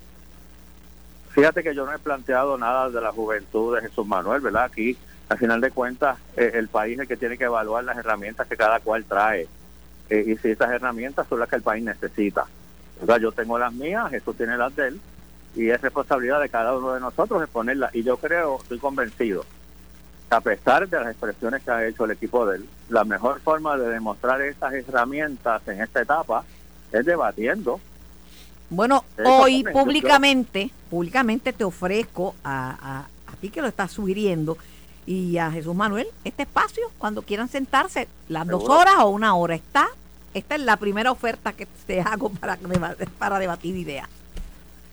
fíjate 1.32 1.64
que 1.64 1.74
yo 1.76 1.86
no 1.86 1.94
he 1.94 2.00
planteado 2.00 2.58
nada 2.58 2.90
de 2.90 3.02
la 3.02 3.12
juventud 3.12 3.76
de 3.76 3.82
Jesús 3.88 4.06
Manuel, 4.06 4.42
¿verdad? 4.42 4.66
Aquí, 4.66 4.98
al 5.30 5.38
final 5.38 5.62
de 5.62 5.72
cuentas, 5.72 6.18
eh, 6.36 6.52
el 6.56 6.68
país 6.68 6.96
es 6.96 7.02
el 7.02 7.08
que 7.08 7.18
tiene 7.18 7.38
que 7.38 7.46
evaluar 7.46 7.84
las 7.84 7.98
herramientas 7.98 8.48
que 8.48 8.58
cada 8.58 8.80
cual 8.80 9.06
trae. 9.06 9.48
Eh, 10.10 10.24
y 10.28 10.38
si 10.38 10.50
esas 10.52 10.72
herramientas 10.72 11.28
son 11.28 11.40
las 11.40 11.50
que 11.50 11.58
el 11.58 11.62
país 11.62 11.84
necesita. 11.84 12.46
¿Verdad? 13.00 13.20
Yo 13.20 13.32
tengo 13.32 13.58
las 13.58 13.74
mías, 13.74 14.10
Jesús 14.10 14.36
tiene 14.36 14.58
las 14.58 14.76
de 14.76 14.90
él, 14.90 15.02
y 15.56 15.70
es 15.70 15.82
responsabilidad 15.82 16.42
de 16.42 16.50
cada 16.50 16.76
uno 16.76 16.94
de 16.94 17.00
nosotros 17.00 17.42
exponerlas. 17.42 17.94
Y 17.96 18.04
yo 18.04 18.18
creo, 18.18 18.60
estoy 18.62 18.80
convencido, 18.80 19.46
que 20.30 20.36
a 20.36 20.42
pesar 20.42 20.88
de 20.88 21.00
las 21.00 21.10
expresiones 21.10 21.64
que 21.64 21.72
ha 21.72 21.88
hecho 21.88 22.06
el 22.06 22.12
equipo 22.12 22.46
de 22.46 22.58
él, 22.58 22.70
la 22.90 23.04
mejor 23.04 23.40
forma 23.42 23.78
de 23.78 23.90
demostrar 23.90 24.42
estas 24.42 24.74
herramientas 24.74 25.68
en 25.68 25.82
esta 25.82 26.02
etapa 26.02 26.44
es 26.92 27.06
debatiendo. 27.06 27.80
Bueno, 28.70 29.06
hoy 29.26 29.64
públicamente, 29.64 30.70
públicamente 30.90 31.54
te 31.54 31.64
ofrezco 31.64 32.36
a, 32.44 33.06
a, 33.26 33.32
a 33.32 33.36
ti 33.38 33.50
que 33.50 33.62
lo 33.62 33.68
estás 33.68 33.92
sugiriendo 33.92 34.58
y 35.06 35.38
a 35.38 35.50
Jesús 35.50 35.74
Manuel 35.74 36.08
este 36.26 36.44
espacio 36.44 36.92
cuando 36.98 37.22
quieran 37.22 37.48
sentarse 37.48 38.10
las 38.28 38.46
dos 38.46 38.68
horas 38.68 38.96
o 39.00 39.10
una 39.10 39.36
hora 39.36 39.56
está. 39.56 39.88
Esta 40.38 40.54
es 40.54 40.62
la 40.62 40.78
primera 40.78 41.12
oferta 41.12 41.54
que 41.54 41.66
te 41.88 42.00
hago 42.00 42.30
para, 42.30 42.58
para 43.18 43.40
debatir 43.40 43.76
ideas. 43.76 44.08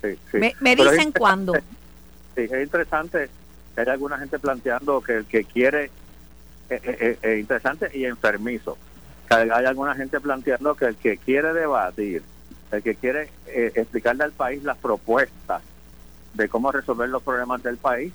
Sí, 0.01 0.19
sí. 0.33 0.39
Me, 0.61 0.75
dicen 0.75 1.13
cuándo. 1.13 1.53
Sí, 2.35 2.43
es 2.51 2.63
interesante 2.63 3.29
que 3.75 3.81
haya 3.83 3.93
alguna 3.93 4.19
gente 4.19 4.39
planteando 4.39 5.03
que 5.03 5.17
el 5.17 5.27
que 5.27 5.45
quiere, 5.45 5.91
eh, 6.71 6.81
eh, 6.83 7.19
eh, 7.23 7.39
interesante 7.39 7.91
y 7.93 8.07
enfermizo, 8.07 8.79
que 9.29 9.35
hay 9.35 9.65
alguna 9.67 9.95
gente 9.95 10.19
planteando 10.19 10.75
que 10.77 10.87
el 10.87 10.97
que 10.97 11.19
quiere 11.19 11.53
debatir, 11.53 12.23
el 12.71 12.83
que 12.83 12.95
quiere 12.95 13.29
eh, 13.47 13.73
explicarle 13.75 14.25
al 14.25 14.33
país 14.33 14.63
las 14.63 14.79
propuestas 14.79 15.61
de 16.33 16.49
cómo 16.49 16.73
resolver 16.73 17.11
los 17.11 17.23
problemas 17.23 17.63
del 17.63 17.77
país, 17.77 18.15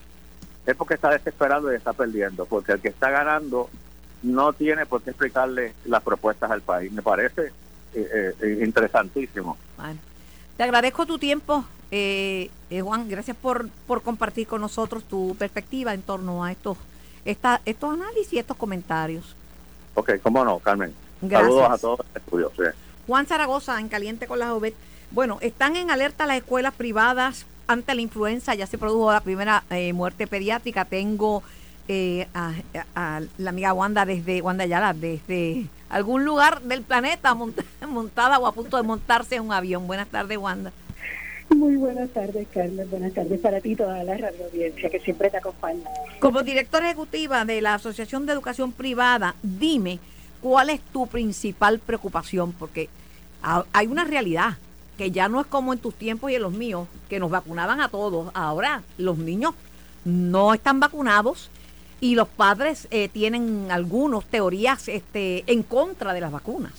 es 0.66 0.76
porque 0.76 0.96
está 0.96 1.12
desesperado 1.12 1.72
y 1.72 1.76
está 1.76 1.94
perdiendo, 1.94 2.46
porque 2.46 2.72
el 2.72 2.80
que 2.80 2.90
está 2.90 3.12
ganando 3.12 3.70
no 4.24 4.54
tiene 4.54 4.86
por 4.86 5.02
qué 5.02 5.12
explicarle 5.12 5.74
las 5.86 6.04
propuestas 6.04 6.52
al 6.52 6.62
país. 6.62 6.92
Me 6.92 7.02
parece 7.02 7.52
eh, 7.94 8.34
eh, 8.42 8.60
interesantísimo. 8.64 9.58
Bueno, 9.78 10.00
te 10.58 10.64
agradezco 10.64 11.06
tu 11.06 11.18
tiempo, 11.18 11.64
eh, 11.92 12.50
eh, 12.70 12.82
Juan. 12.82 13.08
Gracias 13.10 13.38
por, 13.38 13.70
por 13.88 14.02
compartir 14.02 14.48
con 14.48 14.62
nosotros 14.62 15.04
tu 15.04 15.36
perspectiva 15.38 15.94
en 15.94 16.02
torno 16.02 16.44
a 16.44 16.52
estos, 16.52 16.78
esta, 17.26 17.62
estos 17.66 17.94
análisis 17.94 18.34
y 18.34 18.40
estos 18.40 18.58
comentarios. 18.58 19.36
Ok, 19.96 20.14
cómo 20.22 20.44
no, 20.46 20.60
Carmen. 20.60 20.94
Gracias. 21.22 21.50
Saludos 21.52 21.72
a 21.72 21.78
todos 21.78 22.00
los 22.00 22.16
estudios. 22.16 22.52
sí. 22.56 22.64
Juan 23.08 23.26
Zaragoza, 23.26 23.80
en 23.80 23.90
Caliente 23.90 24.28
con 24.28 24.38
la 24.38 24.50
Jovet. 24.50 24.76
Bueno, 25.12 25.40
están 25.42 25.76
en 25.76 25.90
alerta 25.90 26.28
las 26.28 26.38
escuelas 26.38 26.76
privadas 26.76 27.48
ante 27.66 27.96
la 27.96 28.02
influenza. 28.02 28.54
Ya 28.54 28.68
se 28.68 28.78
produjo 28.78 29.12
la 29.12 29.22
primera 29.22 29.64
eh, 29.72 29.94
muerte 29.94 30.28
pediátrica. 30.28 30.86
Tengo 30.86 31.42
eh, 31.90 32.28
a, 32.36 32.54
a- 32.96 33.22
la 33.40 33.50
amiga 33.50 33.74
Wanda 33.74 34.06
desde 34.06 34.42
Wanda 34.42 34.64
Ayala, 34.64 34.94
desde 34.94 35.66
algún 35.90 36.24
lugar 36.24 36.62
del 36.62 36.84
planeta 36.84 37.34
mont- 37.34 37.66
montada 37.90 38.38
o 38.40 38.46
a 38.48 38.52
punto 38.54 38.78
de 38.78 38.84
montarse 38.84 39.36
en 39.36 39.42
un 39.44 39.52
avión. 39.52 39.88
Buenas 39.88 40.08
tardes, 40.08 40.38
Wanda. 40.38 40.72
Muy 41.50 41.78
buenas 41.78 42.10
tardes, 42.12 42.48
Carmen. 42.54 42.88
Buenas 42.92 43.12
tardes 43.14 43.40
para 43.40 43.60
ti 43.60 43.72
y 43.72 43.76
toda 43.76 44.04
la 44.04 44.16
radio 44.16 44.46
audiencia 44.46 44.88
que 44.92 45.00
siempre 45.00 45.32
te 45.32 45.38
acompaña. 45.38 45.82
Como 46.20 46.44
directora 46.44 46.86
ejecutiva 46.86 47.44
de 47.44 47.60
la 47.62 47.74
Asociación 47.74 48.28
de 48.28 48.34
Educación 48.34 48.72
Privada, 48.72 49.34
dime 49.42 50.00
cuál 50.42 50.70
es 50.70 50.80
tu 50.94 51.08
principal 51.08 51.80
preocupación, 51.80 52.54
porque 52.54 52.88
ha- 53.42 53.66
hay 53.74 53.88
una 53.88 54.04
realidad 54.06 54.58
que 54.96 55.10
ya 55.10 55.28
no 55.28 55.42
es 55.42 55.48
como 55.48 55.74
en 55.74 55.80
tus 55.80 55.96
tiempos 55.96 56.30
y 56.30 56.36
en 56.36 56.44
los 56.44 56.54
míos, 56.54 56.88
que 57.10 57.20
nos 57.20 57.32
vacunaban 57.32 57.82
a 57.82 57.90
todos. 57.90 58.30
Ahora 58.36 58.84
los 59.00 59.18
niños 59.18 59.56
no 60.06 60.54
están 60.54 60.80
vacunados 60.80 61.50
y 62.02 62.16
los 62.16 62.28
padres 62.28 62.88
eh, 62.92 63.10
tienen 63.10 63.72
algunos 63.72 64.26
teorías 64.26 64.88
este, 64.88 65.44
en 65.48 65.64
contra 65.64 66.14
de 66.14 66.22
las 66.22 66.32
vacunas. 66.32 66.74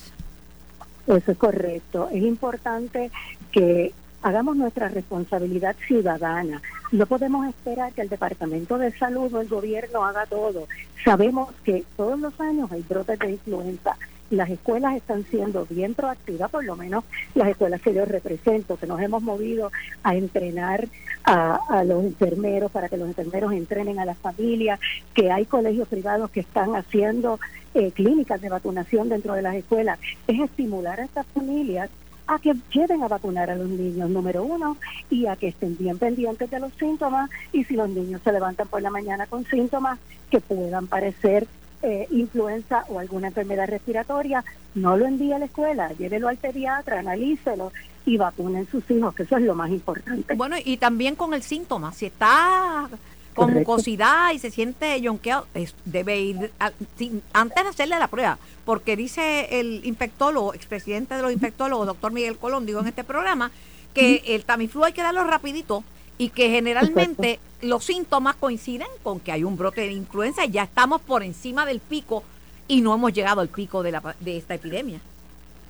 Eso 1.07 1.31
es 1.31 1.37
correcto. 1.37 2.09
Es 2.11 2.23
importante 2.23 3.11
que 3.51 3.93
hagamos 4.21 4.55
nuestra 4.55 4.89
responsabilidad 4.89 5.75
ciudadana. 5.87 6.61
No 6.91 7.05
podemos 7.05 7.47
esperar 7.47 7.93
que 7.93 8.01
el 8.01 8.09
Departamento 8.09 8.77
de 8.77 8.91
Salud 8.91 9.33
o 9.33 9.41
el 9.41 9.47
gobierno 9.47 10.05
haga 10.05 10.25
todo. 10.25 10.67
Sabemos 11.03 11.49
que 11.63 11.83
todos 11.97 12.19
los 12.19 12.39
años 12.39 12.71
hay 12.71 12.83
brotes 12.87 13.17
de 13.19 13.31
influenza 13.31 13.97
las 14.31 14.49
escuelas 14.49 14.95
están 14.95 15.23
siendo 15.25 15.65
bien 15.69 15.93
proactivas, 15.93 16.49
por 16.49 16.63
lo 16.63 16.75
menos 16.75 17.03
las 17.35 17.49
escuelas 17.49 17.81
que 17.81 17.93
yo 17.93 18.05
represento, 18.05 18.77
que 18.77 18.87
nos 18.87 19.01
hemos 19.01 19.21
movido 19.21 19.71
a 20.03 20.15
entrenar 20.15 20.87
a, 21.23 21.59
a, 21.69 21.83
los 21.83 22.03
enfermeros 22.03 22.71
para 22.71 22.89
que 22.89 22.97
los 22.97 23.07
enfermeros 23.07 23.53
entrenen 23.53 23.99
a 23.99 24.05
las 24.05 24.17
familias, 24.17 24.79
que 25.13 25.31
hay 25.31 25.45
colegios 25.45 25.87
privados 25.87 26.31
que 26.31 26.39
están 26.39 26.75
haciendo 26.75 27.39
eh, 27.73 27.91
clínicas 27.91 28.41
de 28.41 28.49
vacunación 28.49 29.09
dentro 29.09 29.33
de 29.33 29.41
las 29.41 29.55
escuelas, 29.55 29.99
es 30.27 30.39
estimular 30.39 30.99
a 30.99 31.05
estas 31.05 31.25
familias 31.27 31.89
a 32.27 32.39
que 32.39 32.53
lleven 32.73 33.03
a 33.03 33.07
vacunar 33.09 33.49
a 33.49 33.55
los 33.55 33.67
niños, 33.67 34.09
número 34.09 34.43
uno, 34.43 34.77
y 35.09 35.25
a 35.25 35.35
que 35.35 35.49
estén 35.49 35.77
bien 35.77 35.97
pendientes 35.97 36.49
de 36.49 36.59
los 36.59 36.73
síntomas 36.73 37.29
y 37.51 37.65
si 37.65 37.75
los 37.75 37.89
niños 37.89 38.21
se 38.23 38.31
levantan 38.31 38.67
por 38.67 38.81
la 38.81 38.89
mañana 38.89 39.25
con 39.27 39.45
síntomas 39.45 39.99
que 40.29 40.39
puedan 40.39 40.87
parecer 40.87 41.45
eh, 41.81 42.07
influenza 42.11 42.85
o 42.89 42.99
alguna 42.99 43.27
enfermedad 43.27 43.67
respiratoria, 43.67 44.43
no 44.75 44.97
lo 44.97 45.05
envíe 45.05 45.33
a 45.33 45.39
la 45.39 45.45
escuela, 45.45 45.91
llévelo 45.93 46.27
al 46.27 46.37
pediatra, 46.37 46.99
analícelo 46.99 47.71
y 48.05 48.17
vacunen 48.17 48.67
sus 48.71 48.89
hijos, 48.89 49.13
que 49.15 49.23
eso 49.23 49.37
es 49.37 49.43
lo 49.43 49.55
más 49.55 49.69
importante. 49.69 50.33
Bueno, 50.35 50.55
y 50.63 50.77
también 50.77 51.15
con 51.15 51.33
el 51.33 51.43
síntoma, 51.43 51.93
si 51.93 52.07
está 52.07 52.89
con 53.35 53.53
mucosidad 53.53 54.33
y 54.33 54.39
se 54.39 54.51
siente 54.51 54.99
yonqueado, 54.99 55.47
es- 55.53 55.73
debe 55.85 56.19
ir 56.19 56.51
a- 56.59 56.71
sin- 56.97 57.21
antes 57.33 57.63
de 57.63 57.69
hacerle 57.69 57.97
la 57.99 58.07
prueba, 58.07 58.37
porque 58.65 58.95
dice 58.95 59.59
el 59.59 59.81
infectólogo, 59.85 60.53
expresidente 60.53 61.15
de 61.15 61.21
los 61.21 61.31
infectólogos, 61.31 61.87
doctor 61.87 62.11
Miguel 62.11 62.37
Colón, 62.37 62.65
dijo 62.65 62.79
en 62.81 62.87
este 62.87 63.03
programa, 63.03 63.51
que 63.93 64.21
el 64.27 64.45
Tamiflu 64.45 64.83
hay 64.85 64.93
que 64.93 65.01
darlo 65.01 65.23
rapidito 65.23 65.83
y 66.17 66.29
que 66.29 66.49
generalmente 66.49 67.39
los 67.61 67.83
síntomas 67.83 68.35
coinciden 68.35 68.87
con 69.03 69.19
que 69.19 69.31
hay 69.31 69.43
un 69.43 69.57
brote 69.57 69.81
de 69.81 69.91
influenza 69.91 70.45
y 70.45 70.51
ya 70.51 70.63
estamos 70.63 71.01
por 71.01 71.23
encima 71.23 71.65
del 71.65 71.79
pico 71.79 72.23
y 72.67 72.81
no 72.81 72.93
hemos 72.93 73.13
llegado 73.13 73.41
al 73.41 73.49
pico 73.49 73.83
de, 73.83 73.91
la, 73.91 74.15
de 74.19 74.37
esta 74.37 74.53
epidemia. 74.55 74.99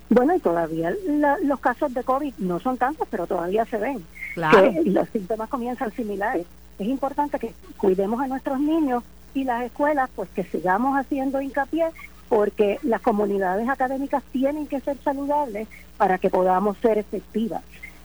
Bueno, 0.09 0.35
y 0.35 0.39
todavía 0.39 0.93
la- 1.07 1.37
los 1.43 1.59
casos 1.59 1.93
de 1.93 2.03
COVID 2.03 2.33
no 2.39 2.59
son 2.59 2.77
tantos, 2.77 3.07
pero 3.09 3.27
todavía 3.27 3.65
se 3.65 3.77
ven. 3.77 4.03
Claro. 4.33 4.71
que 4.71 4.89
los 4.89 5.09
síntomas 5.09 5.49
comienzan 5.49 5.91
similares. 5.91 6.45
Es 6.79 6.87
importante 6.87 7.37
que 7.39 7.53
cuidemos 7.77 8.21
a 8.21 8.27
nuestros 8.27 8.59
niños 8.59 9.03
y 9.33 9.43
las 9.43 9.63
escuelas, 9.63 10.09
pues 10.15 10.29
que 10.29 10.43
sigamos 10.45 10.97
haciendo 10.97 11.41
hincapié, 11.41 11.85
porque 12.29 12.79
las 12.83 13.01
comunidades 13.01 13.67
académicas 13.69 14.23
tienen 14.31 14.67
que 14.67 14.79
ser 14.79 14.97
saludables 15.03 15.67
para 15.97 16.17
que 16.17 16.29
podamos 16.29 16.77
ser 16.77 16.97
efectivas. 16.97 17.61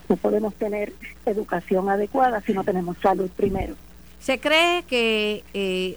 No 0.08 0.16
podemos 0.16 0.54
tener 0.54 0.92
educación 1.24 1.88
adecuada 1.90 2.40
si 2.42 2.52
no 2.52 2.64
tenemos 2.64 2.96
salud 3.02 3.28
primero. 3.36 3.74
Se 4.20 4.38
cree 4.40 4.82
que 4.84 5.42
eh, 5.54 5.96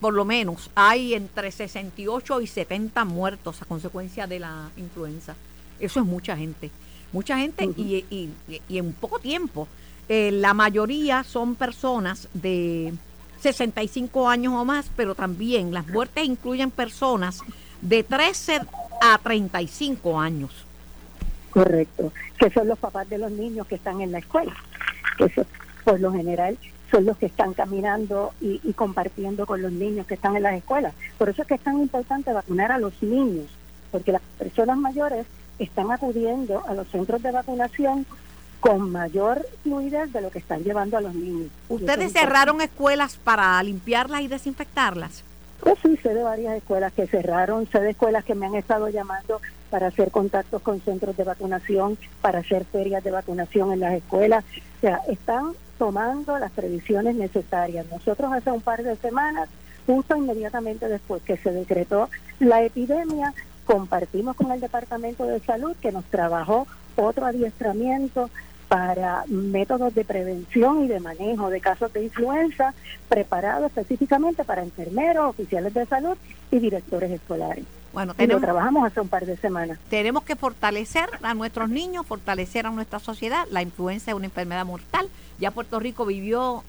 por 0.00 0.14
lo 0.14 0.24
menos 0.24 0.70
hay 0.74 1.14
entre 1.14 1.50
68 1.50 2.40
y 2.40 2.46
70 2.46 3.04
muertos 3.04 3.60
a 3.62 3.64
consecuencia 3.64 4.26
de 4.26 4.40
la 4.40 4.70
influenza. 4.76 5.34
Eso 5.80 6.00
es 6.00 6.06
mucha 6.06 6.36
gente. 6.36 6.70
Mucha 7.12 7.38
gente 7.38 7.64
y- 7.76 8.30
y 8.68 8.78
en 8.78 8.92
poco 8.92 9.18
tiempo. 9.18 9.68
Eh, 10.08 10.30
la 10.32 10.52
mayoría 10.54 11.24
son 11.24 11.54
personas 11.54 12.28
de 12.34 12.92
65 13.40 14.28
años 14.28 14.52
o 14.54 14.64
más, 14.64 14.86
pero 14.96 15.14
también 15.14 15.72
las 15.72 15.86
muertes 15.86 16.24
incluyen 16.24 16.70
personas 16.70 17.40
de 17.80 18.02
13 18.02 18.60
a 19.00 19.18
35 19.18 20.18
años. 20.20 20.50
Correcto. 21.54 22.12
Que 22.36 22.50
son 22.50 22.68
los 22.68 22.78
papás 22.78 23.08
de 23.08 23.16
los 23.16 23.30
niños 23.30 23.66
que 23.66 23.76
están 23.76 24.00
en 24.00 24.12
la 24.12 24.18
escuela. 24.18 24.54
Que 25.16 25.24
eso, 25.24 25.46
por 25.84 26.00
lo 26.00 26.12
general, 26.12 26.58
son 26.90 27.06
los 27.06 27.16
que 27.16 27.26
están 27.26 27.54
caminando 27.54 28.34
y, 28.40 28.60
y 28.64 28.72
compartiendo 28.72 29.46
con 29.46 29.62
los 29.62 29.72
niños 29.72 30.06
que 30.06 30.14
están 30.14 30.36
en 30.36 30.42
las 30.42 30.54
escuelas. 30.54 30.92
Por 31.16 31.28
eso 31.28 31.42
es 31.42 31.48
que 31.48 31.54
es 31.54 31.60
tan 31.60 31.80
importante 31.80 32.32
vacunar 32.32 32.72
a 32.72 32.78
los 32.78 33.00
niños, 33.02 33.46
porque 33.92 34.12
las 34.12 34.22
personas 34.36 34.76
mayores 34.76 35.26
están 35.60 35.92
acudiendo 35.92 36.64
a 36.66 36.74
los 36.74 36.88
centros 36.88 37.22
de 37.22 37.30
vacunación 37.30 38.04
con 38.58 38.90
mayor 38.90 39.46
fluidez 39.62 40.12
de 40.12 40.22
lo 40.22 40.30
que 40.30 40.38
están 40.38 40.64
llevando 40.64 40.96
a 40.96 41.00
los 41.00 41.14
niños. 41.14 41.50
¿Ustedes 41.68 42.12
cerraron 42.12 42.60
escuelas 42.60 43.16
para 43.22 43.62
limpiarlas 43.62 44.22
y 44.22 44.28
desinfectarlas? 44.28 45.22
Pues 45.64 45.78
sí, 45.82 45.96
sé 46.02 46.12
de 46.12 46.22
varias 46.22 46.58
escuelas 46.58 46.92
que 46.92 47.06
cerraron, 47.06 47.66
sé 47.72 47.80
de 47.80 47.92
escuelas 47.92 48.22
que 48.22 48.34
me 48.34 48.44
han 48.44 48.54
estado 48.54 48.90
llamando 48.90 49.40
para 49.70 49.86
hacer 49.86 50.10
contactos 50.10 50.60
con 50.60 50.78
centros 50.82 51.16
de 51.16 51.24
vacunación, 51.24 51.96
para 52.20 52.40
hacer 52.40 52.66
ferias 52.66 53.02
de 53.02 53.10
vacunación 53.10 53.72
en 53.72 53.80
las 53.80 53.94
escuelas. 53.94 54.44
O 54.76 54.80
sea, 54.82 55.00
están 55.08 55.52
tomando 55.78 56.38
las 56.38 56.52
previsiones 56.52 57.14
necesarias. 57.14 57.86
Nosotros 57.90 58.30
hace 58.30 58.50
un 58.50 58.60
par 58.60 58.82
de 58.82 58.94
semanas, 58.96 59.48
justo 59.86 60.14
inmediatamente 60.14 60.86
después 60.86 61.22
que 61.22 61.38
se 61.38 61.50
decretó 61.50 62.10
la 62.40 62.62
epidemia, 62.62 63.32
compartimos 63.64 64.36
con 64.36 64.52
el 64.52 64.60
Departamento 64.60 65.24
de 65.24 65.40
Salud 65.40 65.74
que 65.80 65.92
nos 65.92 66.04
trabajó 66.04 66.66
otro 66.96 67.24
adiestramiento 67.24 68.28
para 68.68 69.24
métodos 69.28 69.94
de 69.94 70.04
prevención 70.04 70.84
y 70.84 70.88
de 70.88 71.00
manejo 71.00 71.50
de 71.50 71.60
casos 71.60 71.92
de 71.92 72.04
influenza 72.04 72.74
preparado 73.08 73.66
específicamente 73.66 74.44
para 74.44 74.62
enfermeros, 74.62 75.26
oficiales 75.30 75.74
de 75.74 75.86
salud 75.86 76.16
y 76.50 76.58
directores 76.58 77.10
escolares. 77.10 77.64
Bueno, 77.92 78.12
Y 78.12 78.14
lo 78.14 78.16
tenemos, 78.16 78.42
trabajamos 78.42 78.84
hace 78.86 79.00
un 79.00 79.08
par 79.08 79.24
de 79.24 79.36
semanas. 79.36 79.78
tenemos 79.88 80.24
que 80.24 80.34
fortalecer 80.34 81.08
a 81.22 81.32
nuestros 81.34 81.68
niños, 81.68 82.04
fortalecer 82.06 82.66
a 82.66 82.70
nuestra 82.70 82.98
sociedad. 82.98 83.46
La 83.50 83.62
influenza 83.62 84.10
es 84.10 84.16
una 84.16 84.24
enfermedad 84.26 84.64
mortal. 84.66 85.08
Ya 85.38 85.52
Puerto 85.52 85.78
Rico 85.78 86.04
vivió 86.04 86.64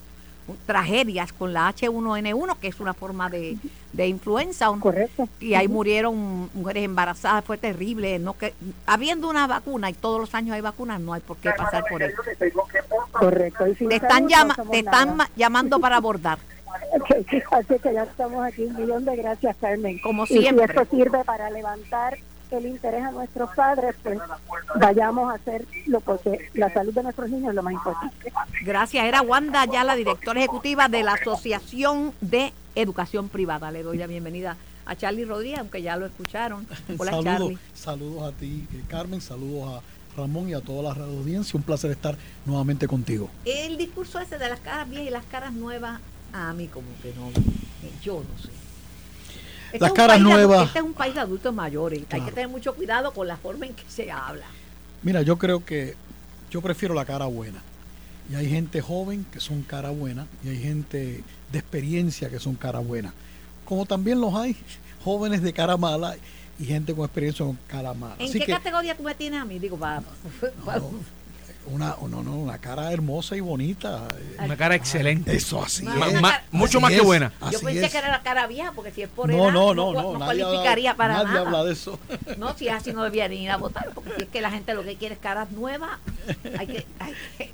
tragedias 0.66 1.32
con 1.32 1.52
la 1.52 1.68
H1N1, 1.72 2.56
que 2.58 2.68
es 2.68 2.80
una 2.80 2.94
forma 2.94 3.28
de, 3.30 3.56
de 3.92 4.06
influenza. 4.08 4.70
Correcto. 4.80 5.28
y 5.40 5.54
ahí 5.54 5.68
murieron 5.68 6.48
mujeres 6.54 6.84
embarazadas, 6.84 7.44
fue 7.44 7.58
terrible. 7.58 8.18
No 8.18 8.36
que 8.36 8.54
habiendo 8.86 9.28
una 9.28 9.46
vacuna 9.46 9.90
y 9.90 9.94
todos 9.94 10.20
los 10.20 10.34
años 10.34 10.54
hay 10.54 10.60
vacunas, 10.60 11.00
no 11.00 11.12
hay 11.12 11.20
por 11.20 11.36
qué 11.38 11.50
pasar 11.50 11.84
por 11.88 12.02
eso. 12.02 12.20
Correcto. 13.12 13.64
Te 13.88 13.96
están, 13.96 14.24
no 14.24 14.28
llama, 14.28 14.56
te 14.70 14.78
están 14.78 15.16
nada. 15.16 15.30
llamando 15.36 15.80
para 15.80 15.96
abordar. 15.96 16.38
Así 17.50 17.78
que 17.82 17.92
ya 17.94 18.02
estamos 18.04 18.44
aquí. 18.44 18.64
Un 18.64 18.76
millón 18.76 19.04
de 19.04 19.16
gracias, 19.16 19.56
Carmen. 19.60 19.98
Como 19.98 20.24
Y 20.24 20.28
si 20.28 20.38
siempre. 20.40 20.64
esto 20.66 20.84
sirve 20.90 21.24
para 21.24 21.50
levantar 21.50 22.18
el 22.58 22.66
interés 22.66 23.04
a 23.04 23.10
nuestros 23.10 23.50
padres, 23.54 23.94
pues 24.02 24.18
vayamos 24.80 25.30
a 25.30 25.34
hacer 25.34 25.66
lo 25.86 26.00
porque 26.00 26.50
la 26.54 26.72
salud 26.72 26.94
de 26.94 27.02
nuestros 27.02 27.30
niños 27.30 27.50
es 27.50 27.54
lo 27.54 27.62
más 27.62 27.74
importante. 27.74 28.32
Gracias. 28.62 29.04
Era 29.04 29.22
Wanda 29.22 29.64
ya 29.66 29.84
la 29.84 29.94
directora 29.94 30.40
ejecutiva 30.40 30.88
de 30.88 31.02
la 31.02 31.14
Asociación 31.14 32.12
de 32.20 32.52
Educación 32.74 33.28
Privada. 33.28 33.70
Le 33.70 33.82
doy 33.82 33.98
la 33.98 34.06
bienvenida 34.06 34.56
a 34.84 34.96
Charlie 34.96 35.24
Rodríguez, 35.24 35.58
aunque 35.58 35.82
ya 35.82 35.96
lo 35.96 36.06
escucharon. 36.06 36.66
Hola, 36.98 37.10
saludos, 37.10 37.24
Charlie. 37.24 37.58
saludos 37.74 38.22
a 38.22 38.36
ti, 38.36 38.66
eh, 38.72 38.82
Carmen, 38.88 39.20
saludos 39.20 39.82
a 39.82 40.16
Ramón 40.16 40.48
y 40.48 40.54
a 40.54 40.60
toda 40.60 40.82
la 40.82 40.94
radio 40.94 41.18
audiencia. 41.18 41.56
Un 41.56 41.62
placer 41.62 41.90
estar 41.90 42.16
nuevamente 42.44 42.86
contigo. 42.86 43.28
El 43.44 43.76
discurso 43.76 44.18
ese 44.18 44.38
de 44.38 44.48
las 44.48 44.60
caras 44.60 44.88
viejas 44.88 45.08
y 45.08 45.10
las 45.10 45.26
caras 45.26 45.52
nuevas, 45.52 46.00
a 46.32 46.52
mí 46.54 46.68
como 46.68 46.86
que 47.02 47.12
no, 47.14 47.28
eh, 47.28 47.92
yo 48.02 48.22
no 48.22 48.42
sé. 48.42 48.65
Este 49.76 49.84
Las 49.84 49.92
caras 49.92 50.20
nuevas. 50.20 50.68
Este 50.68 50.78
es 50.78 50.84
un 50.84 50.94
país 50.94 51.14
de 51.14 51.20
adultos 51.20 51.54
mayores. 51.54 52.02
Hay 52.10 52.22
que 52.22 52.32
tener 52.32 52.48
mucho 52.48 52.74
cuidado 52.74 53.12
con 53.12 53.28
la 53.28 53.36
forma 53.36 53.66
en 53.66 53.74
que 53.74 53.84
se 53.88 54.10
habla. 54.10 54.46
Mira, 55.02 55.20
yo 55.20 55.36
creo 55.36 55.64
que 55.64 55.94
yo 56.50 56.62
prefiero 56.62 56.94
la 56.94 57.04
cara 57.04 57.26
buena. 57.26 57.62
Y 58.30 58.34
hay 58.34 58.48
gente 58.48 58.80
joven 58.80 59.26
que 59.30 59.38
son 59.38 59.62
cara 59.62 59.90
buena 59.90 60.26
y 60.42 60.48
hay 60.48 60.58
gente 60.58 61.22
de 61.52 61.58
experiencia 61.58 62.30
que 62.30 62.40
son 62.40 62.54
cara 62.54 62.78
buena. 62.78 63.12
Como 63.66 63.84
también 63.84 64.20
los 64.20 64.34
hay 64.34 64.56
jóvenes 65.04 65.42
de 65.42 65.52
cara 65.52 65.76
mala 65.76 66.16
y 66.58 66.64
gente 66.64 66.94
con 66.94 67.04
experiencia 67.04 67.44
con 67.44 67.58
cara 67.68 67.92
mala. 67.92 68.16
¿En 68.18 68.30
Así 68.30 68.38
qué 68.38 68.46
que 68.46 68.52
categoría 68.52 68.96
tú 68.96 69.02
me 69.02 69.14
tienes 69.14 69.40
a 69.40 69.44
mí? 69.44 69.58
Digo, 69.58 69.76
para... 69.76 70.02
una, 71.66 71.96
no, 72.08 72.22
no, 72.22 72.36
una 72.36 72.58
cara 72.58 72.92
hermosa 72.92 73.36
y 73.36 73.40
bonita. 73.40 74.08
Una 74.44 74.56
cara 74.56 74.74
excelente. 74.74 75.34
Eso 75.34 75.62
así 75.62 75.84
Ma- 75.84 76.06
es. 76.08 76.14
ma- 76.14 76.20
Ma- 76.20 76.40
mucho 76.52 76.78
Así 76.78 76.82
más 76.82 76.92
que 76.92 77.00
buena. 77.00 77.32
Yo 77.40 77.46
así 77.58 77.64
pensé 77.64 77.84
es. 77.86 77.92
que 77.92 77.98
era 77.98 78.08
la 78.10 78.22
cara 78.22 78.46
vieja, 78.46 78.72
porque 78.72 78.92
si 78.92 79.02
es 79.02 79.08
por 79.08 79.28
no, 79.28 79.44
edad, 79.44 79.52
no, 79.52 79.74
no, 79.74 79.92
cua- 79.92 80.02
no, 80.12 80.18
nadie 80.18 80.42
cualificaría 80.42 80.90
habla, 80.92 80.96
para 80.96 81.14
nadie 81.14 81.26
nada. 81.34 81.40
habla 81.46 81.64
de 81.64 81.72
eso. 81.72 81.98
No, 82.38 82.56
si 82.56 82.68
es 82.68 82.74
así 82.74 82.92
no 82.92 83.02
debía 83.02 83.28
ni 83.28 83.42
ir 83.42 83.50
a 83.50 83.56
votar, 83.56 83.90
porque 83.94 84.10
si 84.16 84.22
es 84.22 84.28
que 84.28 84.40
la 84.40 84.50
gente 84.50 84.74
lo 84.74 84.82
que 84.84 84.96
quiere 84.96 85.14
es 85.14 85.20
caras 85.20 85.50
nuevas, 85.50 85.90
hay 86.58 86.66
que... 86.66 86.86
Hay 87.00 87.14
que 87.38 87.50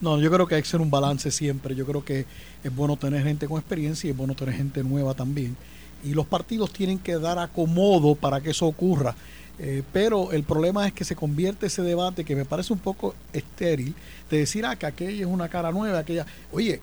No, 0.00 0.18
yo 0.20 0.30
creo 0.30 0.46
que 0.46 0.56
hay 0.56 0.62
que 0.62 0.68
ser 0.68 0.80
un 0.80 0.90
balance 0.90 1.30
siempre. 1.30 1.74
Yo 1.74 1.86
creo 1.86 2.04
que 2.04 2.26
es 2.64 2.74
bueno 2.74 2.96
tener 2.96 3.22
gente 3.22 3.46
con 3.46 3.58
experiencia 3.58 4.08
y 4.08 4.10
es 4.10 4.16
bueno 4.16 4.34
tener 4.34 4.54
gente 4.54 4.82
nueva 4.82 5.14
también. 5.14 5.56
Y 6.02 6.12
los 6.14 6.26
partidos 6.26 6.70
tienen 6.72 6.98
que 6.98 7.18
dar 7.18 7.38
acomodo 7.38 8.14
para 8.14 8.40
que 8.40 8.50
eso 8.50 8.66
ocurra. 8.66 9.14
Eh, 9.58 9.82
pero 9.92 10.32
el 10.32 10.42
problema 10.42 10.86
es 10.86 10.92
que 10.92 11.04
se 11.04 11.14
convierte 11.14 11.66
ese 11.66 11.82
debate 11.82 12.24
que 12.24 12.34
me 12.34 12.44
parece 12.44 12.72
un 12.72 12.80
poco 12.80 13.14
estéril 13.32 13.94
de 14.30 14.38
decir 14.38 14.66
ah, 14.66 14.76
que 14.76 14.86
aquella 14.86 15.24
es 15.24 15.30
una 15.30 15.48
cara 15.48 15.70
nueva, 15.70 16.00
aquella. 16.00 16.26
Oye, 16.52 16.80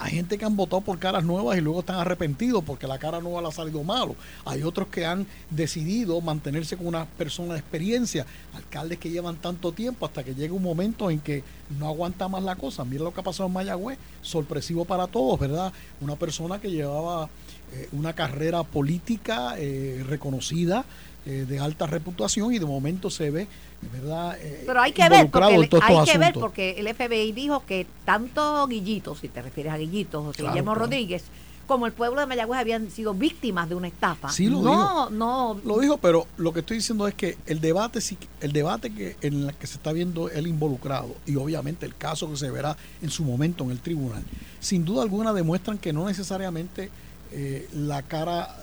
hay 0.00 0.12
gente 0.12 0.38
que 0.38 0.46
han 0.46 0.56
votado 0.56 0.80
por 0.80 0.98
caras 0.98 1.24
nuevas 1.24 1.58
y 1.58 1.60
luego 1.60 1.80
están 1.80 1.96
arrepentidos 1.96 2.64
porque 2.64 2.86
la 2.86 2.98
cara 2.98 3.20
nueva 3.20 3.42
le 3.42 3.48
ha 3.48 3.52
salido 3.52 3.84
malo. 3.84 4.16
Hay 4.46 4.62
otros 4.62 4.88
que 4.88 5.04
han 5.04 5.26
decidido 5.50 6.20
mantenerse 6.22 6.78
con 6.78 6.86
una 6.86 7.04
persona 7.04 7.52
de 7.52 7.60
experiencia, 7.60 8.24
alcaldes 8.54 8.98
que 8.98 9.10
llevan 9.10 9.36
tanto 9.36 9.72
tiempo 9.72 10.06
hasta 10.06 10.24
que 10.24 10.34
llega 10.34 10.54
un 10.54 10.62
momento 10.62 11.10
en 11.10 11.20
que 11.20 11.44
no 11.78 11.86
aguanta 11.86 12.28
más 12.28 12.42
la 12.42 12.56
cosa. 12.56 12.84
Mira 12.84 13.04
lo 13.04 13.12
que 13.12 13.20
ha 13.20 13.24
pasado 13.24 13.48
en 13.48 13.52
Mayagüez, 13.52 13.98
sorpresivo 14.22 14.86
para 14.86 15.06
todos, 15.06 15.38
¿verdad? 15.38 15.70
Una 16.00 16.16
persona 16.16 16.58
que 16.58 16.70
llevaba 16.70 17.28
eh, 17.72 17.88
una 17.92 18.14
carrera 18.14 18.62
política 18.62 19.54
eh, 19.58 20.02
reconocida, 20.08 20.86
eh, 21.26 21.44
de 21.48 21.58
alta 21.58 21.86
reputación, 21.86 22.52
y 22.54 22.58
de 22.58 22.66
momento 22.66 23.10
se 23.10 23.30
ve, 23.30 23.46
¿verdad? 23.92 24.38
Eh, 24.40 24.64
Pero 24.66 24.80
hay 24.80 24.92
que 24.92 25.08
ver, 25.08 25.30
porque, 25.30 25.68
hay 25.82 26.04
que 26.04 26.18
ver 26.18 26.34
porque 26.34 26.70
el 26.78 26.94
FBI 26.94 27.32
dijo 27.32 27.64
que 27.66 27.86
tanto 28.04 28.66
Guillito, 28.66 29.14
si 29.14 29.28
te 29.28 29.42
refieres 29.42 29.72
a 29.72 29.76
Guillito, 29.76 30.22
José 30.22 30.38
Claro, 30.38 30.52
Guillermo 30.52 30.72
claro. 30.72 30.86
Rodríguez, 30.86 31.24
como 31.70 31.86
el 31.86 31.92
pueblo 31.92 32.20
de 32.20 32.26
Mayagüez 32.26 32.58
habían 32.58 32.90
sido 32.90 33.14
víctimas 33.14 33.68
de 33.68 33.76
una 33.76 33.86
estafa. 33.86 34.28
Sí, 34.30 34.48
lo 34.48 34.60
no, 34.60 35.08
no, 35.10 35.60
Lo 35.64 35.78
dijo, 35.78 35.98
pero 35.98 36.26
lo 36.36 36.52
que 36.52 36.60
estoy 36.60 36.78
diciendo 36.78 37.06
es 37.06 37.14
que 37.14 37.38
el 37.46 37.60
debate, 37.60 38.00
el 38.40 38.52
debate 38.52 38.92
que 38.92 39.16
en 39.20 39.44
el 39.44 39.54
que 39.54 39.68
se 39.68 39.74
está 39.76 39.92
viendo 39.92 40.28
él 40.28 40.48
involucrado 40.48 41.14
y 41.26 41.36
obviamente 41.36 41.86
el 41.86 41.94
caso 41.94 42.28
que 42.28 42.36
se 42.36 42.50
verá 42.50 42.76
en 43.02 43.10
su 43.10 43.22
momento 43.22 43.62
en 43.62 43.70
el 43.70 43.78
tribunal, 43.78 44.24
sin 44.58 44.84
duda 44.84 45.02
alguna 45.02 45.32
demuestran 45.32 45.78
que 45.78 45.92
no 45.92 46.06
necesariamente 46.06 46.90
eh, 47.32 47.68
la 47.74 48.02
cara 48.02 48.56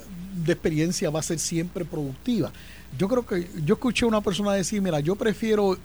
de 0.44 0.54
experiencia 0.54 1.10
va 1.10 1.20
a 1.20 1.24
ser 1.24 1.40
siempre 1.40 1.86
productiva. 1.86 2.52
Yo 2.98 3.08
creo 3.08 3.26
que 3.26 3.50
yo 3.66 3.76
escuché 3.76 4.06
a 4.06 4.08
una 4.08 4.22
persona 4.22 4.54
decir, 4.54 4.82
mira, 4.82 5.00
yo 5.00 5.16
prefiero 5.16 5.78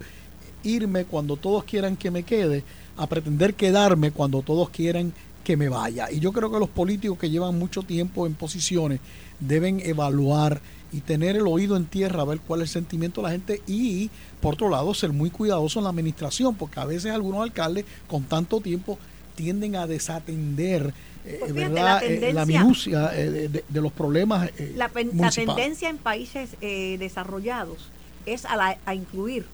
irme 0.65 1.05
cuando 1.05 1.37
todos 1.37 1.65
quieran 1.65 1.97
que 1.97 2.11
me 2.11 2.23
quede 2.23 2.65
a 2.97 3.07
pretender 3.07 3.55
quedarme 3.55 4.11
cuando 4.11 4.43
todos 4.43 4.71
quieran 4.71 5.13
que 5.43 5.57
me 5.57 5.69
vaya. 5.69 6.11
Y 6.11 6.21
yo 6.21 6.33
creo 6.33 6.51
que 6.51 6.59
los 6.59 6.69
políticos 6.69 7.19
que 7.19 7.31
llevan 7.31 7.59
mucho 7.59 7.83
tiempo 7.83 8.27
en 8.27 8.35
posiciones 8.35 9.01
deben 9.41 9.81
evaluar 9.81 10.61
y 10.93 11.01
tener 11.01 11.37
el 11.37 11.47
oído 11.47 11.77
en 11.77 11.87
tierra, 11.87 12.23
a 12.23 12.27
ver 12.27 12.41
cuál 12.41 12.61
es 12.61 12.69
el 12.69 12.83
sentimiento 12.83 13.21
de 13.21 13.27
la 13.27 13.33
gente 13.33 13.63
y, 13.67 14.11
por 14.41 14.55
otro 14.55 14.69
lado, 14.69 14.93
ser 14.95 15.13
muy 15.13 15.31
cuidadosos 15.31 15.79
en 15.79 15.85
la 15.85 15.91
administración, 15.91 16.55
porque 16.55 16.81
a 16.81 16.85
veces 16.85 17.13
algunos 17.13 17.43
alcaldes 17.43 17.87
con 18.07 18.25
tanto 18.25 18.61
tiempo 18.61 18.99
tienden 19.35 19.75
a 19.77 19.87
desatender 19.87 20.93
Pues 21.25 21.53
fíjate, 21.53 21.53
¿verdad? 21.53 21.85
la 22.03 22.07
Eh, 22.07 22.33
la 22.33 22.45
tendencia- 22.45 22.61
minucia 22.63 23.11
eh, 23.15 23.49
de, 23.69 23.81
los 23.81 23.93
problemas 23.93 24.51
eh, 24.59 24.73
La, 24.77 24.89
tendencia 24.89 25.89
en 25.89 25.99
países 25.99 26.57
eh, 26.61 26.97
desarrollados 26.99 27.91
es 28.27 28.45
a, 28.45 28.57
la- 28.57 28.79
a 28.87 28.95
incluir 28.95 29.47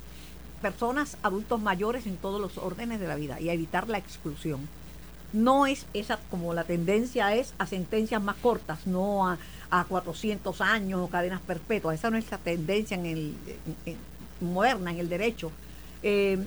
personas 0.62 1.16
adultos 1.22 1.60
mayores 1.60 2.06
en 2.06 2.16
todos 2.16 2.40
los 2.40 2.58
órdenes 2.58 3.00
de 3.00 3.06
la 3.06 3.16
vida 3.16 3.40
y 3.40 3.48
a 3.48 3.52
evitar 3.52 3.88
la 3.88 3.98
exclusión. 3.98 4.60
No 5.32 5.66
es 5.66 5.84
esa 5.92 6.18
como 6.30 6.54
la 6.54 6.64
tendencia 6.64 7.34
es 7.34 7.52
a 7.58 7.66
sentencias 7.66 8.22
más 8.22 8.36
cortas, 8.36 8.86
no 8.86 9.28
a, 9.28 9.38
a 9.70 9.84
400 9.84 10.60
años 10.62 11.00
o 11.00 11.08
cadenas 11.08 11.40
perpetuas. 11.42 11.98
Esa 11.98 12.08
no 12.10 12.16
es 12.16 12.30
la 12.30 12.38
tendencia 12.38 12.94
en 12.96 13.04
el 13.06 13.34
en- 13.84 13.92
en- 13.92 14.48
moderna 14.48 14.90
en 14.90 14.98
el 15.00 15.08
derecho. 15.10 15.52
Eh, 16.02 16.38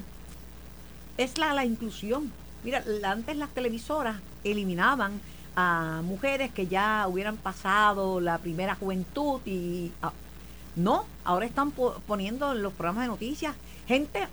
es 1.17 1.37
la, 1.37 1.53
la 1.53 1.63
inclusión. 1.65 2.31
Mira, 2.63 2.83
la- 2.85 3.11
antes 3.11 3.37
las 3.37 3.49
televisoras 3.51 4.15
eliminaban 4.43 5.19
a 5.55 6.01
mujeres 6.03 6.51
que 6.51 6.67
ya 6.67 7.05
hubieran 7.09 7.37
pasado 7.37 8.19
la 8.21 8.37
primera 8.37 8.75
juventud 8.75 9.41
y 9.45 9.91
ah, 10.01 10.13
no, 10.75 11.05
ahora 11.25 11.45
están 11.45 11.71
po- 11.71 11.95
poniendo 12.07 12.53
en 12.53 12.63
los 12.63 12.71
programas 12.73 13.03
de 13.03 13.07
noticias 13.09 13.53
gente, 13.87 14.27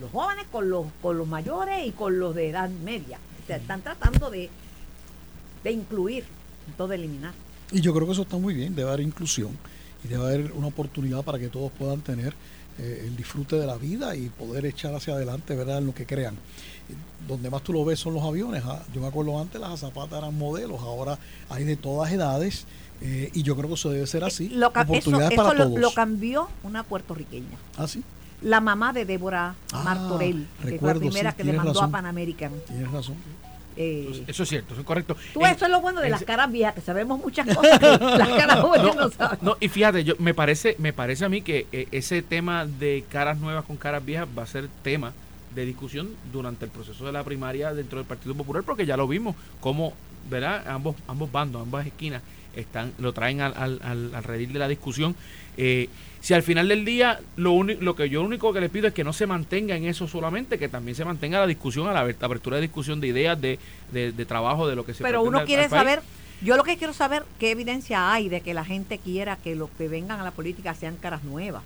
los 0.00 0.10
jóvenes 0.10 0.46
con 0.50 0.70
los, 0.70 0.86
con 1.02 1.18
los 1.18 1.28
mayores 1.28 1.86
y 1.86 1.90
con 1.92 2.18
los 2.18 2.34
de 2.34 2.48
edad 2.48 2.70
media. 2.70 3.18
O 3.42 3.46
sea, 3.46 3.56
están 3.56 3.82
tratando 3.82 4.30
de, 4.30 4.48
de 5.62 5.70
incluir, 5.72 6.24
no 6.78 6.88
de 6.88 6.94
eliminar. 6.96 7.32
Y 7.70 7.80
yo 7.80 7.92
creo 7.94 8.06
que 8.06 8.12
eso 8.12 8.22
está 8.22 8.36
muy 8.38 8.54
bien, 8.54 8.74
debe 8.74 8.88
haber 8.88 9.00
inclusión 9.00 9.56
y 10.04 10.08
debe 10.08 10.24
haber 10.24 10.52
una 10.52 10.68
oportunidad 10.68 11.22
para 11.22 11.38
que 11.38 11.48
todos 11.48 11.70
puedan 11.72 12.00
tener 12.00 12.34
eh, 12.78 13.04
el 13.06 13.16
disfrute 13.16 13.56
de 13.56 13.66
la 13.66 13.76
vida 13.76 14.14
y 14.16 14.28
poder 14.28 14.66
echar 14.66 14.94
hacia 14.94 15.14
adelante, 15.14 15.54
¿verdad?, 15.54 15.78
en 15.78 15.86
lo 15.86 15.94
que 15.94 16.06
crean. 16.06 16.34
Eh, 16.34 16.94
Donde 17.28 17.50
más 17.50 17.62
tú 17.62 17.72
lo 17.72 17.84
ves 17.84 17.98
son 18.00 18.14
los 18.14 18.22
aviones. 18.24 18.62
ah. 18.66 18.82
Yo 18.94 19.00
me 19.00 19.06
acuerdo 19.06 19.38
antes 19.40 19.60
las 19.60 19.70
azafatas 19.72 20.18
eran 20.18 20.36
modelos, 20.36 20.80
ahora 20.80 21.18
hay 21.48 21.64
de 21.64 21.76
todas 21.76 22.10
edades 22.12 22.66
eh, 23.00 23.30
y 23.34 23.42
yo 23.42 23.54
creo 23.56 23.68
que 23.68 23.74
eso 23.74 23.90
debe 23.90 24.06
ser 24.06 24.24
así. 24.24 24.48
Lo 24.48 24.68
eso 24.70 24.80
Oportunidades 24.80 25.32
eso 25.32 25.42
para 25.44 25.54
lo, 25.58 25.64
todos. 25.68 25.80
lo 25.80 25.90
cambió 25.92 26.48
una 26.62 26.82
puertorriqueña. 26.84 27.56
ah, 27.76 27.86
sí, 27.86 28.02
La 28.42 28.60
mamá 28.60 28.92
de 28.92 29.04
Débora 29.04 29.54
Ah, 29.72 29.82
Martorell, 29.84 30.46
que 30.62 30.78
fue 30.78 30.94
la 30.94 30.98
primera 31.00 31.30
sí, 31.30 31.36
que 31.36 31.44
le 31.44 31.52
mandó 31.52 31.72
razón. 31.74 31.88
a 31.88 31.92
Pan 31.92 32.06
American. 32.06 32.52
tienes 32.66 32.90
razón. 32.90 33.16
Eh, 33.76 34.24
Eso 34.26 34.42
es 34.42 34.48
cierto, 34.48 34.72
eso 34.74 34.80
es 34.80 34.86
correcto. 34.86 35.16
Tú, 35.32 35.40
En- 35.44 35.54
eso 35.54 35.64
es 35.64 35.70
lo 35.70 35.80
bueno 35.80 36.00
de 36.00 36.06
en- 36.06 36.12
las 36.12 36.24
caras 36.24 36.50
viejas, 36.52 36.74
que 36.74 36.80
sabemos 36.80 37.18
muchas 37.20 37.46
cosas 37.54 37.78
que 37.78 37.86
las 38.18 38.28
caras 38.28 38.60
jóvenes 38.60 38.94
no, 38.96 39.10
saben. 39.10 39.38
No, 39.42 39.56
y 39.60 39.68
fíjate, 39.68 40.04
yo 40.04 40.14
me 40.18 40.34
parece, 40.34 40.76
me 40.78 40.92
parece 40.92 41.24
a 41.24 41.28
mí 41.28 41.42
que 41.42 41.66
eh, 41.72 41.88
ese 41.92 42.22
tema 42.22 42.66
de 42.66 43.04
caras 43.10 43.38
nuevas 43.38 43.64
con 43.64 43.76
caras 43.76 44.04
viejas 44.04 44.28
va 44.36 44.42
a 44.42 44.46
ser 44.46 44.68
tema 44.82 45.12
de 45.54 45.64
discusión 45.66 46.10
durante 46.32 46.64
el 46.64 46.70
proceso 46.70 47.04
de 47.06 47.12
la 47.12 47.24
primaria 47.24 47.74
dentro 47.74 47.98
del 47.98 48.06
Partido 48.06 48.34
Popular, 48.34 48.62
porque 48.62 48.86
ya 48.86 48.96
lo 48.96 49.06
vimos, 49.08 49.36
como, 49.60 49.92
¿verdad? 50.30 50.66
Ambos, 50.68 50.96
ambos 51.08 51.30
bandos, 51.32 51.62
ambas 51.62 51.86
esquinas 51.86 52.22
están, 52.56 52.92
lo 52.98 53.12
traen 53.12 53.40
al, 53.40 53.54
al, 53.56 53.80
al, 53.82 54.14
al 54.14 54.24
redil 54.24 54.52
de 54.52 54.58
la 54.58 54.68
discusión. 54.68 55.14
Eh, 55.56 55.88
si 56.22 56.32
al 56.34 56.42
final 56.42 56.68
del 56.68 56.84
día 56.86 57.20
lo, 57.36 57.52
uni- 57.52 57.74
lo 57.74 57.94
que 57.94 58.08
yo 58.08 58.22
único 58.22 58.52
que 58.54 58.60
les 58.60 58.70
pido 58.70 58.86
es 58.88 58.94
que 58.94 59.04
no 59.04 59.12
se 59.12 59.26
mantenga 59.26 59.76
en 59.76 59.84
eso 59.84 60.06
solamente, 60.08 60.58
que 60.58 60.68
también 60.68 60.94
se 60.94 61.04
mantenga 61.04 61.40
la 61.40 61.46
discusión, 61.46 61.88
a 61.88 61.92
la 61.92 62.00
apertura 62.00 62.56
de 62.56 62.62
discusión 62.62 63.00
de 63.00 63.08
ideas, 63.08 63.38
de, 63.40 63.58
de, 63.90 64.12
de 64.12 64.24
trabajo, 64.24 64.66
de 64.68 64.76
lo 64.76 64.86
que 64.86 64.94
se 64.94 65.02
Pero 65.02 65.22
uno 65.22 65.40
al- 65.40 65.46
quiere 65.46 65.64
al 65.64 65.70
saber, 65.70 66.00
yo 66.40 66.56
lo 66.56 66.62
que 66.64 66.76
quiero 66.78 66.92
saber, 66.92 67.24
qué 67.38 67.50
evidencia 67.50 68.12
hay 68.12 68.28
de 68.28 68.40
que 68.40 68.54
la 68.54 68.64
gente 68.64 68.98
quiera 68.98 69.36
que 69.36 69.54
los 69.56 69.68
que 69.70 69.88
vengan 69.88 70.20
a 70.20 70.24
la 70.24 70.30
política 70.30 70.74
sean 70.74 70.96
caras 70.96 71.24
nuevas. 71.24 71.64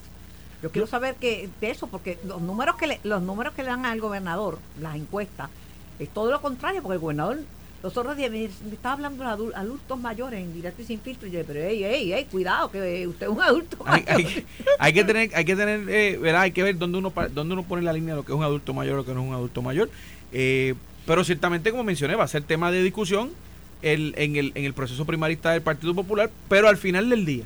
Yo 0.63 0.71
quiero 0.73 0.87
saber 0.87 1.15
que 1.17 1.51
de 1.61 1.71
eso, 1.71 1.87
porque 1.87 2.19
los 2.25 2.41
números 2.41 2.77
que 2.77 2.87
le, 2.87 3.01
los 3.05 3.21
números 3.23 3.53
que 3.55 3.63
le 3.63 3.69
dan 3.69 3.85
al 3.85 4.01
gobernador, 4.01 4.59
las 4.81 4.97
encuestas, 4.97 5.51
es 5.99 6.09
todo 6.09 6.31
lo 6.31 6.41
contrario, 6.41 6.83
porque 6.83 6.95
el 6.95 7.01
gobernador, 7.01 7.41
los 7.87 7.97
otros 7.97 8.17
días 8.17 8.31
me, 8.33 8.49
me 8.69 8.73
estaba 8.75 8.95
hablando 8.95 9.23
de 9.23 9.31
adul- 9.31 9.53
adultos 9.55 9.99
mayores 10.01 10.41
en 10.41 10.53
directo 10.53 10.83
y 10.83 10.85
sin 10.87 10.99
filtro, 11.01 11.29
y 11.29 11.31
yo, 11.31 11.41
pero 11.47 11.61
hey, 11.63 11.81
hey, 11.85 12.11
hey, 12.15 12.27
cuidado, 12.31 12.69
que 12.71 13.07
usted 13.07 13.27
es 13.27 13.33
un 13.33 13.41
adulto 13.41 13.77
hay, 13.87 14.03
mayor. 14.03 14.17
hay- 14.17 14.45
hay 14.81 14.93
que 14.93 15.05
tener 15.05 15.31
hay 15.35 15.45
que 15.45 15.55
tener 15.57 15.89
eh, 15.89 16.19
¿verdad? 16.19 16.41
hay 16.43 16.51
que 16.51 16.63
ver 16.65 16.77
dónde 16.79 16.99
uno 16.99 17.13
dónde 17.33 17.53
uno 17.55 17.63
pone 17.63 17.83
la 17.83 17.93
línea 17.93 18.15
de 18.15 18.21
lo 18.21 18.25
que 18.27 18.33
es 18.33 18.37
un 18.39 18.43
adulto 18.43 18.75
mayor 18.75 18.95
o 18.95 18.97
lo 18.99 19.05
que 19.05 19.15
no 19.15 19.23
es 19.23 19.29
un 19.29 19.35
adulto 19.35 19.63
mayor 19.63 19.89
Eh, 20.33 20.75
pero 21.07 21.23
ciertamente 21.23 21.71
como 21.71 21.85
mencioné 21.85 22.17
va 22.17 22.25
a 22.25 22.29
ser 22.29 22.43
tema 22.43 22.73
de 22.73 22.83
discusión 22.83 23.31
el- 23.83 24.15
en, 24.19 24.35
el, 24.35 24.51
en 24.57 24.65
el 24.65 24.75
proceso 24.75 25.05
primarista 25.05 25.53
del 25.53 25.63
Partido 25.63 25.95
Popular 25.95 26.29
pero 26.49 26.69
al 26.69 26.77
final 26.79 27.09
del 27.09 27.25
día 27.25 27.45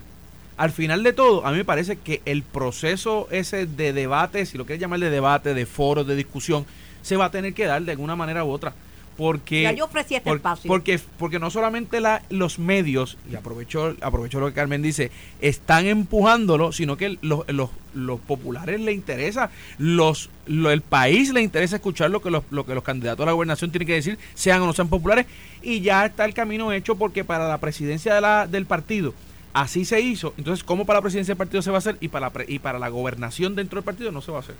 al 0.57 0.71
final 0.73 1.03
de 1.03 1.13
todo 1.13 1.45
a 1.47 1.51
mí 1.51 1.59
me 1.59 1.65
parece 1.67 1.97
que 1.97 2.23
el 2.25 2.43
proceso 2.43 3.29
ese 3.31 3.67
de 3.67 3.93
debate 3.93 4.47
si 4.47 4.57
lo 4.57 4.65
quieres 4.65 4.81
llamar 4.81 5.01
de 5.01 5.11
debate 5.11 5.53
de 5.53 5.67
foros 5.67 6.07
de 6.07 6.17
discusión 6.17 6.65
se 7.03 7.17
va 7.17 7.27
a 7.27 7.31
tener 7.31 7.53
que 7.53 7.67
dar 7.67 7.83
de 7.83 7.93
alguna 7.93 8.17
manera 8.17 8.43
u 8.45 8.51
otra 8.51 8.73
porque 9.21 9.61
Ya 9.65 9.73
yo 9.73 9.85
ofrecí 9.85 10.15
este 10.15 10.31
por- 10.31 10.39
espacio. 10.39 10.67
Porque, 10.67 10.99
porque 11.19 11.39
no 11.39 11.51
solamente 11.51 12.01
la, 12.01 12.23
los 12.31 12.59
medios, 12.59 13.19
y 13.31 13.35
aprovecho, 13.35 13.95
aprovecho 14.01 14.41
lo 14.41 14.47
que 14.47 14.55
Carmen 14.55 14.81
dice, 14.81 15.11
están 15.43 15.85
empujándolo, 15.85 16.73
sino 16.73 16.97
que 16.97 17.19
los, 17.21 17.47
los, 17.49 17.69
los 17.93 18.19
populares 18.21 18.81
le 18.81 18.93
interesa, 18.93 19.51
los, 19.77 20.31
lo- 20.47 20.71
el 20.71 20.81
país 20.81 21.35
le 21.35 21.43
interesa 21.43 21.77
escuchar 21.77 22.11
lo 22.11 22.23
que 22.23 22.31
los, 22.31 22.45
lo 22.51 22.65
que 22.65 22.75
los 22.75 22.83
candidatos 22.83 23.25
a 23.25 23.27
la 23.27 23.33
gobernación 23.33 23.71
tienen 23.71 23.87
que 23.89 23.93
decir, 23.93 24.19
sean 24.33 24.63
o 24.63 24.67
no 24.67 24.73
sean 24.73 24.89
populares, 24.89 25.27
y 25.61 25.83
ya 25.83 26.07
está 26.07 26.25
el 26.25 26.33
camino 26.33 26.73
hecho 26.73 26.95
porque 26.97 27.23
para 27.23 27.47
la 27.47 27.59
presidencia 27.59 28.15
de 28.15 28.23
la, 28.23 28.47
del 28.47 28.65
partido 28.65 29.13
así 29.53 29.85
se 29.85 30.01
hizo. 30.01 30.33
Entonces, 30.39 30.65
¿cómo 30.65 30.87
para 30.87 31.01
la 31.01 31.03
presidencia 31.03 31.33
del 31.33 31.39
partido 31.39 31.61
se 31.61 31.71
va 31.71 31.77
a 31.77 31.81
hacer 31.81 31.99
y 32.01 32.09
para, 32.09 32.27
la 32.29 32.31
pre- 32.33 32.47
y 32.49 32.59
para 32.59 32.79
la 32.79 32.89
gobernación 32.89 33.55
dentro 33.55 33.77
del 33.81 33.85
partido 33.85 34.13
no 34.13 34.23
se 34.23 34.31
va 34.33 34.39
a 34.39 34.41
hacer? 34.41 34.55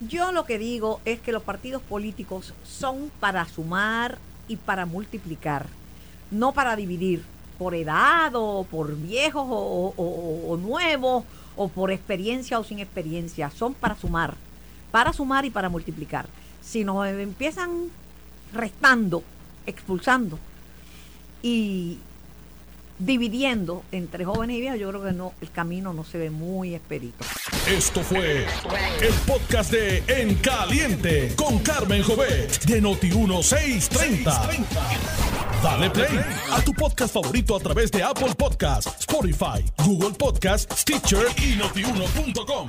Yo 0.00 0.32
lo 0.32 0.44
que 0.44 0.58
digo 0.58 1.00
es 1.04 1.20
que 1.20 1.32
los 1.32 1.42
partidos 1.42 1.82
políticos 1.82 2.54
son 2.64 3.10
para 3.20 3.44
sumar 3.46 4.18
y 4.48 4.56
para 4.56 4.84
multiplicar, 4.86 5.66
no 6.30 6.52
para 6.52 6.74
dividir 6.76 7.22
por 7.58 7.74
edad 7.74 8.32
o 8.34 8.64
por 8.64 8.96
viejos 8.96 9.44
o, 9.48 9.94
o- 9.96 10.56
nuevos 10.56 11.24
o 11.56 11.68
por 11.68 11.92
experiencia 11.92 12.58
o 12.58 12.64
sin 12.64 12.80
experiencia, 12.80 13.50
son 13.50 13.74
para 13.74 13.94
sumar, 13.94 14.34
para 14.90 15.12
sumar 15.12 15.44
y 15.44 15.50
para 15.50 15.68
multiplicar. 15.68 16.26
Si 16.60 16.84
nos 16.84 17.06
empiezan 17.06 17.88
restando, 18.52 19.22
expulsando 19.66 20.38
y 21.42 21.98
dividiendo 23.04 23.82
entre 23.92 24.24
jóvenes 24.24 24.56
y 24.56 24.60
viejos, 24.60 24.78
yo 24.78 24.88
creo 24.88 25.04
que 25.04 25.12
no, 25.12 25.32
el 25.40 25.50
camino 25.50 25.92
no 25.92 26.04
se 26.04 26.18
ve 26.18 26.30
muy 26.30 26.74
expedito. 26.74 27.24
Esto 27.68 28.02
fue 28.02 28.46
el 29.00 29.14
podcast 29.26 29.72
de 29.72 30.02
En 30.08 30.34
Caliente 30.36 31.34
con 31.36 31.58
Carmen 31.60 32.02
Jovet 32.02 32.64
de 32.64 32.82
Noti1630. 32.82 34.66
Dale 35.62 35.90
play 35.90 36.20
a 36.50 36.60
tu 36.62 36.72
podcast 36.72 37.14
favorito 37.14 37.54
a 37.54 37.60
través 37.60 37.90
de 37.92 38.02
Apple 38.02 38.34
Podcasts, 38.36 39.00
Spotify, 39.00 39.64
Google 39.84 40.10
Podcasts, 40.10 40.80
Stitcher 40.80 41.26
y 41.36 41.56
notiuno.com. 41.56 42.68